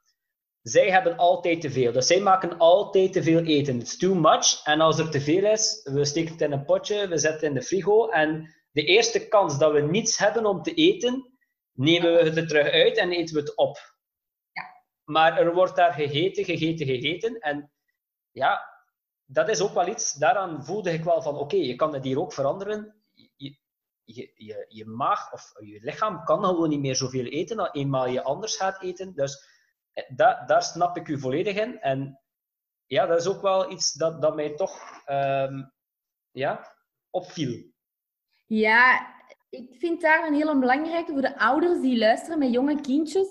zij 0.63 0.91
hebben 0.91 1.17
altijd 1.17 1.61
te 1.61 1.71
veel. 1.71 1.91
Dus 1.91 2.07
zij 2.07 2.19
maken 2.19 2.57
altijd 2.57 3.13
te 3.13 3.23
veel 3.23 3.43
eten. 3.43 3.79
It's 3.79 3.97
too 3.97 4.15
much. 4.15 4.65
En 4.65 4.81
als 4.81 4.99
er 4.99 5.09
te 5.09 5.21
veel 5.21 5.45
is, 5.45 5.81
we 5.83 6.05
steken 6.05 6.31
het 6.31 6.41
in 6.41 6.51
een 6.51 6.65
potje, 6.65 7.07
we 7.07 7.17
zetten 7.17 7.39
het 7.39 7.49
in 7.49 7.53
de 7.53 7.61
frigo. 7.61 8.09
En 8.09 8.55
de 8.71 8.83
eerste 8.83 9.27
kans 9.27 9.57
dat 9.57 9.71
we 9.71 9.81
niets 9.81 10.17
hebben 10.17 10.45
om 10.45 10.61
te 10.61 10.73
eten, 10.73 11.37
nemen 11.71 12.13
we 12.13 12.19
het 12.19 12.37
er 12.37 12.47
terug 12.47 12.69
uit 12.69 12.97
en 12.97 13.11
eten 13.11 13.35
we 13.35 13.41
het 13.41 13.55
op. 13.55 13.77
Ja. 14.51 14.63
Maar 15.03 15.37
er 15.37 15.53
wordt 15.53 15.75
daar 15.75 15.93
gegeten, 15.93 16.45
gegeten, 16.45 16.85
gegeten. 16.85 17.39
En 17.39 17.71
ja, 18.31 18.61
dat 19.25 19.49
is 19.49 19.61
ook 19.61 19.73
wel 19.73 19.87
iets, 19.87 20.13
daaraan 20.13 20.65
voelde 20.65 20.91
ik 20.91 21.03
wel 21.03 21.21
van, 21.21 21.37
oké, 21.37 21.55
je 21.55 21.75
kan 21.75 21.93
het 21.93 22.03
hier 22.03 22.19
ook 22.19 22.33
veranderen. 22.33 23.03
Je, 23.13 23.57
je, 24.03 24.31
je, 24.35 24.65
je 24.67 24.85
maag 24.85 25.33
of 25.33 25.51
je 25.59 25.79
lichaam 25.81 26.23
kan 26.23 26.45
gewoon 26.45 26.69
niet 26.69 26.79
meer 26.79 26.95
zoveel 26.95 27.25
eten, 27.25 27.57
dan 27.57 27.69
eenmaal 27.71 28.07
je 28.07 28.23
anders 28.23 28.55
gaat 28.55 28.81
eten. 28.81 29.15
Dus 29.15 29.51
da, 30.15 30.43
daar 30.45 30.63
snap 30.63 30.97
ik 30.97 31.07
u 31.07 31.19
volledig 31.19 31.55
in. 31.55 31.79
En 31.79 32.19
ja, 32.85 33.05
dat 33.05 33.19
is 33.19 33.27
ook 33.27 33.41
wel 33.41 33.71
iets 33.71 33.93
dat, 33.93 34.21
dat 34.21 34.35
mij 34.35 34.55
toch 34.55 35.03
um, 35.09 35.71
ja, 36.31 36.75
opviel. 37.09 37.71
Ja, 38.45 39.13
ik 39.49 39.75
vind 39.79 40.01
daar 40.01 40.27
een 40.27 40.33
heel 40.33 40.59
belangrijke 40.59 41.11
voor 41.11 41.21
de 41.21 41.39
ouders 41.39 41.81
die 41.81 41.97
luisteren 41.97 42.39
met 42.39 42.53
jonge 42.53 42.81
kindjes. 42.81 43.27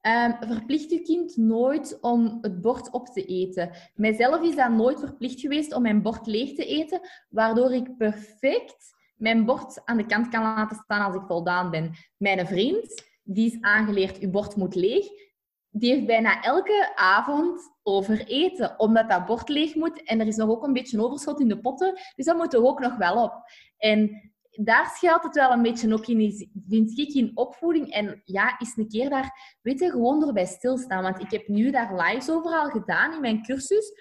Um, 0.00 0.36
verplicht 0.40 0.90
je 0.90 1.00
kind 1.00 1.36
nooit 1.36 1.98
om 2.00 2.38
het 2.40 2.60
bord 2.60 2.90
op 2.90 3.06
te 3.06 3.24
eten. 3.24 3.70
Mijzelf 3.94 4.42
is 4.42 4.56
dat 4.56 4.70
nooit 4.70 5.00
verplicht 5.00 5.40
geweest 5.40 5.74
om 5.74 5.82
mijn 5.82 6.02
bord 6.02 6.26
leeg 6.26 6.54
te 6.54 6.64
eten, 6.64 7.00
waardoor 7.28 7.72
ik 7.72 7.96
perfect 7.96 8.94
mijn 9.16 9.44
bord 9.44 9.84
aan 9.84 9.96
de 9.96 10.06
kant 10.06 10.28
kan 10.28 10.42
laten 10.42 10.76
staan 10.76 11.06
als 11.06 11.14
ik 11.14 11.26
voldaan 11.26 11.70
ben. 11.70 11.94
Mijn 12.16 12.46
vriend, 12.46 13.04
die 13.22 13.52
is 13.52 13.60
aangeleerd, 13.60 14.18
uw 14.18 14.30
bord 14.30 14.56
moet 14.56 14.74
leeg 14.74 15.06
die 15.78 15.92
heeft 15.92 16.06
bijna 16.06 16.42
elke 16.42 16.92
avond 16.94 17.60
over 17.82 18.26
eten, 18.26 18.78
omdat 18.78 19.10
dat 19.10 19.26
bord 19.26 19.48
leeg 19.48 19.74
moet. 19.74 20.02
En 20.02 20.20
er 20.20 20.26
is 20.26 20.36
nog 20.36 20.48
ook 20.48 20.64
een 20.64 20.72
beetje 20.72 21.02
overschot 21.02 21.40
in 21.40 21.48
de 21.48 21.60
potten, 21.60 22.00
dus 22.14 22.24
dat 22.24 22.36
moet 22.36 22.54
er 22.54 22.64
ook 22.64 22.80
nog 22.80 22.96
wel 22.96 23.22
op. 23.22 23.32
En 23.78 24.30
daar 24.50 24.86
schuilt 24.86 25.22
het 25.22 25.34
wel 25.34 25.52
een 25.52 25.62
beetje 25.62 25.92
ook 25.92 26.06
in, 26.06 26.50
vind 26.68 26.98
ik, 26.98 27.14
in 27.14 27.30
opvoeding. 27.34 27.92
En 27.92 28.22
ja, 28.24 28.58
eens 28.58 28.76
een 28.76 28.88
keer 28.88 29.10
daar, 29.10 29.58
weet 29.62 29.80
je, 29.80 29.90
gewoon 29.90 30.26
erbij 30.26 30.46
stilstaan. 30.46 31.02
Want 31.02 31.20
ik 31.20 31.30
heb 31.30 31.48
nu 31.48 31.70
daar 31.70 31.94
lives 31.94 32.30
overal 32.30 32.68
gedaan 32.68 33.14
in 33.14 33.20
mijn 33.20 33.42
cursus. 33.42 33.92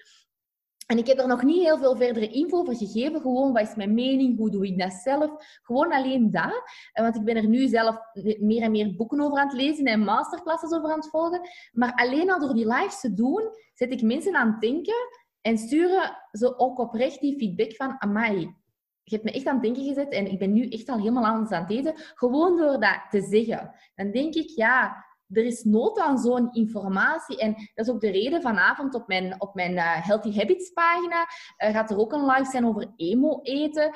En 0.85 0.97
ik 0.97 1.07
heb 1.07 1.19
er 1.19 1.27
nog 1.27 1.43
niet 1.43 1.63
heel 1.63 1.77
veel 1.77 1.95
verdere 1.95 2.27
info 2.27 2.57
over 2.57 2.75
gegeven. 2.75 3.21
Gewoon, 3.21 3.53
wat 3.53 3.61
is 3.61 3.75
mijn 3.75 3.93
mening? 3.93 4.37
Hoe 4.37 4.51
doe 4.51 4.65
ik 4.67 4.79
dat 4.79 4.93
zelf? 4.93 5.59
Gewoon 5.61 5.91
alleen 5.91 6.31
dat. 6.31 6.63
Want 6.93 7.15
ik 7.15 7.23
ben 7.23 7.35
er 7.35 7.47
nu 7.47 7.67
zelf 7.67 7.97
meer 8.39 8.61
en 8.61 8.71
meer 8.71 8.95
boeken 8.95 9.21
over 9.21 9.37
aan 9.37 9.47
het 9.47 9.57
lezen 9.57 9.85
en 9.85 9.99
masterclasses 9.99 10.71
over 10.71 10.89
aan 10.89 10.99
het 10.99 11.09
volgen. 11.09 11.49
Maar 11.71 11.93
alleen 11.93 12.31
al 12.31 12.39
door 12.39 12.53
die 12.53 12.67
lives 12.67 12.99
te 12.99 13.13
doen, 13.13 13.41
zet 13.73 13.91
ik 13.91 14.01
mensen 14.01 14.35
aan 14.35 14.51
het 14.51 14.61
denken 14.61 15.07
en 15.41 15.57
sturen 15.57 16.17
ze 16.31 16.59
ook 16.59 16.79
oprecht 16.79 17.21
die 17.21 17.37
feedback 17.37 17.75
van, 17.75 17.95
amai, 18.01 18.55
je 19.03 19.15
hebt 19.15 19.23
me 19.23 19.31
echt 19.31 19.45
aan 19.45 19.53
het 19.53 19.63
denken 19.63 19.83
gezet 19.83 20.09
en 20.09 20.31
ik 20.31 20.39
ben 20.39 20.53
nu 20.53 20.67
echt 20.67 20.89
al 20.89 20.97
helemaal 20.97 21.25
anders 21.25 21.51
aan 21.51 21.61
het 21.61 21.71
eten. 21.71 21.93
Gewoon 21.95 22.57
door 22.57 22.79
dat 22.79 23.01
te 23.09 23.21
zeggen. 23.21 23.71
Dan 23.95 24.11
denk 24.11 24.33
ik, 24.33 24.49
ja, 24.49 25.04
er 25.29 25.45
is 25.45 25.63
nood 25.63 25.99
aan 25.99 26.17
zo'n 26.17 26.53
informatie. 26.53 27.39
En 27.39 27.53
dat 27.53 27.85
is 27.85 27.91
ook 27.91 28.01
de 28.01 28.11
reden 28.11 28.41
vanavond 28.41 28.95
op 28.95 29.07
mijn, 29.07 29.41
op 29.41 29.55
mijn 29.55 29.71
uh, 29.71 30.05
Healthy 30.05 30.37
Habits 30.37 30.69
pagina 30.69 31.27
uh, 31.57 31.69
gaat 31.73 31.91
er 31.91 31.97
ook 31.97 32.13
een 32.13 32.25
live 32.25 32.49
zijn 32.49 32.65
over 32.65 32.93
emo 32.95 33.39
eten. 33.41 33.91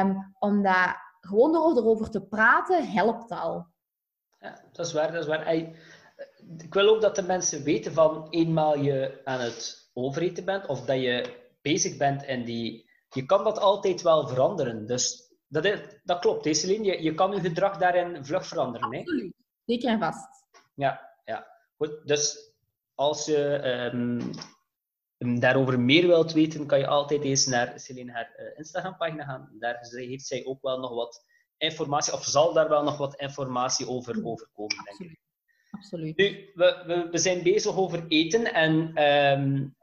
Um, 0.00 0.34
omdat 0.38 0.96
gewoon 1.20 1.52
door 1.52 1.76
erover 1.76 2.10
te 2.10 2.26
praten 2.26 2.90
helpt 2.90 3.30
al. 3.30 3.66
Ja, 4.38 4.60
dat 4.72 4.86
is 4.86 4.92
waar. 4.92 5.12
Dat 5.12 5.22
is 5.22 5.28
waar. 5.28 5.52
Ik 6.58 6.74
wil 6.74 6.88
ook 6.88 7.00
dat 7.00 7.16
de 7.16 7.22
mensen 7.22 7.64
weten 7.64 7.92
van 7.92 8.26
eenmaal 8.30 8.78
je 8.78 9.20
aan 9.24 9.40
het 9.40 9.90
overeten 9.92 10.44
bent 10.44 10.66
of 10.66 10.84
dat 10.84 11.00
je 11.00 11.36
bezig 11.62 11.96
bent 11.96 12.24
en 12.24 12.44
die... 12.44 12.88
Je 13.08 13.26
kan 13.26 13.44
dat 13.44 13.58
altijd 13.58 14.02
wel 14.02 14.28
veranderen. 14.28 14.86
Dus 14.86 15.34
dat, 15.48 15.64
is, 15.64 15.80
dat 16.04 16.18
klopt, 16.18 16.56
Celine? 16.56 16.84
Je, 16.84 17.02
je 17.02 17.14
kan 17.14 17.30
je 17.30 17.40
gedrag 17.40 17.76
daarin 17.76 18.24
vlug 18.24 18.46
veranderen. 18.46 18.98
Absoluut. 18.98 19.34
Zeker 19.64 19.88
en 19.88 19.98
vast. 19.98 20.39
Ja, 20.74 21.14
ja. 21.24 21.46
Goed, 21.76 22.00
dus 22.04 22.52
als 22.94 23.24
je 23.24 23.62
um, 23.92 24.30
daarover 25.40 25.80
meer 25.80 26.06
wilt 26.06 26.32
weten, 26.32 26.66
kan 26.66 26.78
je 26.78 26.86
altijd 26.86 27.22
eens 27.22 27.46
naar 27.46 27.80
Celine 27.80 28.12
haar 28.12 28.34
uh, 28.36 28.58
Instagram-pagina 28.58 29.24
gaan. 29.24 29.56
Daar 29.58 29.78
heeft 29.90 30.26
zij 30.26 30.44
ook 30.44 30.62
wel 30.62 30.78
nog 30.78 30.94
wat 30.94 31.24
informatie, 31.56 32.12
of 32.12 32.24
zal 32.24 32.52
daar 32.52 32.68
wel 32.68 32.82
nog 32.82 32.96
wat 32.98 33.20
informatie 33.20 33.88
over, 33.88 34.24
over 34.24 34.48
komen, 34.52 34.84
denk 34.84 35.10
ik. 35.10 35.20
Absoluut. 35.70 36.16
Nu, 36.16 36.50
we, 36.54 36.82
we, 36.86 37.08
we 37.10 37.18
zijn 37.18 37.42
bezig 37.42 37.76
over 37.76 38.04
eten 38.08 38.54
en 38.54 39.02
um, 39.02 39.76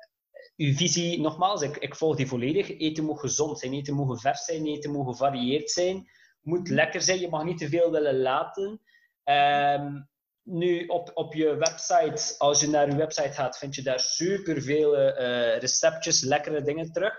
uw 0.56 0.74
visie, 0.74 1.22
nogmaals, 1.22 1.62
ik, 1.62 1.78
ik 1.78 1.96
volg 1.96 2.16
die 2.16 2.28
volledig. 2.28 2.78
Eten 2.78 3.04
moet 3.04 3.20
gezond 3.20 3.60
zijn, 3.60 3.74
eten 3.74 3.94
moet 3.94 4.22
vers 4.22 4.46
zijn, 4.46 4.66
eten 4.66 4.92
moet 4.92 5.08
gevarieerd 5.08 5.72
zijn, 5.72 6.10
moet 6.42 6.70
lekker 6.70 7.02
zijn, 7.02 7.20
je 7.20 7.30
mag 7.30 7.44
niet 7.44 7.58
te 7.58 7.70
veel 7.70 7.92
willen 7.92 8.20
laten. 8.20 8.82
Um, 9.24 10.10
nu, 10.48 10.86
op, 10.86 11.12
op 11.14 11.34
je 11.34 11.56
website, 11.56 12.36
als 12.38 12.60
je 12.60 12.68
naar 12.68 12.90
je 12.90 12.96
website 12.96 13.32
gaat, 13.32 13.58
vind 13.58 13.76
je 13.76 13.82
daar 13.82 14.00
superveel 14.00 14.98
uh, 14.98 15.58
receptjes, 15.58 16.22
lekkere 16.22 16.62
dingen 16.62 16.92
terug. 16.92 17.14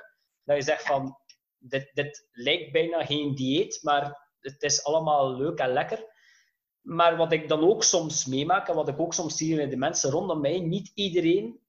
Dat 0.44 0.56
je 0.56 0.62
zegt 0.62 0.82
van, 0.82 1.18
dit, 1.58 1.90
dit 1.92 2.28
lijkt 2.32 2.72
bijna 2.72 3.04
geen 3.04 3.34
dieet, 3.34 3.78
maar 3.82 4.32
het 4.40 4.62
is 4.62 4.84
allemaal 4.84 5.36
leuk 5.36 5.58
en 5.58 5.72
lekker. 5.72 6.16
Maar 6.80 7.16
wat 7.16 7.32
ik 7.32 7.48
dan 7.48 7.68
ook 7.68 7.84
soms 7.84 8.26
meemaak, 8.26 8.68
en 8.68 8.74
wat 8.74 8.88
ik 8.88 9.00
ook 9.00 9.14
soms 9.14 9.36
zie 9.36 9.56
bij 9.56 9.68
de 9.68 9.76
mensen 9.76 10.10
rondom 10.10 10.40
mij, 10.40 10.58
niet 10.58 10.90
iedereen 10.94 11.60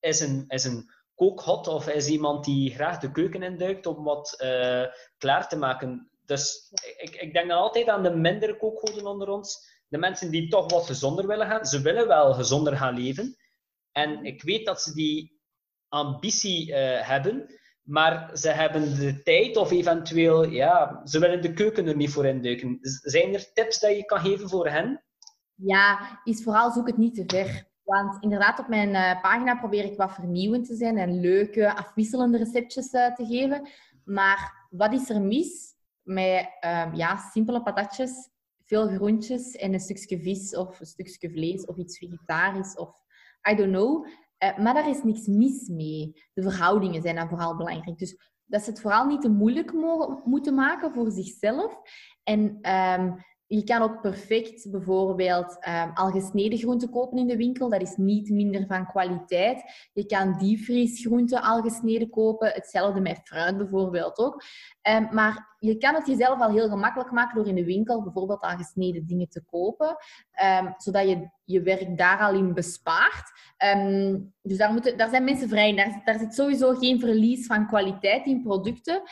is 0.00 0.20
een, 0.20 0.44
is 0.48 0.64
een 0.64 0.90
kookhot 1.14 1.66
of 1.66 1.88
is 1.88 2.08
iemand 2.08 2.44
die 2.44 2.74
graag 2.74 2.98
de 2.98 3.12
keuken 3.12 3.42
induikt 3.42 3.86
om 3.86 4.04
wat 4.04 4.34
uh, 4.42 4.84
klaar 5.18 5.48
te 5.48 5.56
maken. 5.56 6.10
Dus 6.24 6.72
ik, 6.96 7.14
ik 7.14 7.32
denk 7.32 7.48
dan 7.48 7.58
altijd 7.58 7.88
aan 7.88 8.02
de 8.02 8.16
mindere 8.16 8.56
kookgoden 8.56 9.06
onder 9.06 9.28
ons 9.28 9.70
de 9.92 9.98
mensen 9.98 10.30
die 10.30 10.48
toch 10.48 10.70
wat 10.70 10.86
gezonder 10.86 11.26
willen 11.26 11.46
gaan, 11.46 11.66
ze 11.66 11.80
willen 11.80 12.08
wel 12.08 12.34
gezonder 12.34 12.76
gaan 12.76 12.94
leven. 12.94 13.36
En 13.90 14.24
ik 14.24 14.42
weet 14.42 14.66
dat 14.66 14.82
ze 14.82 14.94
die 14.94 15.40
ambitie 15.88 16.68
uh, 16.68 16.76
hebben, 17.00 17.60
maar 17.82 18.36
ze 18.36 18.48
hebben 18.48 18.94
de 18.94 19.22
tijd 19.22 19.56
of 19.56 19.70
eventueel, 19.70 20.44
ja, 20.44 21.00
ze 21.04 21.18
willen 21.18 21.42
de 21.42 21.52
keuken 21.52 21.86
er 21.86 21.96
niet 21.96 22.10
voor 22.10 22.26
induiken. 22.26 22.78
Zijn 23.02 23.34
er 23.34 23.52
tips 23.52 23.80
dat 23.80 23.96
je 23.96 24.04
kan 24.04 24.20
geven 24.20 24.48
voor 24.48 24.68
hen? 24.68 25.04
Ja, 25.54 26.20
is 26.24 26.42
vooral 26.42 26.70
zoek 26.70 26.86
het 26.86 26.96
niet 26.96 27.14
te 27.14 27.24
ver. 27.26 27.70
Want 27.82 28.22
inderdaad, 28.22 28.58
op 28.58 28.68
mijn 28.68 28.88
uh, 28.88 29.20
pagina 29.20 29.54
probeer 29.54 29.84
ik 29.84 29.96
wat 29.96 30.12
vernieuwend 30.12 30.66
te 30.66 30.74
zijn 30.74 30.98
en 30.98 31.20
leuke, 31.20 31.76
afwisselende 31.76 32.38
receptjes 32.38 32.92
uh, 32.92 33.14
te 33.14 33.26
geven. 33.26 33.68
Maar 34.04 34.68
wat 34.70 34.92
is 34.92 35.10
er 35.10 35.20
mis 35.20 35.74
met 36.02 36.48
ja, 36.92 37.16
simpele 37.16 37.62
patatjes 37.62 38.30
veel 38.72 38.88
groentjes 38.88 39.50
en 39.56 39.72
een 39.72 39.80
stukje 39.80 40.20
vis 40.22 40.56
of 40.56 40.80
een 40.80 40.86
stukje 40.86 41.30
vlees 41.30 41.64
of 41.64 41.76
iets 41.76 41.98
vegetarisch 41.98 42.76
of 42.76 42.94
I 43.50 43.54
don't 43.54 43.72
know. 43.72 44.06
Uh, 44.06 44.58
maar 44.58 44.74
daar 44.74 44.88
is 44.88 45.02
niks 45.02 45.26
mis 45.26 45.68
mee. 45.68 46.12
De 46.32 46.42
verhoudingen 46.42 47.02
zijn 47.02 47.16
dan 47.16 47.28
vooral 47.28 47.56
belangrijk. 47.56 47.98
Dus 47.98 48.16
dat 48.44 48.62
ze 48.62 48.70
het 48.70 48.80
vooral 48.80 49.06
niet 49.06 49.20
te 49.20 49.28
moeilijk 49.28 49.72
mogen, 49.72 50.22
moeten 50.24 50.54
maken 50.54 50.92
voor 50.92 51.10
zichzelf. 51.10 51.78
En 52.22 52.40
um, 53.00 53.16
je 53.54 53.64
kan 53.64 53.82
ook 53.82 54.00
perfect 54.00 54.70
bijvoorbeeld 54.70 55.66
um, 55.68 55.90
al 55.94 56.10
gesneden 56.10 56.58
groenten 56.58 56.90
kopen 56.90 57.18
in 57.18 57.26
de 57.26 57.36
winkel. 57.36 57.68
Dat 57.68 57.82
is 57.82 57.96
niet 57.96 58.30
minder 58.30 58.66
van 58.66 58.86
kwaliteit. 58.86 59.62
Je 59.92 60.06
kan 60.06 60.38
diepvriesgroenten 60.38 61.42
al 61.42 61.62
gesneden 61.62 62.10
kopen. 62.10 62.48
Hetzelfde 62.48 63.00
met 63.00 63.20
fruit 63.24 63.56
bijvoorbeeld 63.56 64.18
ook. 64.18 64.42
Um, 64.88 65.08
maar 65.10 65.56
je 65.58 65.76
kan 65.76 65.94
het 65.94 66.06
jezelf 66.06 66.40
al 66.40 66.50
heel 66.50 66.68
gemakkelijk 66.68 67.10
maken 67.10 67.36
door 67.36 67.46
in 67.46 67.54
de 67.54 67.64
winkel 67.64 68.02
bijvoorbeeld 68.02 68.40
al 68.40 68.56
gesneden 68.56 69.06
dingen 69.06 69.28
te 69.28 69.44
kopen. 69.44 69.96
Um, 70.60 70.74
zodat 70.76 71.08
je 71.08 71.28
je 71.44 71.62
werk 71.62 71.98
daar 71.98 72.18
al 72.18 72.34
in 72.34 72.54
bespaart. 72.54 73.30
dus 74.42 74.58
daar, 74.58 74.72
moeten, 74.72 74.96
daar 74.96 75.08
zijn 75.08 75.24
mensen 75.24 75.48
vrij 75.48 75.68
in. 75.68 75.76
Daar, 75.76 76.00
daar 76.04 76.18
zit 76.18 76.34
sowieso 76.34 76.74
geen 76.74 77.00
verlies 77.00 77.46
van 77.46 77.66
kwaliteit 77.66 78.26
in 78.26 78.42
producten. 78.42 79.02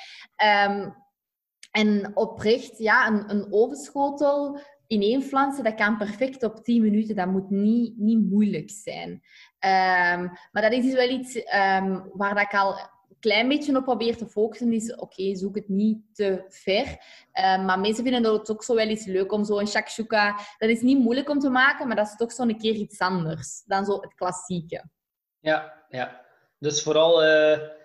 En 1.70 2.10
oprecht, 2.14 2.78
ja, 2.78 3.06
een, 3.06 3.30
een 3.30 3.46
ovenschotel 3.50 4.60
in 4.86 5.02
één 5.02 5.22
flansen, 5.22 5.64
dat 5.64 5.74
kan 5.74 5.96
perfect 5.96 6.42
op 6.42 6.64
10 6.64 6.82
minuten. 6.82 7.16
Dat 7.16 7.26
moet 7.26 7.50
niet, 7.50 7.98
niet 7.98 8.30
moeilijk 8.30 8.70
zijn. 8.70 9.10
Um, 9.10 10.30
maar 10.52 10.62
dat 10.62 10.72
is 10.72 10.84
dus 10.84 10.94
wel 10.94 11.08
iets 11.08 11.36
um, 11.36 12.10
waar 12.12 12.34
dat 12.34 12.42
ik 12.42 12.54
al 12.54 12.78
een 12.78 13.18
klein 13.20 13.48
beetje 13.48 13.76
op 13.76 13.84
probeer 13.84 14.16
te 14.16 14.26
focussen. 14.26 14.72
Is 14.72 14.94
oké, 14.94 15.36
zoek 15.36 15.54
het 15.54 15.68
niet 15.68 15.98
te 16.12 16.44
ver. 16.48 16.86
Um, 16.86 17.64
maar 17.64 17.80
mensen 17.80 18.04
vinden 18.04 18.32
het 18.32 18.50
ook 18.50 18.64
zo 18.64 18.74
wel 18.74 18.88
iets 18.88 19.06
leuk 19.06 19.32
om 19.32 19.44
zo 19.44 19.58
een 19.58 19.68
shakshuka... 19.68 20.38
Dat 20.58 20.70
is 20.70 20.80
niet 20.80 20.98
moeilijk 20.98 21.28
om 21.28 21.38
te 21.38 21.50
maken, 21.50 21.86
maar 21.86 21.96
dat 21.96 22.06
is 22.06 22.16
toch 22.16 22.32
zo'n 22.32 22.58
keer 22.58 22.74
iets 22.74 22.98
anders 22.98 23.62
dan 23.66 23.84
zo 23.84 24.00
het 24.00 24.14
klassieke. 24.14 24.84
Ja, 25.40 25.84
ja. 25.88 26.26
Dus 26.58 26.82
vooral... 26.82 27.24
Uh 27.24 27.78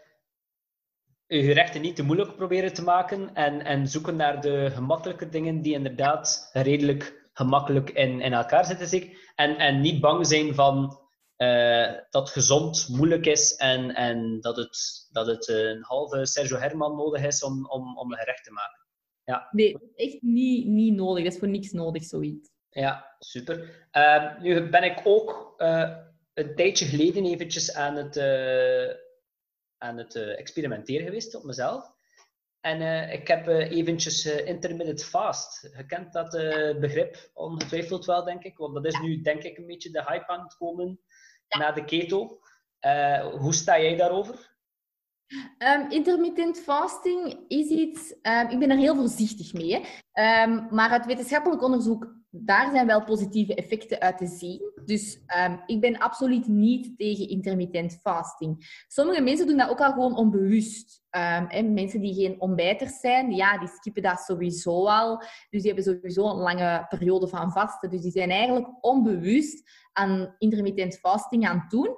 je 1.27 1.43
gerechten 1.43 1.81
niet 1.81 1.95
te 1.95 2.03
moeilijk 2.03 2.35
proberen 2.35 2.73
te 2.73 2.83
maken 2.83 3.33
en, 3.33 3.65
en 3.65 3.87
zoeken 3.87 4.15
naar 4.15 4.41
de 4.41 4.71
gemakkelijke 4.73 5.29
dingen 5.29 5.61
die 5.61 5.73
inderdaad 5.73 6.49
redelijk 6.53 7.29
gemakkelijk 7.33 7.89
in, 7.89 8.21
in 8.21 8.33
elkaar 8.33 8.65
zitten. 8.65 8.87
Zich. 8.87 9.31
En, 9.35 9.57
en 9.57 9.81
niet 9.81 10.01
bang 10.01 10.27
zijn 10.27 10.53
van 10.53 10.99
uh, 11.37 11.93
dat 12.09 12.29
gezond 12.29 12.87
moeilijk 12.89 13.25
is 13.25 13.55
en, 13.55 13.95
en 13.95 14.41
dat, 14.41 14.55
het, 14.55 15.07
dat 15.11 15.27
het 15.27 15.47
een 15.47 15.83
halve 15.83 16.25
Sergio 16.25 16.57
Herman 16.57 16.95
nodig 16.95 17.23
is 17.23 17.43
om, 17.43 17.69
om, 17.69 17.97
om 17.97 18.11
een 18.11 18.17
gerecht 18.17 18.43
te 18.43 18.51
maken. 18.51 18.85
Ja. 19.23 19.47
Nee, 19.51 19.77
echt 19.95 20.21
niet, 20.21 20.65
niet 20.65 20.95
nodig. 20.95 21.23
Dat 21.23 21.33
is 21.33 21.39
voor 21.39 21.47
niks 21.47 21.71
nodig, 21.71 22.03
zoiets. 22.03 22.49
Ja, 22.69 23.15
super. 23.19 23.87
Uh, 23.91 24.41
nu 24.41 24.69
ben 24.69 24.83
ik 24.83 25.01
ook 25.03 25.53
uh, 25.57 25.97
een 26.33 26.55
tijdje 26.55 26.85
geleden 26.85 27.25
eventjes 27.25 27.73
aan 27.73 27.95
het 27.95 28.15
aan 29.85 29.97
het 29.97 30.15
uh, 30.15 30.39
experimenteren 30.39 31.05
geweest 31.05 31.35
op 31.35 31.43
mezelf. 31.43 31.93
En 32.61 32.81
uh, 32.81 33.13
ik 33.13 33.27
heb 33.27 33.47
uh, 33.47 33.71
eventjes 33.71 34.25
intermittent 34.25 35.03
fast. 35.03 35.61
Je 35.77 35.85
kent 35.85 36.13
dat 36.13 36.31
begrip 36.79 37.29
ongetwijfeld 37.33 38.05
wel, 38.05 38.23
denk 38.23 38.43
ik. 38.43 38.57
Want 38.57 38.73
dat 38.73 38.85
is 38.85 38.99
nu, 38.99 39.21
denk 39.21 39.43
ik, 39.43 39.57
een 39.57 39.65
beetje 39.65 39.91
de 39.91 40.03
hype 40.03 40.27
aan 40.27 40.43
het 40.43 40.57
komen 40.57 40.99
na 41.57 41.71
de 41.71 41.85
keto. 41.85 42.39
hoe 43.39 43.53
sta 43.53 43.79
jij 43.79 43.95
daarover? 43.95 44.54
Um, 45.57 45.89
intermittent 45.89 46.59
fasting 46.59 47.45
is 47.47 47.67
iets, 47.67 48.15
um, 48.21 48.49
ik 48.49 48.59
ben 48.59 48.69
er 48.69 48.77
heel 48.77 48.95
voorzichtig 48.95 49.53
mee. 49.53 49.75
Um, 49.75 50.67
maar 50.69 50.89
uit 50.89 51.05
wetenschappelijk 51.05 51.63
onderzoek 51.63 52.13
daar 52.37 52.71
zijn 52.71 52.87
wel 52.87 53.03
positieve 53.03 53.55
effecten 53.55 53.99
uit 53.99 54.17
te 54.17 54.27
zien. 54.27 54.71
Dus 54.85 55.19
ik 55.65 55.81
ben 55.81 55.97
absoluut 55.97 56.47
niet 56.47 56.97
tegen 56.97 57.29
intermittent 57.29 57.99
fasting. 58.01 58.83
Sommige 58.87 59.21
mensen 59.21 59.47
doen 59.47 59.57
dat 59.57 59.69
ook 59.69 59.81
al 59.81 59.91
gewoon 59.91 60.15
onbewust. 60.15 61.03
Um, 61.51 61.73
mensen 61.73 62.01
die 62.01 62.13
geen 62.13 62.41
ontbijters 62.41 62.99
zijn, 62.99 63.31
ja, 63.31 63.57
die 63.57 63.67
skippen 63.67 64.03
dat 64.03 64.19
sowieso 64.19 64.87
al. 64.87 65.17
Dus 65.49 65.61
die 65.61 65.73
hebben 65.73 65.93
sowieso 65.93 66.29
een 66.29 66.35
lange 66.35 66.85
periode 66.89 67.27
van 67.27 67.51
vasten. 67.51 67.89
Dus 67.89 68.01
die 68.01 68.11
zijn 68.11 68.29
eigenlijk 68.29 68.67
onbewust 68.81 69.71
aan 69.93 70.35
intermittent 70.37 70.97
fasting 70.97 71.47
aan 71.47 71.59
het 71.59 71.69
doen. 71.69 71.97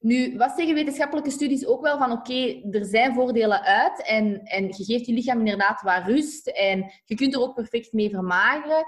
Nu, 0.00 0.36
wat 0.36 0.52
zeggen 0.56 0.74
wetenschappelijke 0.74 1.30
studies 1.30 1.66
ook 1.66 1.82
wel 1.82 1.98
van 1.98 2.12
oké, 2.12 2.60
er 2.70 2.84
zijn 2.84 3.14
voordelen 3.14 3.62
uit 3.62 4.02
en, 4.02 4.42
en 4.42 4.66
je 4.66 4.84
geeft 4.84 5.06
je 5.06 5.12
lichaam 5.12 5.38
inderdaad 5.38 5.82
wat 5.82 6.06
rust 6.06 6.46
en 6.46 6.92
je 7.04 7.14
kunt 7.14 7.34
er 7.34 7.40
ook 7.40 7.54
perfect 7.54 7.92
mee 7.92 8.10
vermageren. 8.10 8.84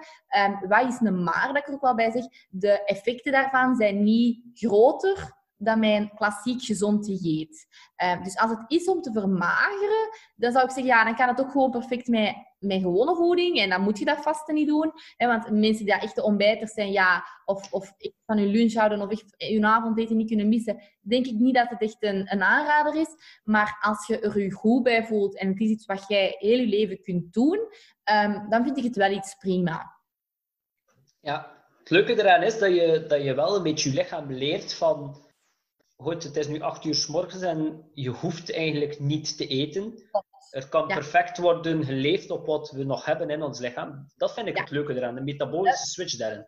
Um, 0.46 0.68
wat 0.68 0.88
is 0.88 1.00
een 1.00 1.22
maar, 1.22 1.46
dat 1.46 1.56
ik 1.56 1.68
er 1.68 1.74
ook 1.74 1.80
wel 1.80 1.94
bij 1.94 2.10
zeg, 2.10 2.24
de 2.50 2.84
effecten 2.84 3.32
daarvan 3.32 3.76
zijn 3.76 4.02
niet 4.02 4.40
groter 4.54 5.40
dan 5.64 5.78
mijn 5.78 6.10
klassiek 6.14 6.62
gezond 6.62 7.04
dieet. 7.04 7.66
Uh, 8.02 8.22
dus 8.22 8.36
als 8.36 8.50
het 8.50 8.64
is 8.66 8.88
om 8.88 9.02
te 9.02 9.12
vermageren, 9.12 10.08
dan 10.36 10.52
zou 10.52 10.64
ik 10.64 10.70
zeggen, 10.70 10.92
ja, 10.92 11.04
dan 11.04 11.16
kan 11.16 11.28
het 11.28 11.40
ook 11.40 11.50
gewoon 11.50 11.70
perfect 11.70 12.08
met, 12.08 12.34
met 12.58 12.80
gewone 12.80 13.14
voeding. 13.14 13.58
En 13.58 13.70
dan 13.70 13.82
moet 13.82 13.98
je 13.98 14.04
dat 14.04 14.22
vasten 14.22 14.54
niet 14.54 14.68
doen. 14.68 14.92
Hè, 15.16 15.26
want 15.26 15.50
mensen 15.50 15.84
die 15.84 15.94
echt 15.94 16.14
de 16.14 16.22
ontbijters 16.22 16.72
zijn, 16.72 16.92
ja, 16.92 17.24
of, 17.44 17.72
of 17.72 17.92
van 18.26 18.38
hun 18.38 18.50
lunch 18.50 18.74
houden 18.74 19.00
of 19.00 19.10
echt 19.10 19.34
hun 19.36 19.64
avondeten 19.64 20.16
niet 20.16 20.28
kunnen 20.28 20.48
missen, 20.48 20.82
denk 21.00 21.26
ik 21.26 21.38
niet 21.38 21.54
dat 21.54 21.68
het 21.68 21.82
echt 21.82 22.02
een, 22.02 22.32
een 22.32 22.42
aanrader 22.42 23.00
is. 23.00 23.40
Maar 23.44 23.78
als 23.80 24.06
je 24.06 24.20
er 24.20 24.40
je 24.40 24.52
goed 24.52 24.82
bij 24.82 25.06
voelt 25.06 25.38
en 25.38 25.48
het 25.48 25.60
is 25.60 25.70
iets 25.70 25.86
wat 25.86 26.04
jij 26.08 26.34
heel 26.38 26.58
je 26.58 26.66
leven 26.66 27.02
kunt 27.02 27.32
doen, 27.32 27.58
um, 28.12 28.46
dan 28.48 28.64
vind 28.64 28.78
ik 28.78 28.84
het 28.84 28.96
wel 28.96 29.10
iets 29.10 29.34
prima. 29.34 30.00
Ja, 31.20 31.60
het 31.78 31.90
leuke 31.90 32.12
eraan 32.12 32.42
is 32.42 32.58
dat 32.58 32.74
je, 32.74 33.04
dat 33.08 33.22
je 33.22 33.34
wel 33.34 33.56
een 33.56 33.62
beetje 33.62 33.90
je 33.90 33.96
lichaam 33.96 34.32
leert 34.32 34.74
van 34.74 35.30
goed, 36.03 36.22
het 36.22 36.36
is 36.36 36.48
nu 36.48 36.61
acht 36.61 36.84
uur 36.84 36.94
s 36.94 37.07
morgens 37.07 37.42
en 37.42 37.90
je 37.92 38.11
hoeft 38.11 38.53
eigenlijk 38.53 39.00
niet 39.00 39.36
te 39.36 39.46
eten. 39.46 39.94
Er 40.50 40.68
kan 40.68 40.86
perfect 40.86 41.38
worden 41.38 41.84
geleefd 41.84 42.30
op 42.30 42.46
wat 42.46 42.70
we 42.70 42.84
nog 42.84 43.05
hebben 43.05 43.30
in 43.30 43.42
ons 43.42 43.61
lichaam. 43.61 44.07
Dat 44.16 44.34
vind 44.34 44.48
ik 44.48 44.59
het 44.59 44.70
leuke 44.70 44.94
eraan, 44.94 45.14
de 45.14 45.20
metabolische 45.20 45.86
switch 45.86 46.16
daarin. 46.16 46.46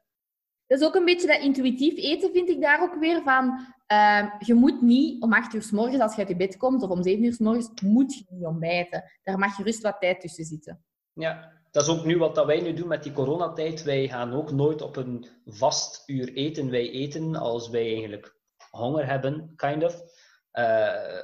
Dat 0.67 0.81
is 0.81 0.87
ook 0.87 0.95
een 0.95 1.05
beetje 1.05 1.27
dat 1.27 1.41
intuïtief 1.41 1.97
eten, 1.97 2.33
vind 2.33 2.49
ik 2.49 2.61
daar 2.61 2.83
ook 2.83 2.95
weer 3.01 3.23
van. 3.23 3.73
Uh, 3.93 4.31
je 4.39 4.55
moet 4.55 4.83
niet 4.83 5.23
om 5.23 5.33
acht 5.33 5.55
uur 5.55 5.63
s 5.63 5.71
morgens, 5.71 6.01
als 6.01 6.13
je 6.13 6.19
uit 6.19 6.29
je 6.29 6.37
bed 6.37 6.57
komt, 6.57 6.83
of 6.83 6.91
om 6.91 7.03
zeven 7.03 7.25
uur 7.25 7.33
s 7.33 7.39
morgens, 7.39 7.71
moet 7.83 8.15
je 8.15 8.25
niet 8.29 8.45
ontbijten. 8.45 9.05
Daar 9.23 9.39
mag 9.39 9.57
je 9.57 9.63
rust 9.63 9.83
wat 9.83 10.01
tijd 10.01 10.21
tussen 10.21 10.45
zitten. 10.45 10.85
Ja, 11.13 11.53
dat 11.71 11.83
is 11.83 11.89
ook 11.89 12.05
nu 12.05 12.19
wat 12.19 12.35
dat 12.35 12.47
wij 12.47 12.61
nu 12.61 12.73
doen 12.73 12.89
met 12.89 13.03
die 13.03 13.13
coronatijd. 13.13 13.83
Wij 13.83 14.09
gaan 14.09 14.33
ook 14.33 14.53
nooit 14.53 14.83
op 14.83 14.97
een 14.97 15.27
vast 15.47 16.03
uur 16.07 16.33
eten. 16.33 16.71
Wij 16.71 16.91
eten 16.91 17.37
als 17.37 17.69
wij 17.69 17.87
eigenlijk 17.87 18.37
honger 18.75 19.07
hebben, 19.07 19.53
kind 19.57 19.85
of. 19.85 20.03
Uh, 20.53 21.21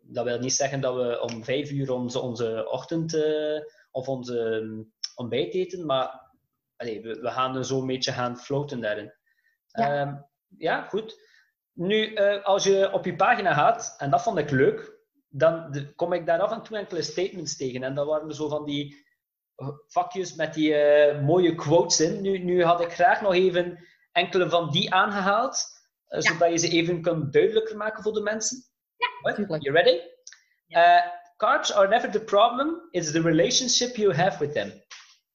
dat 0.00 0.24
wil 0.24 0.38
niet 0.38 0.52
zeggen 0.52 0.80
dat 0.80 0.94
we 0.94 1.20
om 1.20 1.44
vijf 1.44 1.70
uur 1.70 1.92
onze, 1.92 2.20
onze 2.20 2.68
ochtend 2.70 3.14
uh, 3.14 3.60
of 3.90 4.08
onze 4.08 4.38
um, 4.38 4.92
ontbijt 5.14 5.54
eten, 5.54 5.86
maar 5.86 6.32
allee, 6.76 7.02
we, 7.02 7.20
we 7.20 7.30
gaan 7.30 7.56
er 7.56 7.64
zo 7.64 7.80
een 7.80 7.86
beetje 7.86 8.12
gaan 8.12 8.38
floaten 8.38 8.80
daarin. 8.80 9.12
Ja, 9.66 10.00
um, 10.00 10.26
ja 10.58 10.82
goed. 10.82 11.26
Nu, 11.72 12.14
uh, 12.14 12.44
als 12.44 12.64
je 12.64 12.92
op 12.92 13.04
je 13.04 13.16
pagina 13.16 13.54
gaat, 13.54 13.94
en 13.98 14.10
dat 14.10 14.22
vond 14.22 14.38
ik 14.38 14.50
leuk, 14.50 14.96
dan 15.28 15.70
de, 15.70 15.94
kom 15.94 16.12
ik 16.12 16.26
daar 16.26 16.40
af 16.40 16.52
en 16.52 16.62
toe 16.62 16.76
enkele 16.76 17.02
statements 17.02 17.56
tegen. 17.56 17.82
En 17.82 17.94
dat 17.94 18.06
waren 18.06 18.34
zo 18.34 18.48
van 18.48 18.64
die 18.64 19.06
vakjes 19.86 20.34
met 20.34 20.54
die 20.54 20.74
mooie 21.14 21.54
quotes 21.54 22.00
in. 22.00 22.20
Nu, 22.20 22.38
nu 22.38 22.64
had 22.64 22.80
ik 22.80 22.92
graag 22.92 23.20
nog 23.20 23.34
even 23.34 23.86
enkele 24.12 24.48
van 24.48 24.70
die 24.70 24.94
aangehaald. 24.94 25.77
Ja. 26.08 26.20
zodat 26.20 26.50
je 26.50 26.58
ze 26.58 26.68
even 26.68 27.02
kunt 27.02 27.32
duidelijker 27.32 27.76
maken 27.76 28.02
voor 28.02 28.12
de 28.12 28.20
mensen. 28.20 28.64
Ja, 28.96 29.32
What? 29.46 29.62
You 29.62 29.74
ready? 29.74 30.00
Uh, 30.68 31.00
carbs 31.36 31.72
are 31.72 31.88
never 31.88 32.10
the 32.10 32.20
problem, 32.20 32.88
it's 32.90 33.10
the 33.10 33.20
relationship 33.20 33.96
you 33.96 34.14
have 34.14 34.38
with 34.38 34.52
them. 34.52 34.72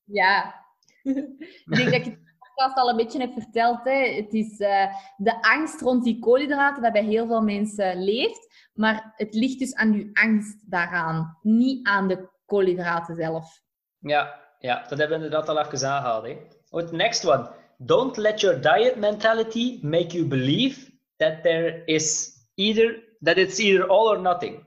Ja, 0.03 0.65
ik 1.03 1.75
denk 1.75 1.91
dat 1.91 1.93
ik 1.93 2.05
het 2.05 2.19
podcast 2.39 2.77
al 2.77 2.89
een 2.89 2.95
beetje 2.95 3.19
heb 3.19 3.33
verteld. 3.33 3.83
Hè. 3.83 4.15
Het 4.15 4.33
is 4.33 4.59
uh, 4.59 4.95
de 5.17 5.41
angst 5.41 5.81
rond 5.81 6.03
die 6.03 6.19
koolhydraten 6.19 6.83
dat 6.83 6.91
bij 6.91 7.03
heel 7.03 7.27
veel 7.27 7.41
mensen 7.41 8.03
leeft. 8.03 8.69
Maar 8.73 9.13
het 9.15 9.33
ligt 9.33 9.59
dus 9.59 9.75
aan 9.75 9.93
uw 9.93 10.09
angst 10.13 10.71
daaraan, 10.71 11.37
niet 11.41 11.87
aan 11.87 12.07
de 12.07 12.29
koolhydraten 12.45 13.15
zelf. 13.15 13.61
Ja, 13.99 14.39
ja 14.59 14.79
dat 14.87 14.99
hebben 14.99 15.19
we 15.19 15.25
inderdaad 15.25 15.49
al 15.49 15.59
even 15.59 15.89
aangehaald. 15.89 16.25
Hè. 16.25 16.37
Oh, 16.69 16.91
next 16.91 17.25
one. 17.25 17.49
Don't 17.85 18.17
let 18.17 18.41
your 18.41 18.61
diet 18.61 18.97
mentality 18.97 19.79
make 19.81 20.17
you 20.17 20.25
believe 20.25 20.91
that 21.17 21.43
there 21.43 21.83
is 21.85 22.37
either 22.55 23.03
that 23.21 23.37
it's 23.37 23.59
either 23.59 23.87
all 23.87 24.07
or 24.07 24.19
nothing. 24.19 24.65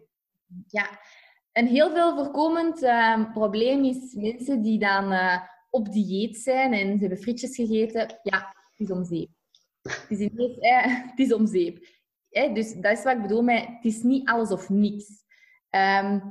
Ja, 0.66 1.00
een 1.52 1.66
heel 1.66 1.90
veel 1.90 2.14
voorkomend 2.14 2.82
uh, 2.82 3.32
probleem 3.32 3.84
is 3.84 4.14
mensen 4.14 4.62
die 4.62 4.78
dan 4.78 5.12
uh, 5.12 5.42
op 5.70 5.92
dieet 5.92 6.36
zijn 6.36 6.72
en 6.72 6.92
ze 6.92 7.00
hebben 7.00 7.18
frietjes 7.18 7.54
gegeten. 7.54 8.20
Ja, 8.22 8.54
het 8.70 8.88
is 8.88 8.90
om 8.90 9.04
zeep. 9.04 9.28
Het 9.82 10.20
is, 11.16 11.28
eh, 11.28 11.36
om 11.38 11.46
zeep. 11.46 11.86
Eh, 12.30 12.54
dus 12.54 12.74
dat 12.74 12.98
is 12.98 13.02
wat 13.02 13.16
ik 13.16 13.22
bedoel 13.22 13.42
met 13.42 13.66
het 13.66 13.84
is 13.84 14.02
niet 14.02 14.28
alles 14.28 14.50
of 14.50 14.68
niks. 14.68 15.24
Um, 15.70 16.22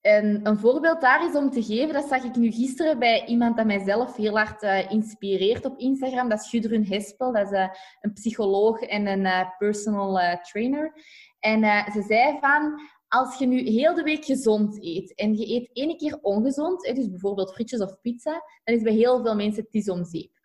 en 0.00 0.46
een 0.46 0.58
voorbeeld 0.58 1.00
daar 1.00 1.28
is 1.28 1.34
om 1.34 1.50
te 1.50 1.62
geven, 1.62 1.94
dat 1.94 2.08
zag 2.08 2.24
ik 2.24 2.36
nu 2.36 2.50
gisteren 2.52 2.98
bij 2.98 3.26
iemand 3.26 3.56
dat 3.56 3.66
mijzelf 3.66 4.16
heel 4.16 4.36
hard 4.36 4.62
uh, 4.62 4.90
inspireert 4.90 5.64
op 5.64 5.78
Instagram. 5.78 6.28
Dat 6.28 6.40
is 6.40 6.48
Gudrun 6.48 6.86
Hespel, 6.86 7.32
dat 7.32 7.46
is 7.46 7.58
uh, 7.58 7.68
een 8.00 8.12
psycholoog 8.12 8.80
en 8.80 9.06
een 9.06 9.24
uh, 9.24 9.56
personal 9.58 10.38
trainer. 10.42 10.92
En 11.38 11.62
ze 11.92 12.02
zei 12.02 12.38
van, 12.40 12.80
als 13.08 13.38
je 13.38 13.46
nu 13.46 13.60
heel 13.60 13.94
de 13.94 14.02
week 14.02 14.24
gezond 14.24 14.84
eet 14.84 15.14
en 15.14 15.36
je 15.36 15.54
eet 15.54 15.70
één 15.72 15.96
keer 15.96 16.18
ongezond, 16.22 16.82
dus 16.82 17.10
bijvoorbeeld 17.10 17.52
frietjes 17.52 17.80
of 17.80 18.00
pizza, 18.00 18.42
dan 18.64 18.74
is 18.74 18.82
bij 18.82 18.92
heel 18.92 19.22
veel 19.22 19.34
mensen 19.34 19.64
het 19.64 19.74
is 19.74 19.90
om 19.90 20.04
zeep. 20.04 20.38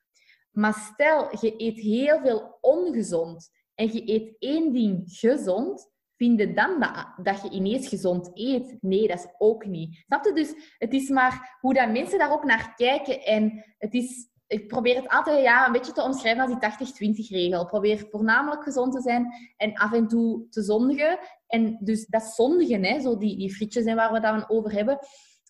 Maar 0.52 0.92
stel, 0.94 1.28
je 1.42 1.54
eet 1.58 1.80
heel 1.80 2.20
veel 2.20 2.58
ongezond 2.62 3.50
en 3.76 3.94
je 3.94 4.10
eet 4.10 4.36
één 4.40 4.74
ding 4.74 5.04
gezond, 5.06 5.90
vind 6.18 6.40
je 6.40 6.54
dan 6.54 6.80
dat, 7.24 7.42
je 7.42 7.50
ineens 7.50 7.88
gezond 7.88 8.32
eet? 8.34 8.78
Nee, 8.82 9.08
dat 9.08 9.20
is 9.20 9.28
ook 9.38 9.66
niet. 9.66 10.04
Snap 10.06 10.26
je? 10.26 10.34
Dus 10.34 10.76
het 10.78 10.94
is 10.94 11.10
maar 11.10 11.58
hoe 11.62 11.74
dat 11.74 11.92
mensen 11.92 12.20
daar 12.20 12.32
ook 12.32 12.44
naar 12.44 12.74
kijken. 12.76 13.22
En 13.22 13.66
het 13.78 13.94
is, 13.94 14.30
ik 14.48 14.68
probeer 14.68 14.96
het 14.96 15.08
altijd 15.08 15.44
ja, 15.44 15.66
een 15.66 15.72
beetje 15.72 15.92
te 15.92 16.04
omschrijven 16.04 16.60
als 16.60 16.78
die 16.90 17.14
80-20 17.14 17.28
regel. 17.30 17.66
Probeer 17.66 18.08
voornamelijk 18.10 18.64
gezond 18.64 18.94
te 18.94 19.02
zijn 19.02 19.34
en 19.58 19.74
af 19.74 19.94
en 19.94 20.08
toe 20.08 20.50
te 20.50 20.64
zondigen. 20.64 21.20
En 21.48 21.78
dus 21.80 22.06
dat 22.06 22.24
zondigen, 22.24 22.84
hè, 22.84 23.00
zo 23.00 23.18
die, 23.18 23.38
die 23.38 23.54
frietjes 23.54 23.84
zijn 23.84 23.96
waar 23.96 24.12
we 24.12 24.28
het 24.28 24.50
over 24.50 24.72
hebben. 24.72 25.00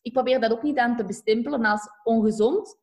Ik 0.02 0.14
probeer 0.14 0.40
dat 0.40 0.52
ook 0.52 0.64
niet 0.64 0.78
aan 0.78 0.98
te 0.98 1.06
bestempelen 1.06 1.66
als 1.66 1.90
ongezond. 2.04 2.78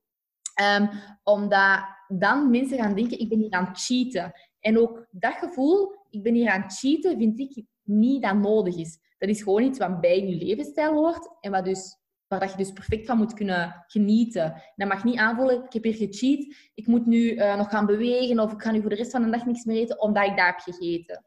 Um, 0.79 0.91
omdat 1.23 1.85
dan 2.09 2.51
mensen 2.51 2.79
gaan 2.79 2.95
denken, 2.95 3.19
ik 3.19 3.29
ben 3.29 3.39
hier 3.39 3.51
aan 3.51 3.65
het 3.65 3.81
cheaten. 3.81 4.33
En 4.61 4.79
ook 4.79 5.07
dat 5.11 5.35
gevoel, 5.35 5.95
ik 6.11 6.23
ben 6.23 6.35
hier 6.35 6.51
aan 6.51 6.63
het 6.63 6.79
cheaten, 6.79 7.19
vind 7.19 7.39
ik 7.39 7.65
niet 7.83 8.23
dat 8.23 8.37
nodig 8.37 8.77
is. 8.77 8.99
Dat 9.19 9.29
is 9.29 9.43
gewoon 9.43 9.63
iets 9.63 9.79
wat 9.79 10.01
bij 10.01 10.27
je 10.27 10.45
levensstijl 10.45 10.93
hoort 10.93 11.29
en 11.41 11.51
wat 11.51 11.65
dus, 11.65 11.97
waar 12.29 12.41
dat 12.41 12.51
je 12.51 12.57
dus 12.57 12.73
perfect 12.73 13.07
van 13.07 13.17
moet 13.17 13.35
kunnen 13.35 13.85
genieten. 13.87 14.63
dat 14.77 14.89
mag 14.89 15.05
niet 15.05 15.19
aanvoelen, 15.19 15.65
ik 15.65 15.73
heb 15.73 15.83
hier 15.83 15.95
gecheat, 15.95 16.55
ik 16.75 16.87
moet 16.87 17.07
nu 17.07 17.35
uh, 17.35 17.57
nog 17.57 17.71
gaan 17.71 17.87
bewegen 17.87 18.41
of 18.41 18.53
ik 18.53 18.63
ga 18.63 18.71
nu 18.71 18.81
voor 18.81 18.91
de 18.91 18.97
rest 18.97 19.11
van 19.11 19.23
de 19.23 19.31
dag 19.31 19.47
niks 19.47 19.65
meer 19.65 19.77
eten 19.77 20.01
omdat 20.01 20.27
ik 20.27 20.37
daar 20.37 20.47
heb 20.47 20.59
gegeten. 20.59 21.25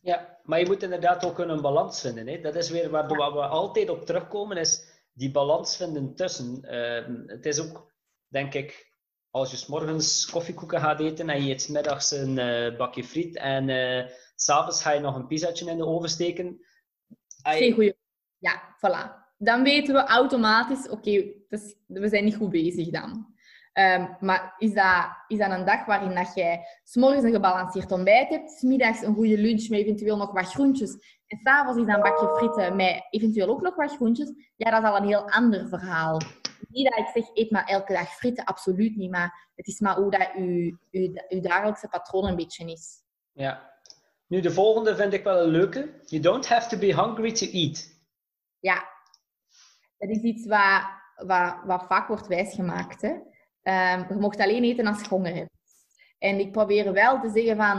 Ja, 0.00 0.38
maar 0.42 0.58
je 0.58 0.66
moet 0.66 0.82
inderdaad 0.82 1.24
ook 1.24 1.38
een 1.38 1.60
balans 1.60 2.00
vinden. 2.00 2.26
Hè? 2.26 2.40
Dat 2.40 2.54
is 2.54 2.70
weer 2.70 2.90
waar 2.90 3.06
we 3.06 3.46
altijd 3.46 3.90
op 3.90 4.06
terugkomen, 4.06 4.56
is 4.56 4.94
die 5.12 5.30
balans 5.30 5.76
vinden 5.76 6.14
tussen. 6.14 6.58
Uh, 6.62 7.26
het 7.26 7.46
is 7.46 7.60
ook, 7.60 7.92
denk 8.28 8.54
ik, 8.54 8.94
als 9.30 9.50
je 9.50 9.56
s 9.56 9.66
morgens 9.66 10.30
koffiekoeken 10.30 10.80
gaat 10.80 11.00
eten 11.00 11.28
en 11.28 11.42
je 11.42 11.50
eet 11.50 11.68
middags 11.68 12.10
een 12.10 12.36
uh, 12.36 12.76
bakje 12.76 13.04
friet 13.04 13.36
en 13.36 13.68
uh, 13.68 14.06
s'avonds 14.36 14.82
ga 14.82 14.90
je 14.92 15.00
nog 15.00 15.14
een 15.14 15.26
pizzatje 15.26 15.70
in 15.70 15.76
de 15.76 15.86
oven 15.86 16.08
steken. 16.08 16.60
Geen 17.42 17.72
goeie. 17.72 17.96
Ja, 18.38 18.76
voilà. 18.76 19.24
Dan 19.38 19.62
weten 19.62 19.94
we 19.94 20.04
automatisch, 20.04 20.88
oké, 20.88 21.32
dus 21.48 21.74
we 21.86 22.08
zijn 22.08 22.24
niet 22.24 22.36
goed 22.36 22.50
bezig 22.50 22.88
dan. 22.88 23.34
Um, 23.72 24.16
maar 24.20 24.54
is 24.58 24.74
dat, 24.74 25.08
is 25.28 25.38
dat 25.38 25.50
een 25.50 25.64
dag 25.64 25.84
waarin 25.84 26.14
dat 26.14 26.34
jij 26.34 26.66
s'morgens 26.84 27.24
een 27.24 27.32
gebalanceerd 27.32 27.92
ontbijt 27.92 28.28
hebt, 28.28 28.50
smiddags 28.50 29.02
een 29.02 29.14
goede 29.14 29.38
lunch 29.38 29.68
met 29.68 29.78
eventueel 29.78 30.16
nog 30.16 30.32
wat 30.32 30.46
groentjes 30.46 30.90
en 31.26 31.38
s'avonds 31.42 31.80
is 31.80 31.86
dat 31.86 31.96
een 31.96 32.02
bakje 32.02 32.36
frieten 32.36 32.76
met 32.76 33.06
eventueel 33.10 33.48
ook 33.48 33.60
nog 33.60 33.74
wat 33.74 33.96
groentjes, 33.96 34.32
ja, 34.56 34.70
dat 34.70 34.82
is 34.82 34.88
al 34.88 34.96
een 34.96 35.06
heel 35.06 35.30
ander 35.30 35.68
verhaal 35.68 36.20
niet 36.76 36.90
dat 36.90 36.98
ik 36.98 37.22
zeg, 37.22 37.34
eet 37.34 37.50
maar 37.50 37.64
elke 37.64 37.92
dag 37.92 38.08
frieten, 38.08 38.44
absoluut 38.44 38.96
niet. 38.96 39.10
Maar 39.10 39.50
het 39.54 39.66
is 39.66 39.80
maar 39.80 39.96
hoe 39.96 40.10
dat 40.10 40.30
je, 40.36 40.76
je, 41.28 41.40
dagelijkse 41.40 41.88
patroon 41.88 42.24
een 42.24 42.36
beetje 42.36 42.70
is. 42.70 43.02
Ja. 43.32 43.74
Nu, 44.26 44.40
de 44.40 44.50
volgende 44.50 44.96
vind 44.96 45.12
ik 45.12 45.24
wel 45.24 45.42
een 45.42 45.50
leuke. 45.50 46.00
You 46.04 46.22
don't 46.22 46.48
have 46.48 46.68
to 46.68 46.78
be 46.78 46.94
hungry 46.94 47.32
to 47.32 47.46
eat. 47.46 48.04
Ja. 48.58 48.88
Dat 49.98 50.10
is 50.10 50.22
iets 50.22 50.46
wat, 50.46 50.82
wat, 51.26 51.56
wat 51.64 51.86
vaak 51.86 52.08
wordt 52.08 52.26
wijsgemaakt. 52.26 53.02
Hè? 53.02 53.10
Um, 53.98 54.06
je 54.08 54.16
mocht 54.18 54.40
alleen 54.40 54.64
eten 54.64 54.86
als 54.86 55.00
je 55.00 55.08
honger 55.08 55.34
hebt. 55.34 55.50
En 56.18 56.38
ik 56.38 56.52
probeer 56.52 56.92
wel 56.92 57.20
te 57.20 57.30
zeggen 57.30 57.56
van... 57.56 57.78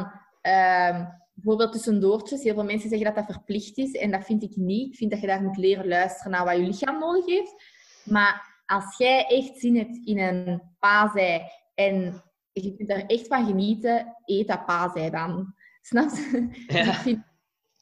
Um, 0.54 1.16
bijvoorbeeld 1.34 1.72
tussendoortjes. 1.72 2.44
Heel 2.44 2.54
veel 2.54 2.64
mensen 2.64 2.90
zeggen 2.90 3.08
dat 3.08 3.16
dat 3.16 3.36
verplicht 3.36 3.78
is. 3.78 3.92
En 3.92 4.12
dat 4.12 4.26
vind 4.26 4.44
ik 4.44 4.56
niet. 4.56 4.92
Ik 4.92 4.96
vind 4.96 5.12
dat 5.12 5.22
je 5.22 5.28
daar 5.28 5.44
moet 5.44 5.58
leren 5.58 5.88
luisteren 5.88 6.32
naar 6.32 6.46
wat 6.46 6.56
je 6.56 6.64
lichaam 6.64 7.00
nodig 7.00 7.26
heeft. 7.26 7.56
Maar 8.04 8.62
als 8.66 8.98
jij 8.98 9.26
echt 9.26 9.60
zin 9.60 9.78
hebt 9.78 9.98
in 10.06 10.20
een 10.20 10.62
paasei 10.80 11.42
en 11.76 12.24
je 12.52 12.76
kunt 12.76 12.90
er 12.90 13.06
echt 13.06 13.28
van 13.28 13.46
genieten, 13.46 14.16
eet 14.26 14.48
dat 14.48 14.66
paasei 14.66 15.10
dan. 15.10 15.56
Snap 15.88 16.10
je? 16.10 16.48
Ja. 16.68 16.92
Ik 16.92 16.96
vind, 16.96 17.24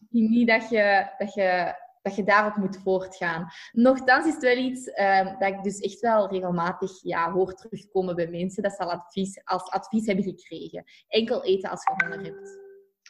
niet 0.10 0.48
dat 0.48 0.70
je, 0.70 1.14
dat, 1.18 1.34
je, 1.34 1.74
dat 2.02 2.16
je 2.16 2.24
daarop 2.24 2.56
moet 2.56 2.78
voortgaan. 2.84 3.48
Nochtans 3.72 4.26
is 4.26 4.34
het 4.34 4.44
wel 4.44 4.58
iets 4.58 4.88
uh, 4.88 5.40
dat 5.40 5.50
ik 5.50 5.64
dus 5.64 5.80
echt 5.80 6.00
wel 6.00 6.30
regelmatig 6.30 6.92
ja, 7.02 7.32
hoor 7.32 7.54
terugkomen 7.54 8.16
bij 8.16 8.28
mensen. 8.28 8.64
Dat 8.64 8.72
ze 8.72 8.84
al 8.84 8.92
advies, 8.92 9.42
als 9.44 9.70
advies 9.70 10.06
hebben 10.06 10.26
gekregen. 10.26 10.84
Enkel 11.08 11.44
eten 11.44 11.70
als 11.70 11.84
je 11.84 12.06
honger 12.06 12.24
hebt. 12.24 12.60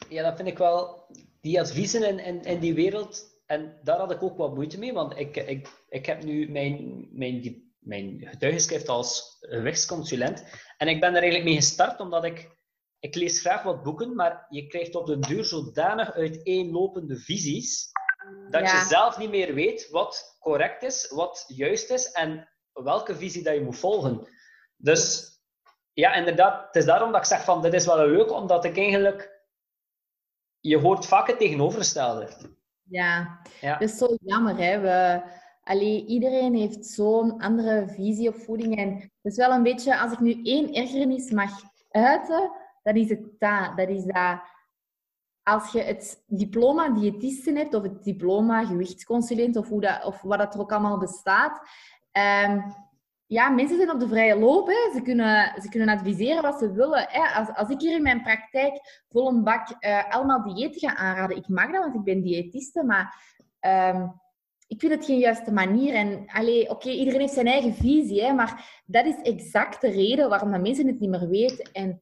Ja, 0.08 0.22
dat 0.22 0.36
vind 0.36 0.48
ik 0.48 0.58
wel... 0.58 1.06
Die 1.40 1.60
adviezen 1.60 2.08
in, 2.08 2.18
in, 2.18 2.42
in 2.42 2.60
die 2.60 2.74
wereld... 2.74 3.34
En 3.46 3.78
daar 3.82 3.98
had 3.98 4.10
ik 4.10 4.22
ook 4.22 4.36
wat 4.36 4.54
moeite 4.54 4.78
mee, 4.78 4.92
want 4.92 5.18
ik, 5.18 5.36
ik, 5.36 5.84
ik 5.88 6.06
heb 6.06 6.24
nu 6.24 6.50
mijn, 6.50 7.08
mijn 7.12 7.64
mijn 7.86 8.22
getuigenschrift 8.24 8.88
als 8.88 9.36
gewichtsconsulent. 9.40 10.44
En 10.76 10.88
ik 10.88 11.00
ben 11.00 11.08
er 11.08 11.22
eigenlijk 11.22 11.44
mee 11.44 11.54
gestart 11.54 12.00
omdat 12.00 12.24
ik, 12.24 12.55
ik 12.98 13.14
lees 13.14 13.40
graag 13.40 13.62
wat 13.62 13.82
boeken, 13.82 14.14
maar 14.14 14.46
je 14.48 14.66
krijgt 14.66 14.94
op 14.94 15.06
de 15.06 15.18
duur 15.18 15.44
zodanig 15.44 16.12
uiteenlopende 16.12 17.16
visies, 17.16 17.90
dat 18.50 18.70
je 18.70 18.84
zelf 18.88 19.18
niet 19.18 19.30
meer 19.30 19.54
weet 19.54 19.90
wat 19.90 20.36
correct 20.40 20.82
is, 20.82 21.10
wat 21.10 21.44
juist 21.46 21.90
is 21.90 22.12
en 22.12 22.48
welke 22.72 23.16
visie 23.16 23.42
dat 23.42 23.54
je 23.54 23.62
moet 23.62 23.78
volgen. 23.78 24.28
Dus 24.76 25.34
ja, 25.92 26.14
inderdaad, 26.14 26.66
het 26.66 26.76
is 26.76 26.84
daarom 26.84 27.12
dat 27.12 27.20
ik 27.20 27.26
zeg 27.26 27.44
van, 27.44 27.62
dit 27.62 27.72
is 27.72 27.86
wel 27.86 28.06
leuk, 28.06 28.30
omdat 28.30 28.64
ik 28.64 28.76
eigenlijk... 28.76 29.34
Je 30.60 30.78
hoort 30.78 31.06
vaak 31.06 31.26
het 31.26 31.38
tegenovergestelde. 31.38 32.28
Ja, 32.82 33.40
ja. 33.60 33.78
dat 33.78 33.88
is 33.88 33.96
zo 33.98 34.16
jammer. 34.20 34.56
Hè? 34.56 34.80
We, 34.80 35.22
Allee, 35.62 36.06
iedereen 36.06 36.54
heeft 36.54 36.86
zo'n 36.86 37.40
andere 37.40 37.88
visie 37.88 38.28
op 38.28 38.36
voeding. 38.36 38.76
En 38.76 38.94
het 38.94 39.32
is 39.32 39.36
wel 39.36 39.50
een 39.50 39.62
beetje, 39.62 39.98
als 39.98 40.12
ik 40.12 40.20
nu 40.20 40.42
één 40.42 40.72
ergernis 40.72 41.30
mag 41.30 41.50
uiten, 41.90 42.50
dat 42.86 42.96
is 42.96 43.08
het 43.08 43.24
dat. 43.38 43.88
Is 43.88 44.04
dat 44.04 44.40
als 45.42 45.72
je 45.72 45.80
het 45.80 46.24
diploma 46.26 46.88
diëtisten 46.88 47.56
hebt, 47.56 47.74
of 47.74 47.82
het 47.82 48.04
diploma 48.04 48.64
gewichtsconsulent, 48.64 49.56
of, 49.56 49.68
hoe 49.68 49.80
dat, 49.80 50.04
of 50.04 50.22
wat 50.22 50.38
dat 50.38 50.54
er 50.54 50.60
ook 50.60 50.72
allemaal 50.72 50.98
bestaat. 50.98 51.60
Um, 52.48 52.74
ja, 53.26 53.48
mensen 53.48 53.76
zijn 53.76 53.90
op 53.90 54.00
de 54.00 54.08
vrije 54.08 54.38
loop. 54.38 54.66
Hè. 54.66 54.92
Ze, 54.94 55.02
kunnen, 55.02 55.62
ze 55.62 55.68
kunnen 55.68 55.88
adviseren 55.88 56.42
wat 56.42 56.58
ze 56.58 56.72
willen. 56.72 57.06
Hè. 57.08 57.38
Als, 57.38 57.48
als 57.54 57.68
ik 57.68 57.80
hier 57.80 57.96
in 57.96 58.02
mijn 58.02 58.22
praktijk 58.22 59.04
vol 59.08 59.28
een 59.28 59.44
bak 59.44 59.76
uh, 59.80 60.10
allemaal 60.10 60.42
dieet 60.42 60.78
ga 60.78 60.96
aanraden, 60.96 61.36
ik 61.36 61.48
mag 61.48 61.72
dat, 61.72 61.82
want 61.82 61.94
ik 61.94 62.04
ben 62.04 62.22
diëtiste, 62.22 62.84
maar... 62.84 63.34
Um, 63.60 64.24
ik 64.68 64.80
vind 64.80 64.92
het 64.92 65.04
geen 65.04 65.18
juiste 65.18 65.52
manier. 65.52 65.94
En 65.94 66.26
oké, 66.68 66.90
iedereen 66.90 67.20
heeft 67.20 67.32
zijn 67.32 67.46
eigen 67.46 67.74
visie, 67.74 68.22
hè, 68.22 68.32
maar 68.32 68.82
dat 68.86 69.06
is 69.06 69.22
exact 69.22 69.80
de 69.80 69.90
reden 69.90 70.28
waarom 70.28 70.50
dat 70.50 70.60
mensen 70.60 70.86
het 70.86 71.00
niet 71.00 71.10
meer 71.10 71.28
weten. 71.28 71.72
En 71.72 72.00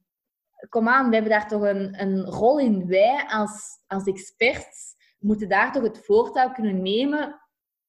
kom 0.68 0.88
aan, 0.88 1.08
we 1.08 1.14
hebben 1.14 1.32
daar 1.32 1.48
toch 1.48 1.62
een, 1.62 2.00
een 2.02 2.24
rol 2.24 2.58
in. 2.58 2.86
Wij 2.86 3.24
als, 3.28 3.80
als 3.86 4.04
experts 4.04 4.94
moeten 5.18 5.48
daar 5.48 5.72
toch 5.72 5.82
het 5.82 6.04
voortouw 6.04 6.52
kunnen 6.52 6.82
nemen 6.82 7.40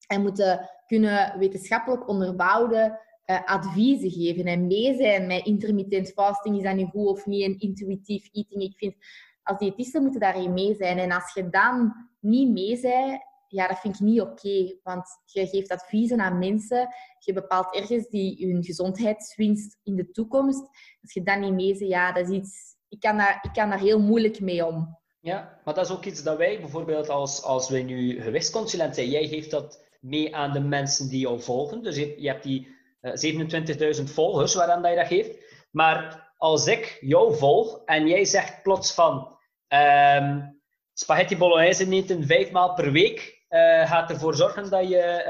en 0.08 0.22
moeten 0.22 0.70
kunnen 0.86 1.40
wetenschappelijk 1.40 2.08
onderbouwde 2.08 3.00
uh, 3.26 3.44
adviezen 3.46 4.12
geven 4.12 4.46
en 4.46 4.68
mee 4.68 4.96
zijn 4.96 5.28
met 5.28 5.46
intermittent 5.46 6.12
fasting. 6.12 6.58
Is 6.58 6.64
dat 6.64 6.76
nu 6.76 6.86
goed 6.86 7.08
of 7.08 7.26
niet? 7.26 7.44
En 7.44 7.60
intuïtief 7.60 8.30
eating. 8.32 8.62
Ik 8.62 8.78
vind, 8.78 8.96
als 9.44 9.58
diëtisten 9.58 10.02
moeten 10.02 10.20
daarin 10.20 10.54
mee 10.54 10.76
zijn. 10.76 10.98
En 10.98 11.12
als 11.12 11.34
je 11.34 11.50
dan 11.50 11.94
niet 12.20 12.52
mee 12.52 12.80
bent, 12.82 13.22
ja, 13.56 13.68
dat 13.68 13.80
vind 13.80 13.96
ik 13.96 14.02
niet 14.02 14.22
oké. 14.22 14.78
want 14.84 15.08
je 15.26 15.48
geeft 15.48 15.72
adviezen 15.72 16.22
aan 16.22 16.40
mensen. 16.40 16.88
Je 17.20 17.34
bepaalt 17.34 17.76
ergens 17.76 18.08
die 18.08 18.48
hun 18.48 18.64
gezondheidswinst 18.64 19.78
in 19.84 19.96
de 19.96 20.12
toekomst. 20.12 20.62
Als 21.02 21.14
je 21.14 21.24
dat 21.24 21.40
niet 21.40 21.54
mee 21.54 21.76
zegt, 21.76 21.92
ja, 21.92 22.12
dat 22.12 22.30
is 22.30 22.38
iets... 22.38 22.76
Ik 22.90 23.00
kan, 23.00 23.18
daar, 23.18 23.40
ik 23.42 23.54
kan 23.54 23.70
daar 23.70 23.80
heel 23.80 24.00
moeilijk 24.00 24.40
mee 24.40 24.66
om. 24.66 25.00
Ja, 25.20 25.60
maar 25.64 25.74
dat 25.74 25.86
is 25.86 25.92
ook 25.92 26.06
iets 26.06 26.24
dat 26.24 26.38
wij 26.38 26.60
bijvoorbeeld 26.60 27.10
als, 27.10 27.44
als 27.44 27.70
wij 27.70 27.84
nu 27.84 28.22
gewichtsconsulent 28.22 28.96
zijn, 28.96 29.10
jij 29.10 29.28
geeft 29.28 29.52
dat 29.52 29.84
mee 30.00 30.36
aan 30.36 30.52
de 30.52 30.60
mensen 30.60 31.10
die 31.10 31.20
jou 31.20 31.42
volgen. 31.42 31.84
Dus 31.84 31.96
je, 31.96 32.28
hebt 32.30 32.44
die 32.44 32.68
uh, 33.02 33.32
eh, 33.32 33.98
27.000 33.98 34.04
volgers 34.04 34.56
waaraan 34.56 34.82
dat 34.82 34.92
je 34.92 34.98
dat 34.98 35.08
geeft. 35.08 35.38
Maar 35.72 36.32
als 36.38 36.68
ik 36.68 36.98
jou 37.02 37.36
volg 37.36 37.82
en 37.86 38.08
jij 38.08 38.26
zegt 38.26 38.64
plots 38.64 38.94
van 38.94 39.38
um, 39.68 40.62
spaghetti 40.94 41.38
bolognese 41.38 41.90
eten 41.90 42.26
vijf 42.26 42.52
maal 42.52 42.74
per 42.74 42.92
week, 42.92 43.35
uh, 43.56 43.90
gaat 43.90 44.10
ervoor 44.10 44.36
zorgen 44.36 44.70
dat 44.70 44.90
je 44.90 45.26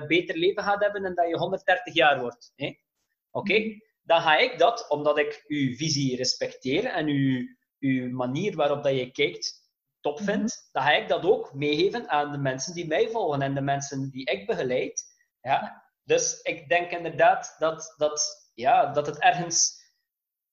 uh, 0.00 0.06
beter 0.06 0.36
leven 0.36 0.62
gaat 0.62 0.82
hebben 0.82 1.04
en 1.04 1.14
dat 1.14 1.28
je 1.28 1.38
130 1.38 1.94
jaar 1.94 2.20
wordt. 2.20 2.52
Oké? 3.30 3.58
Mhm. 3.58 3.78
Dan 4.02 4.20
ga 4.20 4.36
ik 4.36 4.58
dat, 4.58 4.90
omdat 4.90 5.18
ik 5.18 5.44
uw 5.46 5.74
visie 5.74 6.16
respecteer 6.16 6.84
en 6.84 7.06
uw, 7.06 7.46
uw 7.78 8.10
manier 8.10 8.56
waarop 8.56 8.82
dat 8.82 8.94
je 8.94 9.10
kijkt 9.10 9.64
top 10.00 10.18
vind, 10.18 10.62
mhm. 10.62 10.72
dan 10.72 10.82
ga 10.82 10.92
ik 10.92 11.08
dat 11.08 11.24
ook 11.24 11.54
meegeven 11.54 12.08
aan 12.08 12.32
de 12.32 12.38
mensen 12.38 12.74
die 12.74 12.86
mij 12.86 13.08
volgen 13.08 13.42
en 13.42 13.54
de 13.54 13.60
mensen 13.60 14.10
die 14.10 14.30
ik 14.30 14.46
begeleid. 14.46 15.04
Ja? 15.40 15.84
Dus 16.04 16.40
ik 16.42 16.68
denk 16.68 16.90
inderdaad 16.90 17.56
dat, 17.58 17.94
dat, 17.96 18.50
ja, 18.54 18.92
dat 18.92 19.06
het 19.06 19.20
ergens 19.20 19.84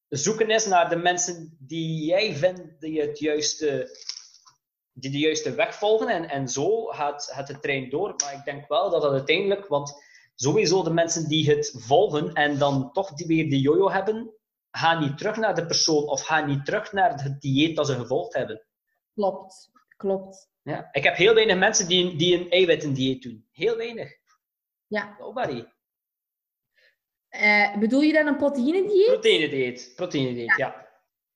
zoeken 0.09 0.49
is 0.49 0.65
naar 0.65 0.89
de 0.89 0.95
mensen 0.95 1.57
die 1.59 2.05
jij 2.05 2.35
vindt 2.35 2.79
die 2.79 3.01
het 3.01 3.19
juiste 3.19 3.97
die 4.93 5.11
de 5.11 5.19
juiste 5.19 5.55
weg 5.55 5.75
volgen 5.75 6.07
en, 6.07 6.29
en 6.29 6.47
zo 6.47 6.85
gaat, 6.85 7.29
gaat 7.33 7.47
de 7.47 7.59
trein 7.59 7.89
door. 7.89 8.13
Maar 8.23 8.33
ik 8.33 8.43
denk 8.45 8.67
wel 8.67 8.89
dat 8.89 9.01
dat 9.01 9.11
uiteindelijk, 9.11 9.67
want 9.67 9.93
sowieso 10.35 10.83
de 10.83 10.93
mensen 10.93 11.27
die 11.27 11.49
het 11.49 11.75
volgen 11.77 12.33
en 12.33 12.57
dan 12.57 12.91
toch 12.91 13.13
die 13.13 13.27
weer 13.27 13.49
die 13.49 13.61
jojo 13.61 13.91
hebben, 13.91 14.33
gaan 14.71 14.99
niet 14.99 15.17
terug 15.17 15.37
naar 15.37 15.55
de 15.55 15.65
persoon 15.65 16.07
of 16.07 16.21
gaan 16.21 16.47
niet 16.47 16.65
terug 16.65 16.91
naar 16.91 17.23
het 17.23 17.41
dieet 17.41 17.75
dat 17.75 17.87
ze 17.87 17.95
gevolgd 17.95 18.33
hebben. 18.33 18.65
Klopt, 19.13 19.71
klopt. 19.97 20.51
Ja. 20.61 20.89
Ik 20.91 21.03
heb 21.03 21.15
heel 21.15 21.33
weinig 21.33 21.57
mensen 21.57 21.87
die, 21.87 22.15
die 22.15 22.39
een 22.39 22.49
eiwitten-dieet 22.49 23.21
doen. 23.21 23.47
Heel 23.51 23.77
weinig. 23.77 24.11
Ja. 24.87 25.15
Nobody. 25.19 25.63
Uh, 27.29 27.77
bedoel 27.77 28.01
je 28.01 28.13
dan 28.13 28.27
een 28.27 28.37
proteïnedieet? 28.37 29.07
Proteïnedieet, 29.07 29.93
proteïnedieet, 29.95 30.55
ja. 30.57 30.87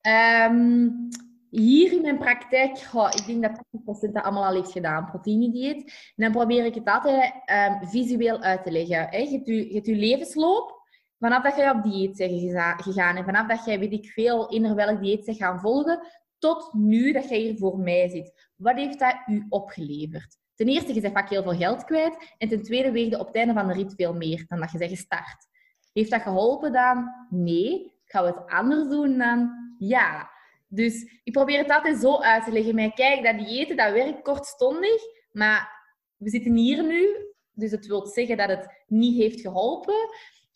ja. 0.02 0.46
Um, 0.46 1.10
hier 1.50 1.92
in 1.94 2.02
mijn 2.02 2.18
praktijk, 2.18 2.78
ik 3.16 3.26
denk 3.26 3.42
dat 3.42 3.64
80% 4.10 4.12
dat 4.12 4.24
allemaal 4.24 4.46
al 4.46 4.54
heeft 4.54 4.72
gedaan, 4.72 5.06
proteïnedieet. 5.06 5.84
En 6.16 6.24
dan 6.24 6.32
probeer 6.32 6.66
ik 6.66 6.76
het 6.76 6.88
altijd 6.88 7.34
um, 7.34 7.88
visueel 7.88 8.42
uit 8.42 8.64
te 8.64 8.72
leggen. 8.72 9.08
Hè. 9.10 9.18
Je, 9.18 9.72
hebt 9.74 9.86
je, 9.86 9.96
levensloop, 9.96 10.82
vanaf 11.20 11.44
dat 11.44 11.56
jij 11.56 11.70
op 11.70 11.84
dieet 11.84 12.18
bent 12.18 12.82
gegaan 12.82 13.16
en 13.16 13.26
vanaf 13.26 13.48
dat 13.48 13.66
jij, 13.66 13.80
weet 13.80 13.92
ik 13.92 14.06
veel, 14.06 14.50
in 14.50 14.76
welk 14.76 15.02
dieet 15.02 15.26
bent 15.26 15.38
gaan 15.38 15.60
volgen, 15.60 16.00
tot 16.38 16.74
nu 16.74 17.12
dat 17.12 17.30
jij 17.30 17.40
hier 17.40 17.58
voor 17.58 17.80
mij 17.80 18.10
zit. 18.10 18.50
Wat 18.56 18.76
heeft 18.76 19.00
dat 19.00 19.16
u 19.28 19.46
opgeleverd? 19.50 20.38
Ten 20.56 20.68
eerste, 20.68 20.94
je 20.94 21.02
bent 21.02 21.14
vaak 21.14 21.30
heel 21.30 21.44
veel 21.44 21.56
geld 21.56 21.84
kwijt. 21.84 22.34
En 22.38 22.50
ten 22.50 22.64
tweede, 22.64 22.92
weegde 22.92 23.20
op 23.20 23.28
het 23.28 23.36
einde 23.36 23.54
van 23.54 23.68
de 23.68 23.74
rit 23.74 23.94
veel 23.96 24.14
meer 24.14 24.46
dan 24.48 24.60
dat 24.60 24.72
je 24.72 24.78
bent 24.78 24.92
gestart. 24.92 25.48
Heeft 25.94 26.12
dat 26.12 26.22
geholpen 26.22 26.74
dan? 26.74 27.10
Nee. 27.30 27.96
Gaan 28.06 28.24
we 28.24 28.30
het 28.30 28.48
anders 28.48 28.90
doen 28.90 29.18
dan? 29.18 29.52
Ja. 29.78 30.30
Dus 30.68 31.22
ik 31.24 31.34
probeer 31.34 31.58
het 31.58 31.72
altijd 31.72 31.98
zo 31.98 32.20
uit 32.20 32.44
te 32.44 32.52
leggen. 32.52 32.76
Maar 32.76 32.94
kijk, 32.94 33.24
dat 33.24 33.38
diëten, 33.38 33.78
dat 33.78 33.92
werkt 33.92 34.22
kortstondig. 34.22 35.02
Maar 35.32 35.86
we 36.18 36.30
zitten 36.30 36.56
hier 36.56 36.84
nu. 36.84 37.08
Dus 37.54 37.72
het 37.72 37.88
wil 37.88 38.08
zeggen 38.08 38.38
dat 38.38 38.50
het 38.50 38.84
niet 38.88 39.18
heeft 39.18 39.42
geholpen. 39.42 40.10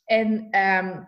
En 0.06 0.60
um, 0.60 1.08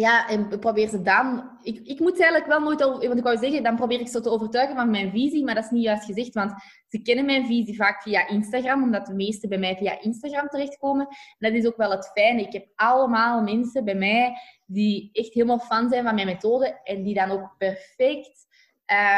ja, 0.00 0.28
en 0.28 0.58
probeer 0.58 0.88
ze 0.88 1.02
dan... 1.02 1.50
Ik, 1.62 1.80
ik 1.84 2.00
moet 2.00 2.20
eigenlijk 2.20 2.46
wel 2.46 2.60
nooit... 2.60 2.82
Over, 2.82 3.06
want 3.06 3.18
ik 3.18 3.24
wou 3.24 3.38
zeggen, 3.38 3.62
dan 3.62 3.76
probeer 3.76 4.00
ik 4.00 4.08
ze 4.08 4.20
te 4.20 4.30
overtuigen 4.30 4.76
van 4.76 4.90
mijn 4.90 5.10
visie. 5.10 5.44
Maar 5.44 5.54
dat 5.54 5.64
is 5.64 5.70
niet 5.70 5.82
juist 5.82 6.04
gezegd, 6.04 6.34
want 6.34 6.52
ze 6.88 7.02
kennen 7.02 7.24
mijn 7.24 7.46
visie 7.46 7.76
vaak 7.76 8.02
via 8.02 8.28
Instagram. 8.28 8.82
Omdat 8.82 9.06
de 9.06 9.14
meesten 9.14 9.48
bij 9.48 9.58
mij 9.58 9.76
via 9.76 10.00
Instagram 10.00 10.48
terechtkomen. 10.48 11.06
En 11.06 11.16
dat 11.38 11.52
is 11.52 11.66
ook 11.66 11.76
wel 11.76 11.90
het 11.90 12.10
fijne. 12.14 12.42
Ik 12.42 12.52
heb 12.52 12.66
allemaal 12.74 13.42
mensen 13.42 13.84
bij 13.84 13.94
mij 13.94 14.36
die 14.66 15.10
echt 15.12 15.32
helemaal 15.32 15.58
fan 15.58 15.88
zijn 15.88 16.04
van 16.04 16.14
mijn 16.14 16.26
methode. 16.26 16.80
En 16.84 17.02
die 17.02 17.14
dan 17.14 17.30
ook 17.30 17.54
perfect 17.58 18.46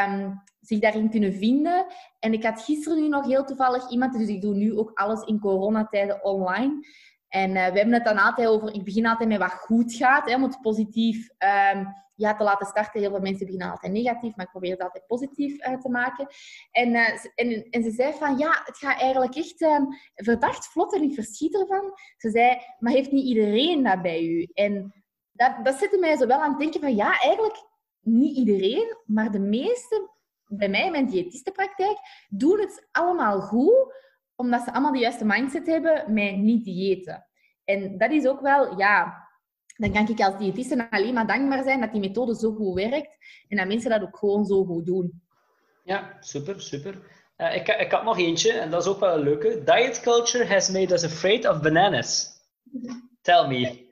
um, 0.09 0.41
zich 0.59 0.79
daarin 0.79 1.09
kunnen 1.09 1.33
vinden. 1.33 1.85
En 2.19 2.33
ik 2.33 2.43
had 2.43 2.61
gisteren 2.61 3.01
nu 3.01 3.07
nog 3.07 3.25
heel 3.25 3.45
toevallig 3.45 3.89
iemand... 3.89 4.17
Dus 4.17 4.27
ik 4.27 4.41
doe 4.41 4.55
nu 4.55 4.77
ook 4.77 4.91
alles 4.93 5.21
in 5.21 5.39
coronatijden 5.39 6.23
online... 6.23 6.85
En 7.33 7.49
uh, 7.49 7.67
we 7.67 7.77
hebben 7.77 7.93
het 7.93 8.05
dan 8.05 8.17
altijd 8.17 8.47
over, 8.47 8.73
ik 8.73 8.83
begin 8.83 9.07
altijd 9.07 9.29
met 9.29 9.37
wat 9.37 9.51
goed 9.51 9.93
gaat, 9.93 10.29
hè, 10.29 10.35
om 10.35 10.43
het 10.43 10.61
positief 10.61 11.29
um, 11.73 11.87
ja, 12.15 12.35
te 12.35 12.43
laten 12.43 12.67
starten. 12.67 12.99
Heel 12.99 13.09
veel 13.09 13.19
mensen 13.19 13.45
beginnen 13.45 13.71
altijd 13.71 13.93
negatief, 13.93 14.35
maar 14.35 14.45
ik 14.45 14.51
probeer 14.51 14.71
het 14.71 14.81
altijd 14.81 15.07
positief 15.07 15.67
uh, 15.67 15.77
te 15.79 15.89
maken. 15.89 16.27
En, 16.71 16.89
uh, 16.89 17.09
en, 17.35 17.69
en 17.69 17.83
ze 17.83 17.91
zei 17.91 18.13
van, 18.13 18.37
ja, 18.37 18.61
het 18.63 18.77
gaat 18.77 18.99
eigenlijk 18.99 19.35
echt 19.35 19.61
um, 19.61 19.87
verdacht 20.15 20.67
vlot 20.67 20.95
en 20.95 21.01
ik 21.01 21.13
verschiet 21.13 21.59
ervan. 21.59 21.93
Ze 22.17 22.29
zei, 22.29 22.57
maar 22.79 22.93
heeft 22.93 23.11
niet 23.11 23.25
iedereen 23.25 23.83
dat 23.83 24.01
bij 24.01 24.23
u? 24.23 24.49
En 24.53 25.03
dat, 25.31 25.55
dat 25.63 25.75
zette 25.75 25.97
mij 25.97 26.17
zo 26.17 26.27
wel 26.27 26.41
aan 26.41 26.49
het 26.49 26.59
denken 26.59 26.79
van, 26.79 26.95
ja, 26.95 27.19
eigenlijk 27.19 27.65
niet 27.99 28.37
iedereen, 28.37 28.97
maar 29.05 29.31
de 29.31 29.39
meeste 29.39 30.09
bij 30.45 30.69
mij 30.69 30.85
in 30.85 30.91
mijn 30.91 31.09
diëtistenpraktijk 31.09 31.97
doen 32.29 32.59
het 32.59 32.87
allemaal 32.91 33.41
goed 33.41 34.01
omdat 34.43 34.63
ze 34.63 34.71
allemaal 34.71 34.91
de 34.91 34.99
juiste 34.99 35.25
mindset 35.25 35.67
hebben 35.67 36.13
met 36.13 36.37
niet 36.37 36.65
diëten. 36.65 37.25
En 37.63 37.97
dat 37.97 38.11
is 38.11 38.27
ook 38.27 38.41
wel, 38.41 38.77
ja, 38.77 39.27
dan 39.77 39.91
kan 39.91 40.07
ik 40.07 40.19
als 40.19 40.37
diëtiste 40.37 40.87
alleen 40.89 41.13
maar 41.13 41.27
dankbaar 41.27 41.63
zijn 41.63 41.79
dat 41.79 41.91
die 41.91 42.01
methode 42.01 42.35
zo 42.35 42.51
goed 42.51 42.73
werkt 42.73 43.17
en 43.47 43.57
dat 43.57 43.67
mensen 43.67 43.89
dat 43.89 44.01
ook 44.01 44.17
gewoon 44.17 44.45
zo 44.45 44.65
goed 44.65 44.85
doen. 44.85 45.21
Ja, 45.83 46.17
super, 46.19 46.61
super. 46.61 47.01
Uh, 47.37 47.55
ik, 47.55 47.67
ik 47.67 47.91
had 47.91 48.03
nog 48.03 48.17
eentje, 48.17 48.51
en 48.51 48.69
dat 48.69 48.81
is 48.81 48.91
ook 48.91 48.99
wel 48.99 49.15
een 49.15 49.23
leuke. 49.23 49.63
Diet 49.63 50.01
culture 50.01 50.45
has 50.45 50.69
made 50.69 50.93
us 50.93 51.03
afraid 51.03 51.47
of 51.47 51.61
bananas. 51.61 52.31
Tell 53.21 53.47
me. 53.47 53.91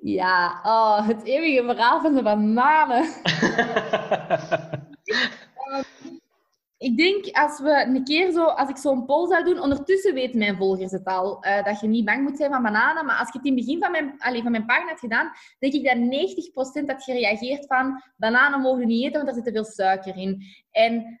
Ja, 0.00 0.60
oh, 0.62 1.06
het 1.06 1.24
eeuwige 1.24 1.64
verhaal 1.64 2.00
van 2.00 2.14
de 2.14 2.22
bananen. 2.22 3.02
Ik 6.86 6.96
denk 6.96 7.36
als 7.36 7.60
we 7.60 7.84
een 7.86 8.04
keer 8.04 8.30
zo, 8.30 8.44
als 8.44 8.68
ik 8.68 8.76
zo'n 8.76 9.04
poll 9.04 9.28
zou 9.28 9.44
doen, 9.44 9.60
ondertussen 9.60 10.14
weten 10.14 10.38
mijn 10.38 10.56
volgers 10.56 10.92
het 10.92 11.04
al, 11.04 11.46
uh, 11.46 11.64
dat 11.64 11.80
je 11.80 11.86
niet 11.86 12.04
bang 12.04 12.22
moet 12.22 12.36
zijn 12.36 12.50
van 12.50 12.62
bananen. 12.62 13.04
Maar 13.04 13.18
als 13.18 13.32
je 13.32 13.38
het 13.38 13.46
in 13.46 13.56
het 13.56 13.64
begin 13.64 13.80
van 13.80 13.90
mijn, 13.90 14.14
allez, 14.18 14.42
van 14.42 14.50
mijn 14.50 14.66
pagina 14.66 14.90
had 14.90 14.98
gedaan, 14.98 15.32
denk 15.58 15.72
ik 15.72 15.84
dat 15.84 15.96
90% 15.96 16.86
had 16.86 17.02
gereageerd 17.02 17.66
van 17.66 18.02
bananen 18.16 18.60
mogen 18.60 18.86
niet 18.86 19.04
eten, 19.04 19.24
want 19.24 19.28
er 19.28 19.34
zit 19.34 19.44
te 19.44 19.52
veel 19.52 19.64
suiker 19.64 20.16
in. 20.16 20.42
En 20.70 21.20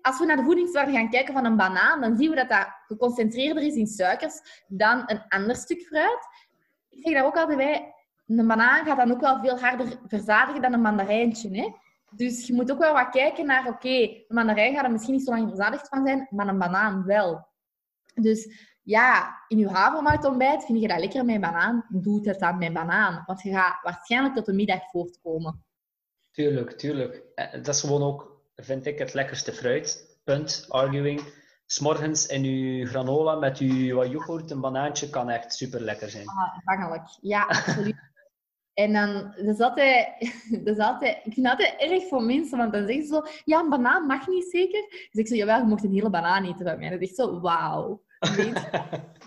als 0.00 0.18
we 0.18 0.24
naar 0.26 0.36
de 0.36 0.42
voedingswaarde 0.42 0.92
gaan 0.92 1.10
kijken 1.10 1.34
van 1.34 1.44
een 1.44 1.56
banaan, 1.56 2.00
dan 2.00 2.16
zien 2.16 2.30
we 2.30 2.36
dat 2.36 2.48
dat 2.48 2.68
geconcentreerder 2.86 3.62
is 3.62 3.74
in 3.74 3.86
suikers 3.86 4.64
dan 4.68 5.02
een 5.06 5.22
ander 5.28 5.56
stuk 5.56 5.82
fruit. 5.82 6.28
Ik 6.88 6.98
zeg 7.02 7.14
daar 7.14 7.24
ook 7.24 7.36
altijd 7.36 7.58
bij, 7.58 7.94
een 8.26 8.46
banaan 8.46 8.84
gaat 8.84 8.96
dan 8.96 9.12
ook 9.12 9.20
wel 9.20 9.40
veel 9.40 9.58
harder 9.58 9.86
verzadigen 10.06 10.62
dan 10.62 10.72
een 10.72 10.80
mandarijntje. 10.80 11.48
Hè? 11.56 11.68
Dus 12.10 12.46
je 12.46 12.52
moet 12.52 12.72
ook 12.72 12.78
wel 12.78 12.92
wat 12.92 13.10
kijken 13.10 13.46
naar, 13.46 13.66
oké, 13.66 13.70
okay, 13.70 14.24
een 14.28 14.34
mandarijn 14.34 14.74
gaat 14.74 14.84
er 14.84 14.90
misschien 14.90 15.14
niet 15.14 15.24
zo 15.24 15.30
lang 15.30 15.48
verzadigd 15.48 15.88
van 15.88 16.06
zijn, 16.06 16.26
maar 16.30 16.48
een 16.48 16.58
banaan 16.58 17.04
wel. 17.04 17.46
Dus 18.14 18.66
ja, 18.82 19.44
in 19.48 19.58
je 19.58 19.68
havermout 19.68 20.64
vind 20.64 20.80
je 20.80 20.88
dat 20.88 20.98
lekker 20.98 21.24
met 21.24 21.40
banaan, 21.40 21.84
doe 21.88 22.28
het 22.28 22.38
dan 22.38 22.58
met 22.58 22.72
banaan. 22.72 23.22
Want 23.26 23.42
je 23.42 23.50
gaat 23.50 23.82
waarschijnlijk 23.82 24.34
tot 24.34 24.46
de 24.46 24.52
middag 24.52 24.90
voortkomen. 24.90 25.64
Tuurlijk, 26.30 26.72
tuurlijk. 26.72 27.22
Eh, 27.34 27.52
dat 27.52 27.68
is 27.68 27.80
gewoon 27.80 28.02
ook, 28.02 28.40
vind 28.56 28.86
ik, 28.86 28.98
het 28.98 29.14
lekkerste 29.14 29.52
fruit. 29.52 30.18
Punt, 30.24 30.66
arguing. 30.68 31.20
S'morgens 31.66 32.26
in 32.26 32.44
je 32.44 32.86
granola 32.86 33.34
met 33.34 33.58
je 33.58 33.94
wat 33.94 34.10
yoghurt, 34.10 34.50
een 34.50 34.60
banaantje, 34.60 35.10
kan 35.10 35.30
echt 35.30 35.54
super 35.54 35.80
lekker 35.80 36.10
zijn. 36.10 36.28
Ah, 36.28 36.58
bangelijk. 36.64 37.18
Ja, 37.20 37.42
absoluut. 37.42 37.96
En 38.78 38.92
dan, 38.92 39.32
dat 39.36 39.54
is 39.54 39.60
altijd, 39.60 40.08
dat 40.64 40.76
is 40.76 40.84
altijd, 40.84 41.16
ik 41.24 41.32
vind 41.32 41.46
altijd 41.46 41.74
erg 41.78 42.08
voor 42.08 42.22
mensen, 42.22 42.58
want 42.58 42.72
dan 42.72 42.86
zeggen 42.86 43.06
ze 43.06 43.14
zo, 43.14 43.22
ja, 43.44 43.60
een 43.60 43.68
banaan 43.68 44.06
mag 44.06 44.26
niet 44.26 44.50
zeker. 44.50 44.86
Dus 44.88 45.08
ik 45.12 45.26
zeg, 45.26 45.38
jawel, 45.38 45.58
je 45.58 45.64
mocht 45.64 45.84
een 45.84 45.92
hele 45.92 46.10
banaan 46.10 46.44
eten 46.44 46.64
bij 46.64 46.76
mij. 46.76 46.90
Dat 46.90 47.00
is 47.00 47.06
echt 47.08 47.16
zo, 47.16 47.40
wauw. 47.40 48.02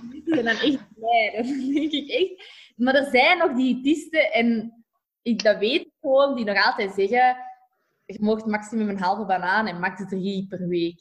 Mensen 0.10 0.24
zijn 0.26 0.46
dan 0.46 0.56
echt 0.56 0.88
blij. 0.96 1.32
Dan 1.36 1.74
denk 1.74 1.92
ik 1.92 2.10
echt... 2.10 2.50
Maar 2.76 2.96
er 2.96 3.10
zijn 3.12 3.38
nog 3.38 3.54
diëtisten, 3.54 4.32
en 4.32 4.74
ik 5.22 5.44
dat 5.44 5.58
weet 5.58 5.88
gewoon, 6.02 6.36
die 6.36 6.46
nog 6.46 6.66
altijd 6.66 6.94
zeggen, 6.94 7.38
je 8.06 8.18
mocht 8.20 8.46
maximum 8.46 8.90
een 8.90 9.00
halve 9.00 9.26
banaan 9.26 9.68
en 9.68 9.80
max 9.80 10.04
drie 10.10 10.46
per 10.48 10.68
week. 10.68 11.00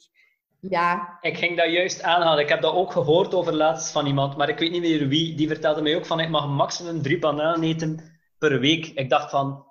Ja. 0.59 1.17
Ik 1.21 1.37
ging 1.37 1.57
dat 1.57 1.71
juist 1.71 2.03
aanhalen. 2.03 2.43
Ik 2.43 2.49
heb 2.49 2.61
dat 2.61 2.73
ook 2.73 2.91
gehoord 2.91 3.33
over 3.33 3.53
laatst 3.53 3.91
van 3.91 4.05
iemand, 4.05 4.37
maar 4.37 4.49
ik 4.49 4.59
weet 4.59 4.71
niet 4.71 4.81
meer 4.81 5.07
wie. 5.07 5.35
Die 5.35 5.47
vertelde 5.47 5.81
mij 5.81 5.95
ook 5.95 6.05
van, 6.05 6.19
ik 6.19 6.29
mag 6.29 6.47
maximum 6.47 7.01
drie 7.01 7.19
bananen 7.19 7.63
eten 7.63 8.10
per 8.41 8.59
week. 8.59 8.85
Ik 8.85 9.09
dacht 9.09 9.29
van, 9.29 9.65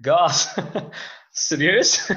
god, 0.00 0.54
serieus? 1.48 2.08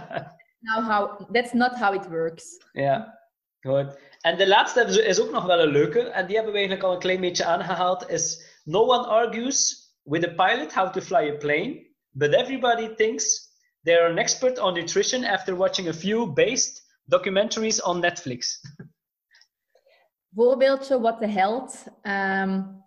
Now 0.68 0.84
how, 0.90 1.32
that's 1.32 1.52
not 1.52 1.78
how 1.78 1.94
it 1.94 2.08
works. 2.08 2.64
Ja, 2.72 3.18
goed. 3.60 3.98
En 4.20 4.36
de 4.36 4.48
laatste 4.48 5.04
is 5.04 5.20
ook 5.20 5.30
nog 5.30 5.44
wel 5.44 5.60
een 5.60 5.70
leuke, 5.70 6.00
en 6.00 6.26
die 6.26 6.34
hebben 6.34 6.52
we 6.52 6.58
eigenlijk 6.58 6.88
al 6.88 6.94
een 6.94 7.00
klein 7.00 7.20
beetje 7.20 7.44
aangehaald, 7.44 8.08
is 8.08 8.50
No 8.64 8.86
one 8.86 9.06
argues 9.06 9.90
with 10.02 10.24
a 10.24 10.34
pilot 10.34 10.74
how 10.74 10.92
to 10.92 11.00
fly 11.00 11.30
a 11.30 11.36
plane, 11.36 11.86
but 12.10 12.34
everybody 12.34 12.94
thinks 12.94 13.50
they're 13.82 14.10
an 14.10 14.18
expert 14.18 14.58
on 14.58 14.74
nutrition 14.74 15.24
after 15.24 15.56
watching 15.56 15.88
a 15.88 15.92
few 15.92 16.32
based 16.32 16.82
documentaries 17.04 17.82
on 17.82 18.00
Netflix. 18.00 18.60
Voorbeeldje 20.34 21.00
What 21.00 21.20
the 21.20 21.28
Health. 21.28 21.86
Um, 22.02 22.81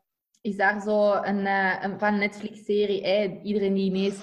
is 0.46 0.56
daar 0.56 0.82
zo 0.82 1.14
een, 1.14 1.46
een 1.84 2.00
van 2.00 2.18
Netflix-serie. 2.18 3.42
Iedereen 3.44 3.74
die 3.74 3.90
ineens 3.90 4.16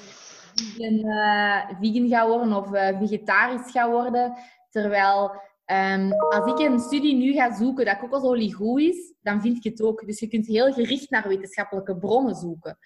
vegan, 0.55 0.95
uh, 0.95 1.68
vegan 1.81 2.09
gaat 2.09 2.29
worden 2.29 2.53
of 2.53 2.73
uh, 2.73 2.99
vegetarisch 2.99 3.70
gaat 3.70 3.91
worden. 3.91 4.33
Terwijl 4.70 5.31
um, 5.66 6.12
als 6.12 6.53
ik 6.53 6.59
een 6.59 6.81
studie 6.81 7.14
nu 7.14 7.33
ga 7.33 7.55
zoeken 7.55 7.85
dat 7.85 7.99
kokosolie 7.99 8.55
goed 8.55 8.81
is, 8.81 9.14
dan 9.23 9.41
vind 9.41 9.57
ik 9.57 9.64
het 9.64 9.83
ook. 9.83 10.07
Dus 10.07 10.20
je 10.20 10.29
kunt 10.29 10.47
heel 10.47 10.73
gericht 10.73 11.11
naar 11.11 11.29
wetenschappelijke 11.29 11.97
bronnen 11.97 12.35
zoeken. 12.35 12.79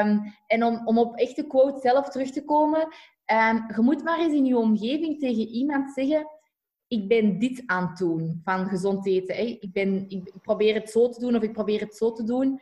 Um, 0.00 0.34
en 0.46 0.64
om, 0.64 0.86
om 0.86 0.98
op 0.98 1.16
echte 1.16 1.46
quote 1.46 1.80
zelf 1.80 2.08
terug 2.08 2.30
te 2.30 2.44
komen, 2.44 2.80
um, 2.80 3.64
je 3.76 3.82
moet 3.82 4.04
maar 4.04 4.18
eens 4.18 4.34
in 4.34 4.44
je 4.44 4.58
omgeving 4.58 5.18
tegen 5.18 5.46
iemand 5.46 5.92
zeggen 5.92 6.26
ik 6.94 7.08
ben 7.08 7.38
dit 7.38 7.62
aan 7.66 7.88
het 7.88 7.96
doen 7.96 8.40
van 8.44 8.66
gezond 8.68 9.06
eten. 9.06 9.34
Hè. 9.34 9.42
Ik, 9.42 9.72
ben, 9.72 10.08
ik, 10.08 10.32
probeer 10.42 10.74
het 10.74 10.90
zo 10.90 11.08
te 11.08 11.20
doen 11.20 11.36
of 11.36 11.42
ik 11.42 11.52
probeer 11.52 11.80
het 11.80 11.96
zo 11.96 12.12
te 12.12 12.24
doen. 12.24 12.60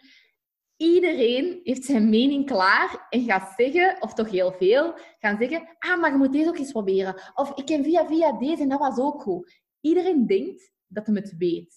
iedereen 0.76 1.61
heeft 1.62 1.85
zijn 1.85 2.09
mening 2.09 2.47
klaar 2.47 3.07
en 3.11 3.24
gaat 3.24 3.53
zeggen, 3.57 3.97
of 4.01 4.14
toch 4.14 4.30
heel 4.30 4.53
veel, 4.53 4.95
gaan 5.18 5.37
zeggen, 5.39 5.76
ah, 5.78 6.01
maar 6.01 6.11
je 6.11 6.16
moet 6.16 6.33
deze 6.33 6.49
ook 6.49 6.59
eens 6.59 6.72
proberen. 6.72 7.14
Of 7.35 7.53
ik 7.55 7.66
ken 7.66 7.85
via 7.85 8.07
via 8.07 8.33
deze 8.33 8.62
en 8.62 8.68
dat 8.68 8.78
was 8.78 8.99
ook 8.99 9.22
goed. 9.22 9.61
Iedereen 9.80 10.26
denkt 10.26 10.72
dat 10.87 11.07
hij 11.07 11.14
het 11.14 11.37
weet. 11.37 11.74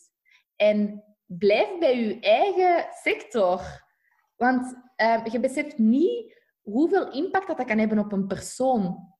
En 0.56 1.03
blijf 1.26 1.80
bij 1.80 1.99
je 1.99 2.20
eigen 2.20 2.86
sector. 3.03 3.62
Want 4.36 4.76
uh, 5.01 5.26
je 5.26 5.39
beseft 5.39 5.78
niet 5.78 6.41
hoeveel 6.62 7.12
impact 7.12 7.47
dat, 7.47 7.58
dat 7.58 7.66
kan 7.66 7.78
hebben 7.78 7.99
op 7.99 8.12
een 8.12 8.28
persoon. 8.28 9.14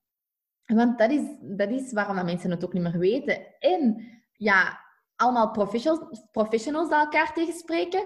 Want 0.66 0.98
dat 0.98 1.10
is, 1.10 1.22
dat 1.40 1.70
is 1.70 1.92
waarom 1.92 2.24
mensen 2.24 2.50
het 2.50 2.64
ook 2.64 2.72
niet 2.72 2.82
meer 2.82 2.98
weten. 2.98 3.58
En 3.58 4.08
ja, 4.32 4.80
allemaal 5.16 5.50
professionals, 5.50 6.26
professionals 6.30 6.90
elkaar 6.90 7.32
tegenspreken. 7.32 8.04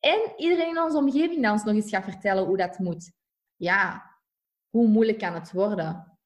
En 0.00 0.32
iedereen 0.36 0.68
in 0.68 0.80
onze 0.80 0.96
omgeving 0.96 1.42
dan 1.42 1.52
ons 1.52 1.64
nog 1.64 1.74
eens 1.74 1.90
gaat 1.90 2.04
vertellen 2.04 2.44
hoe 2.44 2.56
dat 2.56 2.78
moet. 2.78 3.12
Ja, 3.56 4.10
hoe 4.68 4.88
moeilijk 4.88 5.18
kan 5.18 5.34
het 5.34 5.52
worden? 5.52 6.18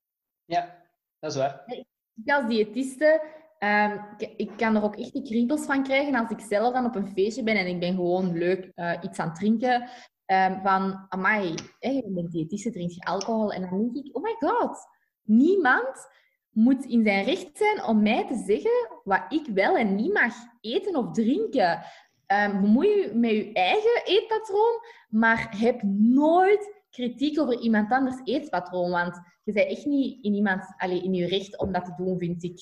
Ja, 0.45 0.83
dat 1.19 1.31
is 1.31 1.37
waar. 1.37 1.63
Ik 1.67 2.33
als 2.33 2.47
diëtiste, 2.47 3.23
um, 3.59 4.01
ik 4.37 4.51
kan 4.57 4.77
er 4.77 4.83
ook 4.83 4.97
echt 4.97 5.13
de 5.13 5.23
kriebels 5.23 5.65
van 5.65 5.83
krijgen 5.83 6.15
als 6.15 6.31
ik 6.31 6.41
zelf 6.41 6.73
dan 6.73 6.85
op 6.85 6.95
een 6.95 7.09
feestje 7.09 7.43
ben 7.43 7.57
en 7.57 7.67
ik 7.67 7.81
ben 7.81 7.95
gewoon 7.95 8.39
leuk 8.39 8.73
uh, 8.75 8.93
iets 9.03 9.19
aan 9.19 9.29
het 9.29 9.37
drinken. 9.37 9.89
Um, 10.27 10.61
van, 10.63 11.07
amai, 11.09 11.55
hey, 11.79 11.95
je 11.95 12.11
bent 12.11 12.33
diëtiste, 12.33 12.71
drink 12.71 12.91
je 12.91 13.05
alcohol? 13.05 13.53
En 13.53 13.61
dan 13.61 13.93
denk 13.93 14.07
ik, 14.07 14.17
oh 14.17 14.23
my 14.23 14.37
god, 14.39 14.79
niemand 15.25 16.09
moet 16.51 16.85
in 16.85 17.05
zijn 17.05 17.25
recht 17.25 17.51
zijn 17.53 17.85
om 17.85 18.03
mij 18.03 18.27
te 18.27 18.43
zeggen 18.47 19.01
wat 19.05 19.23
ik 19.29 19.47
wel 19.47 19.77
en 19.77 19.95
niet 19.95 20.13
mag 20.13 20.35
eten 20.61 20.97
of 20.97 21.13
drinken. 21.13 21.83
Um, 22.27 22.61
bemoei 22.61 22.89
je 22.89 23.15
met 23.15 23.31
je 23.31 23.53
eigen 23.53 24.03
eetpatroon, 24.05 24.81
maar 25.09 25.55
heb 25.57 25.83
nooit 25.99 26.83
kritiek 26.91 27.41
over 27.41 27.59
iemand 27.59 27.91
anders 27.91 28.21
eetpatroon. 28.25 28.91
Want 28.91 29.21
je 29.45 29.53
bent 29.53 29.71
echt 29.71 29.85
niet 29.85 30.25
in, 30.25 30.35
iemand, 30.35 30.75
allez, 30.77 31.03
in 31.03 31.15
je 31.15 31.27
recht 31.27 31.59
om 31.59 31.73
dat 31.73 31.85
te 31.85 31.95
doen, 31.97 32.19
vind 32.19 32.43
ik. 32.43 32.61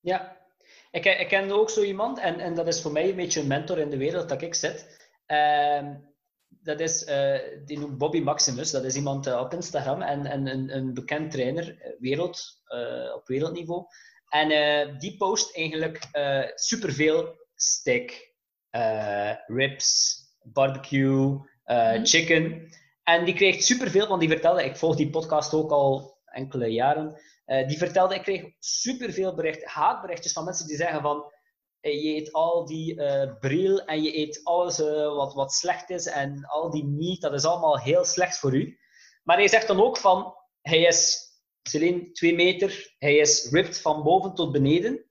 Ja, 0.00 0.36
ik, 0.90 1.04
ik 1.04 1.28
ken 1.28 1.50
ook 1.50 1.70
zo 1.70 1.82
iemand, 1.82 2.18
en, 2.18 2.38
en 2.38 2.54
dat 2.54 2.66
is 2.66 2.82
voor 2.82 2.92
mij 2.92 3.08
een 3.08 3.16
beetje 3.16 3.40
een 3.40 3.46
mentor 3.46 3.78
in 3.78 3.90
de 3.90 3.96
wereld 3.96 4.28
dat 4.28 4.42
ik 4.42 4.54
zit. 4.54 5.08
Uh, 5.26 5.88
dat 6.64 6.80
is, 6.80 7.08
uh, 7.08 7.38
die 7.64 7.78
noemt 7.78 7.98
Bobby 7.98 8.20
Maximus, 8.20 8.70
dat 8.70 8.84
is 8.84 8.96
iemand 8.96 9.26
uh, 9.26 9.40
op 9.40 9.52
Instagram 9.52 10.02
en, 10.02 10.26
en 10.26 10.46
een, 10.46 10.76
een 10.76 10.94
bekend 10.94 11.30
trainer, 11.30 11.80
eh, 11.80 11.92
wereld, 11.98 12.62
op 13.14 13.26
wereldniveau. 13.26 13.84
En 14.28 14.98
die 14.98 15.16
post 15.16 15.56
eigenlijk 15.56 16.08
superveel 16.54 17.46
steak, 17.54 18.34
ribs, 19.46 20.18
barbecue, 20.42 21.40
mm 21.64 22.04
chicken. 22.04 22.68
En 23.02 23.24
die 23.24 23.34
kreeg 23.34 23.62
superveel, 23.62 24.08
want 24.08 24.20
die 24.20 24.28
vertelde, 24.28 24.64
ik 24.64 24.76
volg 24.76 24.96
die 24.96 25.10
podcast 25.10 25.54
ook 25.54 25.70
al 25.70 26.18
enkele 26.24 26.68
jaren, 26.68 27.20
die 27.66 27.78
vertelde, 27.78 28.14
ik 28.14 28.22
kreeg 28.22 28.44
superveel 28.58 29.34
berichten, 29.34 29.68
haatberichtjes 29.68 30.32
van 30.32 30.44
mensen 30.44 30.66
die 30.66 30.76
zeggen 30.76 31.02
van, 31.02 31.32
je 31.92 32.14
eet 32.14 32.32
al 32.32 32.66
die 32.66 32.94
uh, 32.94 33.32
bril 33.40 33.84
en 33.84 34.02
je 34.02 34.16
eet 34.16 34.40
alles 34.44 34.80
uh, 34.80 35.14
wat, 35.14 35.34
wat 35.34 35.52
slecht 35.52 35.90
is 35.90 36.06
en 36.06 36.44
al 36.46 36.70
die 36.70 36.84
meat, 36.84 37.20
dat 37.20 37.32
is 37.32 37.44
allemaal 37.44 37.78
heel 37.78 38.04
slecht 38.04 38.38
voor 38.38 38.54
u. 38.54 38.78
Maar 39.22 39.36
hij 39.36 39.48
zegt 39.48 39.66
dan 39.66 39.82
ook 39.82 39.96
van, 39.96 40.34
hij 40.62 40.80
is, 40.80 41.22
Celine, 41.62 42.10
twee 42.12 42.34
meter, 42.34 42.94
hij 42.98 43.16
is 43.16 43.48
ripped 43.50 43.80
van 43.80 44.02
boven 44.02 44.34
tot 44.34 44.52
beneden. 44.52 45.04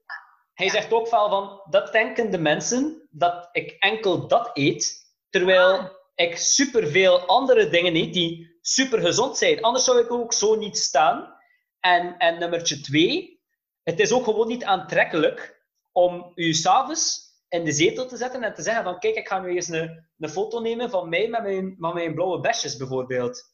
Hij 0.54 0.70
zegt 0.70 0.94
ook 0.94 1.10
wel 1.10 1.30
van, 1.30 1.62
dat 1.70 1.92
denken 1.92 2.32
de 2.32 2.38
mensen, 2.38 3.08
dat 3.12 3.50
ik 3.52 3.76
enkel 3.80 4.28
dat 4.28 4.50
eet, 4.54 5.12
terwijl 5.30 5.92
ik 6.16 6.38
superveel 6.38 7.20
andere 7.20 7.70
dingen 7.70 7.96
eet 7.96 8.14
die 8.14 8.58
super 8.62 9.02
gezond 9.02 9.38
zijn. 9.38 9.62
Anders 9.62 9.86
zou 9.86 10.00
ik 10.00 10.12
ook 10.12 10.34
zo 10.34 10.56
niet 10.56 10.78
staan. 10.78 11.34
En, 11.80 12.18
en 12.18 12.40
nummertje 12.40 12.82
twee, 12.82 13.42
het 13.84 14.00
is 14.00 14.12
ook 14.12 14.24
gewoon 14.24 14.48
niet 14.48 14.64
aantrekkelijk 14.64 15.53
om 15.94 16.32
u 16.36 16.54
s'avonds 16.54 17.32
in 17.50 17.64
de 17.66 17.72
zetel 17.72 18.08
te 18.08 18.18
zetten 18.18 18.44
en 18.44 18.54
te 18.54 18.62
zeggen 18.62 18.84
van 18.84 19.00
kijk, 19.00 19.16
ik 19.16 19.28
ga 19.28 19.40
nu 19.40 19.50
eens 19.50 19.68
een, 19.68 20.08
een 20.18 20.30
foto 20.30 20.60
nemen 20.60 20.90
van 20.90 21.10
mij 21.10 21.28
met 21.28 21.44
mijn, 21.44 21.76
met 21.78 21.94
mijn 21.94 22.14
blauwe 22.14 22.40
besjes 22.40 22.78
bijvoorbeeld. 22.78 23.54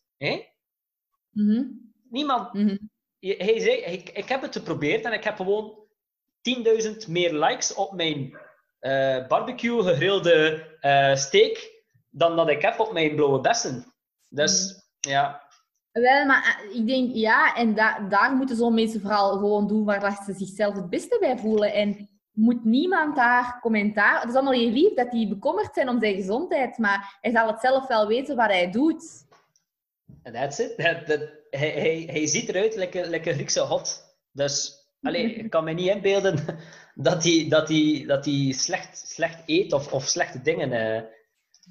Mhm. 1.32 1.68
Niemand. 2.10 2.54
Mhm. 2.54 2.78
Hij 3.20 3.60
zei, 3.60 3.78
ik, 3.78 4.10
ik 4.10 4.30
heb 4.30 4.42
het 4.42 4.56
geprobeerd 4.56 5.06
en 5.06 5.14
ik 5.14 5.24
heb 5.24 5.36
gewoon 5.36 5.88
10.000 7.04 7.08
meer 7.08 7.34
likes 7.34 7.74
op 7.74 7.94
mijn 7.94 8.38
uh, 8.82 9.28
barbecue 9.28 9.84
gegrilde 9.84 10.68
uh, 10.82 11.16
steak 11.16 11.84
dan 12.10 12.36
dat 12.36 12.50
ik 12.50 12.62
heb 12.62 12.80
op 12.80 12.92
mijn 12.94 13.16
blauwe 13.16 13.42
bessen. 13.42 13.94
Dus 14.30 14.78
Mhm. 15.02 15.14
ja, 15.14 15.48
Wel, 15.92 16.26
maar 16.26 16.62
eh, 16.64 16.76
ik 16.76 16.88
denk, 16.88 17.16
ja, 17.16 17.56
en 17.56 17.76
da 17.76 18.00
daar 18.00 18.36
moeten 18.36 18.56
zo'n 18.56 18.74
mensen 18.74 19.02
vooral 19.02 19.32
gewoon 19.32 19.68
doen 19.68 19.86
waar 19.86 20.00
dat 20.00 20.24
ze 20.26 20.34
zichzelf 20.34 20.76
het 20.76 20.90
beste 20.90 21.18
bij 21.20 21.38
voelen. 21.38 21.74
En 21.74 22.09
moet 22.40 22.66
niemand 22.66 23.16
daar 23.16 23.60
commentaar... 23.62 24.20
Het 24.20 24.30
is 24.30 24.36
allemaal 24.36 24.54
heel 24.54 24.72
lief 24.72 24.94
dat 24.94 25.12
die 25.12 25.28
bekommerd 25.28 25.74
zijn 25.74 25.90
om 25.90 26.00
zijn 26.00 26.16
gezondheid, 26.16 26.78
maar 26.78 27.18
hij 27.22 27.32
zal 27.32 27.48
het 27.48 27.60
zelf 27.62 27.88
wel 27.88 28.08
weten 28.08 28.36
wat 28.36 28.50
hij 28.50 28.72
doet. 28.72 29.26
en 30.24 30.34
that's 30.34 30.60
it. 30.60 30.74
Hij, 30.78 31.04
hij, 31.50 32.08
hij 32.12 32.28
ziet 32.28 32.50
eruit 32.50 32.76
lekker, 32.76 33.08
lekker 33.08 33.34
Griekse 33.34 33.60
hot. 33.60 34.16
Dus 34.32 34.86
allee, 35.02 35.34
ik 35.34 35.50
kan 35.50 35.64
me 35.64 35.74
niet 35.74 35.90
inbeelden 35.90 36.60
dat 36.96 37.24
hij, 37.24 37.46
dat 37.50 37.68
hij, 37.68 38.04
dat 38.08 38.26
hij 38.26 38.52
slecht, 38.52 38.98
slecht 39.08 39.44
eet 39.46 39.74
of, 39.74 39.94
of 39.94 40.04
slechte 40.04 40.42
dingen. 40.42 40.72
eh. 40.72 41.04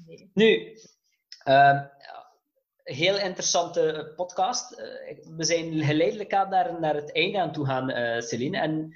Nee. 0.05 0.31
Nu, 0.33 0.77
ehm, 1.43 1.83
heel 2.83 3.17
interessante 3.19 4.13
podcast. 4.15 4.71
Eh, 4.71 5.17
we 5.37 5.43
zijn 5.43 5.83
geleidelijk 5.83 6.33
aan 6.33 6.49
naar, 6.49 6.79
naar 6.79 6.95
het 6.95 7.13
einde 7.13 7.39
aan 7.39 7.51
toe 7.51 7.65
gaan, 7.65 7.89
eh 7.89 8.21
Celine. 8.21 8.57
En 8.57 8.93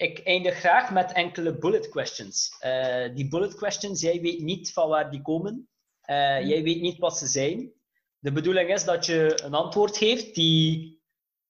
ik 0.00 0.18
eindig 0.18 0.54
graag 0.54 0.90
met 0.90 1.12
enkele 1.12 1.58
bullet 1.58 1.88
questions. 1.88 2.56
Eh, 2.58 3.14
die 3.14 3.28
bullet 3.28 3.54
questions, 3.54 4.00
jij 4.00 4.20
weet 4.20 4.40
niet 4.40 4.72
van 4.72 4.88
waar 4.88 5.10
die 5.10 5.22
komen. 5.22 5.68
Eh, 6.00 6.46
Jij 6.48 6.62
weet 6.62 6.80
niet 6.80 6.98
wat 6.98 7.18
ze 7.18 7.26
zijn. 7.26 7.72
De 8.18 8.32
bedoeling 8.32 8.70
is 8.70 8.84
dat 8.84 9.06
je 9.06 9.42
een 9.42 9.54
antwoord 9.54 9.96
geeft 9.96 10.34
die 10.34 11.00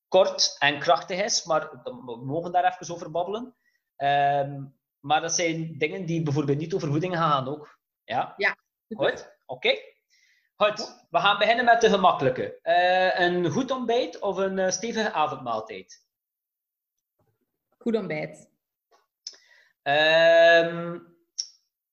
kort 0.07 0.55
en 0.59 0.79
krachtig 0.79 1.23
is, 1.23 1.45
maar 1.45 1.69
we 1.83 2.19
mogen 2.25 2.51
daar 2.51 2.79
even 2.79 2.93
over 2.93 3.11
babbelen. 3.11 3.55
Ehm, 3.95 4.63
maar 4.99 5.21
dat 5.21 5.33
zijn 5.33 5.77
dingen 5.77 6.05
die 6.05 6.23
bijvoorbeeld 6.23 6.57
niet 6.57 6.73
over 6.73 6.87
voeding 6.87 7.15
gaan 7.15 7.47
ook. 7.47 7.79
Ja? 8.03 8.33
Goed, 8.95 9.35
oké. 9.45 9.75
Goed, 10.55 11.05
we 11.09 11.19
gaan 11.19 11.37
beginnen 11.37 11.65
met 11.65 11.81
de 11.81 11.89
gemakkelijke. 11.89 12.59
Eh, 12.61 13.19
een 13.19 13.49
goed 13.49 13.71
ontbijt 13.71 14.19
of 14.19 14.37
een 14.37 14.71
stevige 14.71 15.11
avondmaaltijd? 15.11 16.00
Goed 17.81 17.95
ontbijt. 17.95 18.49
Ehm, 19.81 20.99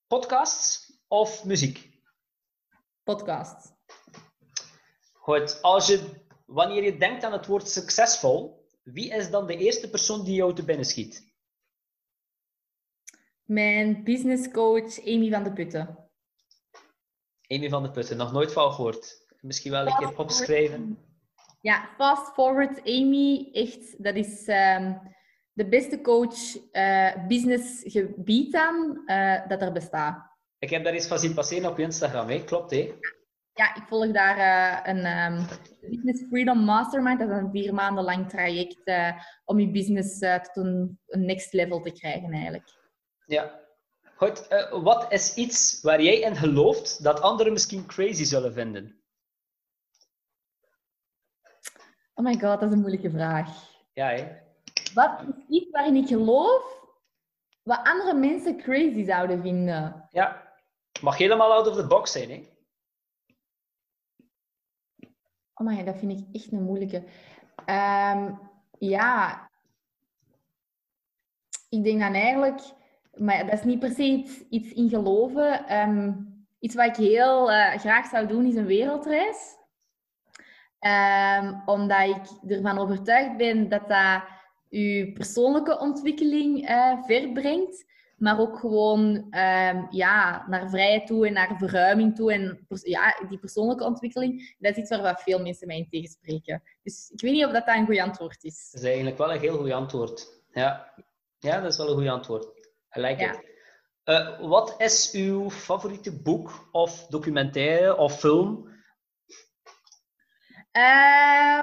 podcasts 0.07 0.99
of 1.07 1.45
muziek? 1.45 2.01
Podcast. 3.03 3.73
Goed, 5.13 5.61
als 5.61 5.87
je, 5.87 6.25
wanneer 6.45 6.83
je 6.83 6.97
denkt 6.97 7.23
aan 7.23 7.31
het 7.31 7.45
woord 7.45 7.69
succesvol, 7.69 8.67
wie 8.83 9.13
is 9.13 9.29
dan 9.29 9.47
de 9.47 9.57
eerste 9.57 9.89
persoon 9.89 10.23
die 10.23 10.35
jou 10.35 10.55
te 10.55 10.65
binnen 10.65 10.85
schiet? 10.85 11.33
Mijn 13.43 14.03
businesscoach 14.03 15.05
Amy 15.05 15.29
van 15.29 15.43
de 15.43 15.53
Putten. 15.53 16.09
Amy 17.47 17.69
van 17.69 17.83
de 17.83 17.91
Putten, 17.91 18.17
nog 18.17 18.31
nooit 18.31 18.53
van 18.53 18.71
gehoord. 18.71 19.25
Misschien 19.41 19.71
wel 19.71 19.87
een 19.87 19.97
keer 19.97 20.17
opschrijven. 20.17 20.97
Ja, 21.61 21.89
fast 21.95 22.33
forward 22.33 22.79
Amy, 22.79 23.49
echt, 23.53 24.03
dat 24.03 24.15
is 24.15 24.47
ehm, 24.47 24.93
de 25.59 25.67
beste 25.67 26.01
coach 26.01 26.57
eh 26.71 27.27
businessgebied 27.27 28.55
aan 28.55 29.03
eh, 29.05 29.47
dat 29.47 29.61
er 29.61 29.71
bestaat. 29.71 30.27
Ik 30.59 30.69
heb 30.69 30.83
daar 30.83 30.95
iets 30.95 31.07
van 31.07 31.19
zien 31.19 31.33
passeren 31.33 31.69
op 31.69 31.79
Instagram, 31.79 32.27
hè? 32.27 32.43
klopt 32.43 32.71
hè? 32.71 32.93
Ja, 33.53 33.75
ik 33.75 33.83
volg 33.87 34.11
daar 34.11 34.37
eh, 34.37 34.93
een 34.93 35.03
ehm, 35.05 35.43
Business 35.81 36.23
Freedom 36.29 36.59
Mastermind. 36.59 37.19
Dat 37.19 37.29
is 37.29 37.35
een 37.35 37.51
vier 37.51 37.73
maanden 37.73 38.03
lang 38.03 38.29
traject 38.29 38.91
om 39.45 39.59
je 39.59 39.71
business 39.71 40.19
tot 40.19 40.65
een, 40.65 40.99
een 41.07 41.25
next 41.25 41.53
level 41.53 41.81
te 41.81 41.91
krijgen 41.91 42.31
eigenlijk. 42.31 42.69
Ja. 43.25 43.59
Goed, 44.15 44.47
wat 44.71 45.11
is 45.11 45.33
iets 45.35 45.81
waar 45.81 46.01
jij 46.01 46.19
in 46.19 46.35
gelooft 46.35 47.03
dat 47.03 47.21
anderen 47.21 47.53
misschien 47.53 47.85
crazy 47.85 48.23
zullen 48.23 48.53
vinden? 48.53 49.01
Oh 52.13 52.25
my 52.25 52.33
god, 52.33 52.59
dat 52.59 52.63
is 52.63 52.71
een 52.71 52.79
moeilijke 52.79 53.11
vraag. 53.11 53.49
Ja, 53.93 54.07
hè? 54.07 54.47
Wat 54.93 55.21
is 55.21 55.45
iets 55.47 55.71
waarin 55.71 55.95
ik 55.95 56.07
geloof 56.07 56.79
wat 57.63 57.79
andere 57.83 58.13
mensen 58.13 58.57
crazy 58.57 59.03
zouden 59.03 59.41
vinden? 59.41 60.07
Ja. 60.09 60.47
Mag 61.01 61.17
helemaal 61.17 61.53
out 61.53 61.67
of 61.67 61.75
the 61.75 61.87
box 61.87 62.11
zijn, 62.11 62.29
hè? 62.29 62.47
Oh 65.53 65.67
my, 65.67 65.83
dat 65.83 65.97
vind 65.97 66.11
ik 66.11 66.35
echt 66.35 66.51
een 66.51 66.63
moeilijke. 66.63 67.03
Ehm, 67.65 68.31
ja, 68.79 69.49
ik 71.69 71.83
denk 71.83 71.99
dan 71.99 72.13
eigenlijk, 72.13 72.61
maar 73.13 73.45
dat 73.45 73.53
is 73.53 73.63
niet 73.63 73.79
per 73.79 73.91
se 73.91 74.03
iets, 74.03 74.47
iets 74.49 74.71
in 74.71 74.89
geloven. 74.89 75.67
Ehm, 75.67 76.13
iets 76.59 76.75
wat 76.75 76.85
ik 76.85 76.95
heel 76.95 77.51
eh, 77.51 77.79
graag 77.79 78.05
zou 78.05 78.27
doen, 78.27 78.45
is 78.45 78.55
een 78.55 78.65
wereldreis. 78.65 79.57
Ehm, 80.79 81.53
omdat 81.65 82.07
ik 82.07 82.51
ervan 82.51 82.77
overtuigd 82.77 83.37
ben 83.37 83.69
dat 83.69 83.87
dat 83.89 84.23
je 84.69 85.11
persoonlijke 85.13 85.79
ontwikkeling 85.79 86.69
uh, 86.69 87.03
verbrengt. 87.05 87.85
Maar 88.17 88.39
ook 88.39 88.59
gewoon 88.59 89.27
ehm, 89.29 89.85
ja, 89.89 90.45
naar 90.47 90.69
vrijheid 90.69 91.07
toe 91.07 91.27
en 91.27 91.33
naar 91.33 91.57
verruiming 91.57 92.15
toe. 92.15 92.33
En 92.33 92.67
ja, 92.83 93.25
die 93.29 93.39
persoonlijke 93.39 93.83
ontwikkeling, 93.83 94.55
dat 94.59 94.71
is 94.71 94.77
iets 94.77 94.89
waar 94.89 95.21
veel 95.23 95.41
mensen 95.41 95.67
mij 95.67 95.77
in 95.77 95.89
tegenspreken. 95.89 96.63
Dus 96.83 97.09
ik 97.13 97.21
weet 97.21 97.31
niet 97.31 97.45
of 97.45 97.51
dat, 97.51 97.65
dat 97.65 97.75
een 97.75 97.85
goed 97.85 97.99
antwoord 97.99 98.43
is. 98.43 98.69
Dat 98.71 98.81
is 98.81 98.87
eigenlijk 98.87 99.17
wel 99.17 99.33
een 99.33 99.39
heel 99.39 99.57
goed 99.57 99.71
antwoord. 99.71 100.41
Ja, 100.51 100.93
ja 101.39 101.61
dat 101.61 101.71
is 101.71 101.77
wel 101.77 101.89
een 101.89 101.97
goed 101.97 102.07
antwoord. 102.07 102.45
I 102.97 103.01
like 103.01 103.23
it. 103.23 103.47
Uh, 104.05 104.39
wat 104.39 104.75
is 104.77 105.11
uw 105.11 105.49
favoriete 105.49 106.21
boek 106.21 106.69
of 106.71 107.07
documentaire 107.07 107.97
of 107.97 108.19
film? 108.19 108.67
Uh, 110.77 111.59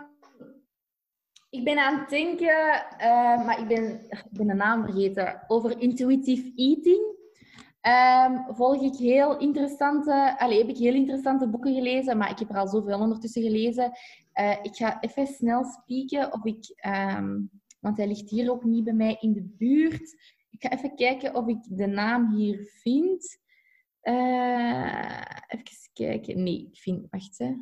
ik 1.57 1.65
ben 1.65 1.79
aan 1.79 1.99
het 1.99 2.09
denken, 2.09 2.85
uh, 3.01 3.47
maar 3.47 3.61
ik 3.61 3.69
ben, 3.69 4.01
ben 4.31 4.47
de 4.47 4.55
naam 4.55 4.85
vergeten, 4.85 5.43
over 5.47 5.81
intuitive 5.81 6.53
eating. 6.55 7.15
Um, 7.87 8.55
volg 8.55 8.83
ik 8.83 8.95
heel 8.95 9.39
interessante, 9.39 10.35
allez, 10.39 10.59
heb 10.59 10.69
ik 10.69 10.77
heel 10.77 10.95
interessante 10.95 11.49
boeken 11.49 11.75
gelezen, 11.75 12.19
maar 12.19 12.31
ik 12.31 12.39
heb 12.39 12.51
er 12.51 12.57
al 12.57 12.69
zoveel 12.69 13.01
ondertussen 13.01 13.43
gelezen. 13.43 13.93
Uh, 14.41 14.57
ik 14.63 14.77
ga 14.77 15.01
even 15.01 15.27
snel 15.27 15.65
spieken 15.65 16.33
of 16.33 16.45
ik, 16.45 16.87
um, 16.87 17.51
want 17.81 17.97
hij 17.97 18.07
ligt 18.07 18.31
hier 18.31 18.51
ook 18.51 18.65
niet 18.65 18.85
bij 18.85 18.93
mij 18.93 19.17
in 19.21 19.33
de 19.33 19.55
buurt. 19.59 20.15
Ik 20.51 20.63
ga 20.63 20.71
even 20.71 20.95
kijken 20.95 21.35
of 21.35 21.47
ik 21.47 21.59
de 21.69 21.87
naam 21.87 22.35
hier 22.35 22.71
vind. 22.81 23.39
Uh, 24.03 25.21
even 25.47 25.91
kijken. 25.93 26.43
Nee, 26.43 26.69
ik 26.73 26.79
vind... 26.79 27.07
Wacht, 27.11 27.39
hè. 27.39 27.55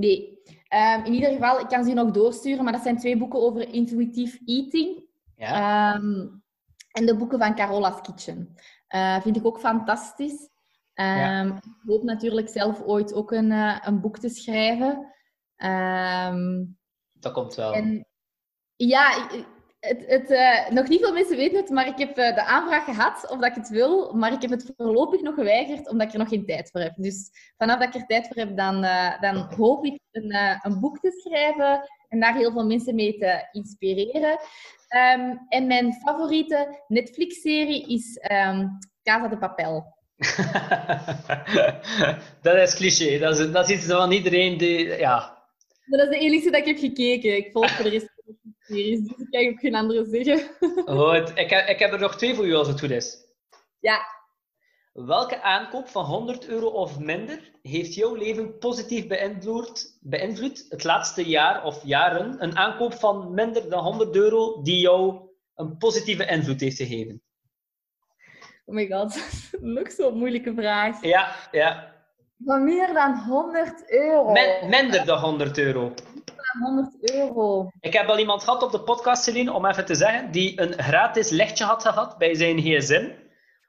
Nee. 0.00 0.38
Um, 0.74 1.04
in 1.04 1.12
ieder 1.12 1.30
geval, 1.30 1.60
ik 1.60 1.68
kan 1.68 1.80
ze 1.80 1.86
hier 1.86 2.04
nog 2.04 2.10
doorsturen, 2.10 2.64
maar 2.64 2.72
dat 2.72 2.82
zijn 2.82 2.98
twee 2.98 3.16
boeken 3.16 3.40
over 3.40 3.68
intuïtief 3.68 4.38
eating. 4.44 5.04
Ja. 5.36 5.94
Um, 5.94 6.42
en 6.90 7.06
de 7.06 7.16
boeken 7.16 7.38
van 7.38 7.54
Carola's 7.54 8.00
Kitchen. 8.00 8.54
Uh, 8.94 9.20
vind 9.20 9.36
ik 9.36 9.46
ook 9.46 9.60
fantastisch. 9.60 10.48
Um, 10.94 11.06
ja. 11.06 11.44
Ik 11.54 11.62
hoop 11.86 12.02
natuurlijk 12.02 12.48
zelf 12.48 12.82
ooit 12.82 13.14
ook 13.14 13.32
een, 13.32 13.50
uh, 13.50 13.78
een 13.80 14.00
boek 14.00 14.18
te 14.18 14.28
schrijven. 14.28 15.14
dat 17.12 17.32
komt 17.32 17.54
wel. 17.54 17.72
En, 17.72 18.06
ja, 18.76 19.30
het, 19.80 20.04
het, 20.06 20.30
uh, 20.30 20.70
nog 20.70 20.88
niet 20.88 21.00
veel 21.00 21.12
mensen 21.12 21.36
weten 21.36 21.56
het, 21.56 21.70
maar 21.70 21.86
ik 21.86 21.98
heb 21.98 22.18
uh, 22.18 22.34
de 22.34 22.44
aanvraag 22.44 22.84
gehad 22.84 23.30
of 23.30 23.38
dat 23.38 23.48
ik 23.48 23.54
het 23.54 23.68
wil, 23.68 24.14
maar 24.14 24.32
ik 24.32 24.42
heb 24.42 24.50
het 24.50 24.72
voorlopig 24.76 25.20
nog 25.20 25.34
geweigerd 25.34 25.88
omdat 25.88 26.06
ik 26.06 26.12
er 26.12 26.18
nog 26.18 26.28
geen 26.28 26.46
tijd 26.46 26.70
voor 26.70 26.80
heb. 26.80 26.92
Dus 26.96 27.30
vanaf 27.56 27.78
dat 27.78 27.94
ik 27.94 28.00
er 28.00 28.06
tijd 28.06 28.26
voor 28.26 28.36
heb, 28.36 28.56
dan, 28.56 28.84
uh, 28.84 29.20
dan 29.20 29.52
hoop 29.56 29.84
ik 29.84 29.98
een, 30.10 30.34
een, 30.62 30.80
boek 30.80 30.98
te 30.98 31.20
schrijven 31.24 31.88
en 32.08 32.20
daar 32.20 32.34
heel 32.34 32.52
veel 32.52 32.66
mensen 32.66 32.94
mee 32.94 33.18
te 33.18 33.48
inspireren. 33.52 34.38
Um, 35.18 35.46
en 35.48 35.66
mijn 35.66 35.92
favoriete 35.92 36.82
Netflix-serie 36.88 37.88
is 37.88 38.18
um, 38.32 38.78
Casa 39.02 39.28
de 39.28 39.38
Papel. 39.38 39.98
dat 42.42 42.56
is 42.56 42.74
cliché. 42.74 43.18
Dat 43.18 43.38
is, 43.38 43.52
dat 43.52 43.68
is 43.68 43.76
iets 43.76 43.86
van 43.86 44.12
iedereen 44.12 44.58
die... 44.58 44.98
Ja. 44.98 45.38
Dat 45.86 46.00
is 46.00 46.08
de 46.08 46.18
enige 46.18 46.50
dat 46.50 46.60
ik 46.60 46.66
heb 46.66 46.78
gekeken. 46.78 47.36
Ik 47.36 47.52
volg 47.52 47.70
voor 47.70 47.84
de 47.84 47.90
rest 47.90 48.19
series, 48.58 49.00
dus 49.00 49.16
ik 49.18 49.30
kan 49.30 49.48
ook 49.48 49.60
geen 49.60 49.74
andere 49.74 50.04
zeggen. 50.04 50.50
Goed, 50.84 51.32
ik 51.34 51.50
heb, 51.50 51.68
ik 51.68 51.78
heb 51.78 51.92
er 51.92 52.00
nog 52.00 52.16
twee 52.16 52.34
voor 52.34 52.46
u 52.46 52.54
als 52.54 52.68
het 52.68 52.80
goed 52.80 52.90
is. 52.90 53.16
Ja. 53.80 54.18
Welke 54.92 55.42
aankoop 55.42 55.88
van 55.88 56.04
100 56.04 56.48
euro 56.48 56.66
of 56.66 56.98
minder 56.98 57.50
heeft 57.62 57.94
jouw 57.94 58.14
leven 58.14 58.58
positief 58.58 59.06
beïnvloed, 59.06 59.98
beïnvloed 60.00 60.66
het 60.68 60.84
laatste 60.84 61.24
jaar 61.24 61.64
of 61.64 61.84
jaren? 61.84 62.42
Een 62.42 62.56
aankoop 62.56 62.94
van 62.94 63.34
minder 63.34 63.68
dan 63.70 63.82
100 63.82 64.16
euro 64.16 64.62
die 64.62 64.80
jou 64.80 65.28
een 65.54 65.76
positieve 65.76 66.26
invloed 66.26 66.60
heeft 66.60 66.76
gegeven? 66.76 67.22
Oh 68.64 68.74
my 68.74 68.86
god, 68.86 69.40
nog 69.76 69.90
zo'n 69.90 70.18
moeilijke 70.18 70.54
vraag. 70.54 71.02
Ja, 71.02 71.36
ja. 71.52 71.94
Van 72.44 72.64
meer 72.64 72.92
dan 72.92 73.18
100 73.18 73.90
euro. 73.90 74.32
minder 74.68 75.04
dan 75.04 75.18
100 75.18 75.58
euro. 75.58 75.94
100 76.58 77.12
euro. 77.12 77.70
Ik 77.80 77.92
heb 77.92 78.08
al 78.08 78.18
iemand 78.18 78.44
gehad 78.44 78.62
op 78.62 78.72
de 78.72 78.82
podcast, 78.82 79.22
Celine, 79.22 79.52
om 79.52 79.66
even 79.66 79.84
te 79.84 79.94
zeggen, 79.94 80.30
die 80.30 80.60
een 80.60 80.82
gratis 80.82 81.30
lichtje 81.30 81.64
had 81.64 81.82
gehad 81.82 82.18
bij 82.18 82.34
zijn 82.34 82.60
gsm. 82.60 83.10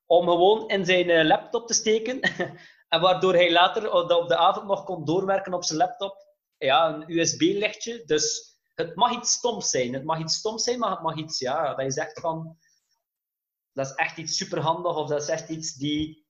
Om 0.06 0.28
gewoon 0.28 0.70
in 0.70 0.86
zijn 0.86 1.10
eh, 1.10 1.26
laptop 1.26 1.68
te 1.68 1.74
steken. 1.74 2.20
en 2.94 3.02
waardoor 3.02 3.34
hij 3.34 3.52
later 3.52 3.92
op 3.92 4.28
de 4.28 4.38
avond 4.38 4.68
nog 4.68 4.84
kon 4.84 5.06
doorwerken 5.06 5.54
op 5.54 5.64
zijn 5.64 5.80
laptop. 5.80 6.16
Ja, 6.58 6.88
een 6.94 7.18
USB-lichtje. 7.18 8.04
Dus 8.06 8.56
het 8.76 8.96
mag 8.96 9.12
iets 9.12 9.32
stoms 9.32 9.70
zijn. 9.70 9.94
Het 9.94 10.04
mag 10.04 10.20
iets 10.20 10.36
stoms 10.36 10.64
zijn, 10.64 10.80
maar 10.80 10.92
het 10.92 11.02
mag 11.02 11.16
iets, 11.16 11.40
ja, 11.40 11.76
dat 11.76 11.86
je 11.86 11.92
zegt 11.92 12.20
van... 12.20 12.58
Dat 13.74 13.86
is 13.86 13.94
echt 13.96 14.18
iets 14.18 14.38
superhandig, 14.38 14.96
of 14.96 15.08
dat 15.08 15.22
is 15.22 15.28
echt 15.28 15.50
iets 15.50 15.74
die 15.74 16.22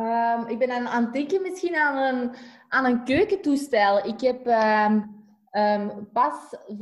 Um, 0.00 0.46
ik 0.46 0.58
ben 0.58 0.70
aan, 0.70 0.88
aan 0.88 1.04
het 1.04 1.12
denken 1.12 1.42
misschien 1.42 1.76
aan 1.76 1.96
een, 1.96 2.34
aan 2.68 2.84
een 2.84 3.04
keukentoestel. 3.04 4.06
Ik 4.06 4.20
heb 4.20 4.46
um, 4.46 5.16
um, 5.62 6.08
pas, 6.12 6.34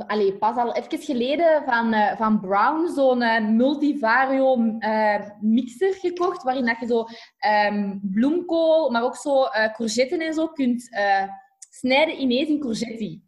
allez, 0.07 0.37
pas 0.37 0.55
al 0.55 0.73
even 0.73 0.99
geleden 0.99 1.63
van, 1.65 1.93
uh, 1.93 2.15
van 2.15 2.39
Brown 2.39 2.87
zo'n 2.87 3.21
uh, 3.21 3.47
multivario 3.47 4.57
uh, 4.79 5.29
mixer 5.41 5.93
gekocht, 5.93 6.43
waarin 6.43 6.65
dat 6.65 6.79
je 6.79 6.85
zo 6.85 7.05
bloemkool, 8.01 8.89
maar 8.89 9.03
ook 9.03 9.15
zo 9.15 9.43
courgetten 9.73 10.19
en 10.19 10.33
zo 10.33 10.47
kunt 10.47 10.89
snijden 11.69 12.21
ineens 12.21 12.49
in 12.49 12.59
courgette. 12.59 13.19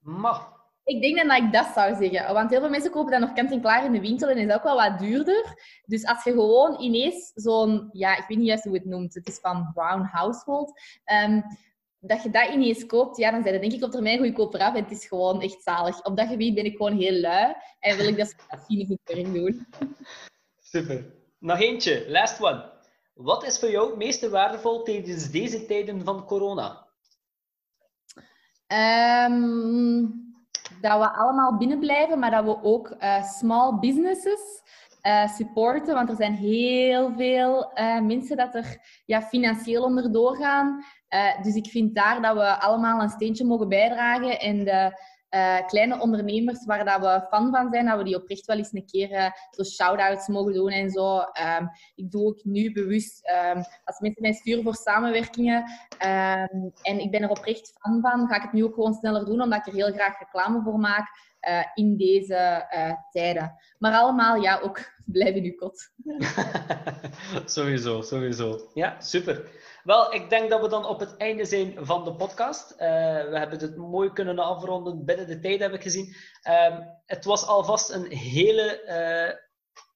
Ma. 0.00 0.52
Ik 0.84 1.02
denk 1.02 1.16
dan 1.16 1.28
dat 1.28 1.36
ik 1.36 1.52
dat 1.52 1.66
zou 1.74 1.94
zeggen. 1.94 2.34
Want 2.34 2.50
heel 2.50 2.60
veel 2.60 2.70
mensen 2.70 2.90
kopen 2.90 3.10
dat 3.10 3.20
nog 3.20 3.32
kant-en-klaar 3.32 3.84
in 3.84 3.92
de 3.92 4.00
winkel 4.00 4.28
en 4.28 4.36
is 4.36 4.54
ook 4.54 4.62
wel 4.62 4.76
wat 4.76 4.98
duurder. 4.98 5.44
Dus 5.84 6.06
als 6.06 6.24
je 6.24 6.30
gewoon 6.30 6.80
ineens 6.80 7.32
zo'n... 7.34 7.88
Ja, 7.92 8.16
ik 8.16 8.24
weet 8.28 8.38
niet 8.38 8.46
juist 8.46 8.64
hoe 8.64 8.74
het 8.74 8.84
noemt. 8.84 9.14
Het 9.14 9.28
is 9.28 9.38
van 9.38 9.70
Brown 9.74 10.02
Household. 10.02 10.80
Um, 11.24 11.42
dat 12.06 12.22
je 12.22 12.30
dat 12.30 12.48
ineens 12.48 12.86
koopt, 12.86 13.16
ja, 13.16 13.30
dan 13.30 13.42
zijn 13.42 13.52
dat 13.52 13.62
denk 13.62 13.74
ik 13.74 13.84
op 13.84 13.90
termijn 13.90 14.18
goedkoper 14.18 14.60
af. 14.60 14.74
En 14.74 14.82
het 14.82 14.92
is 14.92 15.06
gewoon 15.06 15.42
echt 15.42 15.62
zalig. 15.62 16.04
Op 16.04 16.16
dat 16.16 16.28
gebied 16.28 16.54
ben 16.54 16.64
ik 16.64 16.76
gewoon 16.76 16.96
heel 16.96 17.20
lui. 17.20 17.54
En 17.80 17.96
wil 17.96 18.08
ik 18.08 18.16
dat 18.16 18.34
misschien 18.50 18.86
goed 18.86 19.00
werk 19.04 19.32
doen. 19.32 19.66
Super. 20.60 21.14
Nog 21.38 21.60
eentje. 21.60 22.04
Last 22.08 22.40
one. 22.40 22.72
Wat 23.14 23.44
is 23.44 23.58
voor 23.58 23.70
jou 23.70 23.88
het 23.88 23.96
meeste 23.96 24.30
waardevol 24.30 24.82
tijdens 24.82 25.30
deze 25.30 25.66
tijden 25.66 26.04
van 26.04 26.24
corona? 26.24 26.86
Um, 29.26 30.24
dat 30.80 30.98
we 30.98 31.12
allemaal 31.12 31.56
binnen 31.56 31.78
blijven, 31.78 32.18
maar 32.18 32.30
dat 32.30 32.44
we 32.44 32.62
ook 32.62 32.94
uh, 33.00 33.22
small 33.22 33.78
businesses 33.78 34.62
uh, 35.06 35.28
supporten. 35.28 35.94
Want 35.94 36.08
er 36.08 36.16
zijn 36.16 36.34
heel 36.34 37.12
veel 37.16 37.70
uh, 37.74 38.00
mensen 38.00 38.36
dat 38.36 38.54
er 38.54 38.78
ja, 39.04 39.22
financieel 39.22 39.82
onderdoor 39.82 40.36
gaan. 40.36 40.84
dus 41.42 41.54
ik 41.54 41.66
vind 41.66 41.94
daar 41.94 42.22
dat 42.22 42.34
we 42.34 42.60
allemaal 42.60 43.02
een 43.02 43.08
steentje 43.08 43.44
mogen 43.44 43.68
bijdragen. 43.68 44.40
En 44.40 44.64
de 44.64 44.92
kleine 45.66 46.00
ondernemers 46.00 46.64
waar 46.64 46.84
dat 46.84 47.00
we 47.00 47.26
fan 47.30 47.50
van 47.50 47.68
zijn, 47.72 47.86
dat 47.86 47.98
we 47.98 48.04
die 48.04 48.16
oprecht 48.16 48.46
wel 48.46 48.56
eens 48.56 48.72
een 48.72 48.86
keer 48.86 49.32
zo 49.50 49.62
shout-outs 49.62 50.28
mogen 50.28 50.52
doen 50.52 50.70
en 50.70 50.90
zo. 50.90 51.18
Um, 51.18 51.70
ik 51.94 52.10
doe 52.10 52.26
ook 52.26 52.44
nu 52.44 52.72
bewust, 52.72 53.30
um, 53.54 53.64
als 53.84 53.98
mensen 53.98 54.22
mij 54.22 54.32
sturen 54.32 54.62
voor 54.62 54.74
samenwerkingen 54.74 55.62
um, 55.62 56.72
en 56.82 56.98
ik 56.98 57.10
ben 57.10 57.22
er 57.22 57.30
oprecht 57.30 57.72
fan 57.80 58.00
van, 58.00 58.28
ga 58.28 58.36
ik 58.36 58.42
het 58.42 58.52
nu 58.52 58.64
ook 58.64 58.74
gewoon 58.74 58.94
sneller 58.94 59.24
doen, 59.24 59.42
omdat 59.42 59.58
ik 59.58 59.66
er 59.66 59.78
heel 59.78 59.92
graag 59.92 60.18
reclame 60.18 60.62
voor 60.62 60.78
maak 60.78 61.06
in 61.74 61.96
deze 61.96 62.66
tijden. 63.10 63.56
Maar 63.78 63.92
allemaal, 63.92 64.36
ja, 64.36 64.58
ook 64.58 64.93
blijf 65.12 65.34
in 65.34 65.44
uw 65.44 65.54
kot. 65.54 65.90
sowieso, 67.56 68.02
sowieso. 68.02 68.70
Ja, 68.74 69.00
super. 69.00 69.50
Wel, 69.84 70.14
ik 70.14 70.30
denk 70.30 70.50
dat 70.50 70.60
we 70.60 70.68
dan 70.68 70.86
op 70.86 71.00
het 71.00 71.16
einde 71.16 71.44
zijn 71.44 71.74
van 71.86 72.04
de 72.04 72.14
podcast. 72.14 72.72
Uh, 72.72 72.78
we 73.28 73.38
hebben 73.38 73.58
het 73.58 73.76
mooi 73.76 74.12
kunnen 74.12 74.38
afronden 74.38 75.04
binnen 75.04 75.26
de 75.26 75.40
tijd, 75.40 75.60
heb 75.60 75.72
ik 75.72 75.82
gezien. 75.82 76.14
Uh, 76.48 76.78
het 77.06 77.24
was 77.24 77.46
alvast 77.46 77.90
een 77.90 78.06
hele 78.10 78.82
uh, 78.86 79.36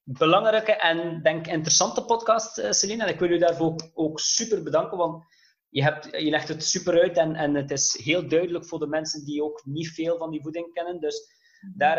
belangrijke 0.02 0.72
en 0.72 1.22
denk 1.22 1.46
interessante 1.46 2.04
podcast, 2.04 2.58
uh, 2.58 2.70
Celine. 2.70 3.02
En 3.02 3.08
ik 3.08 3.18
wil 3.18 3.30
u 3.30 3.38
daarvoor 3.38 3.66
ook, 3.66 3.90
ook, 3.94 4.20
super 4.20 4.62
bedanken, 4.62 4.98
want 4.98 5.24
je, 5.68 5.82
hebt, 5.82 6.08
je 6.10 6.30
legt 6.30 6.48
het 6.48 6.64
super 6.64 7.00
uit 7.00 7.16
en, 7.16 7.34
en 7.34 7.54
het 7.54 7.70
is 7.70 8.00
heel 8.04 8.28
duidelijk 8.28 8.66
voor 8.66 8.78
de 8.78 8.86
mensen 8.86 9.24
die 9.24 9.42
ook 9.42 9.62
niet 9.64 9.88
veel 9.88 10.18
van 10.18 10.30
die 10.30 10.42
voeding 10.42 10.72
kennen. 10.72 11.00
Dus 11.00 11.36
daar, 11.74 11.96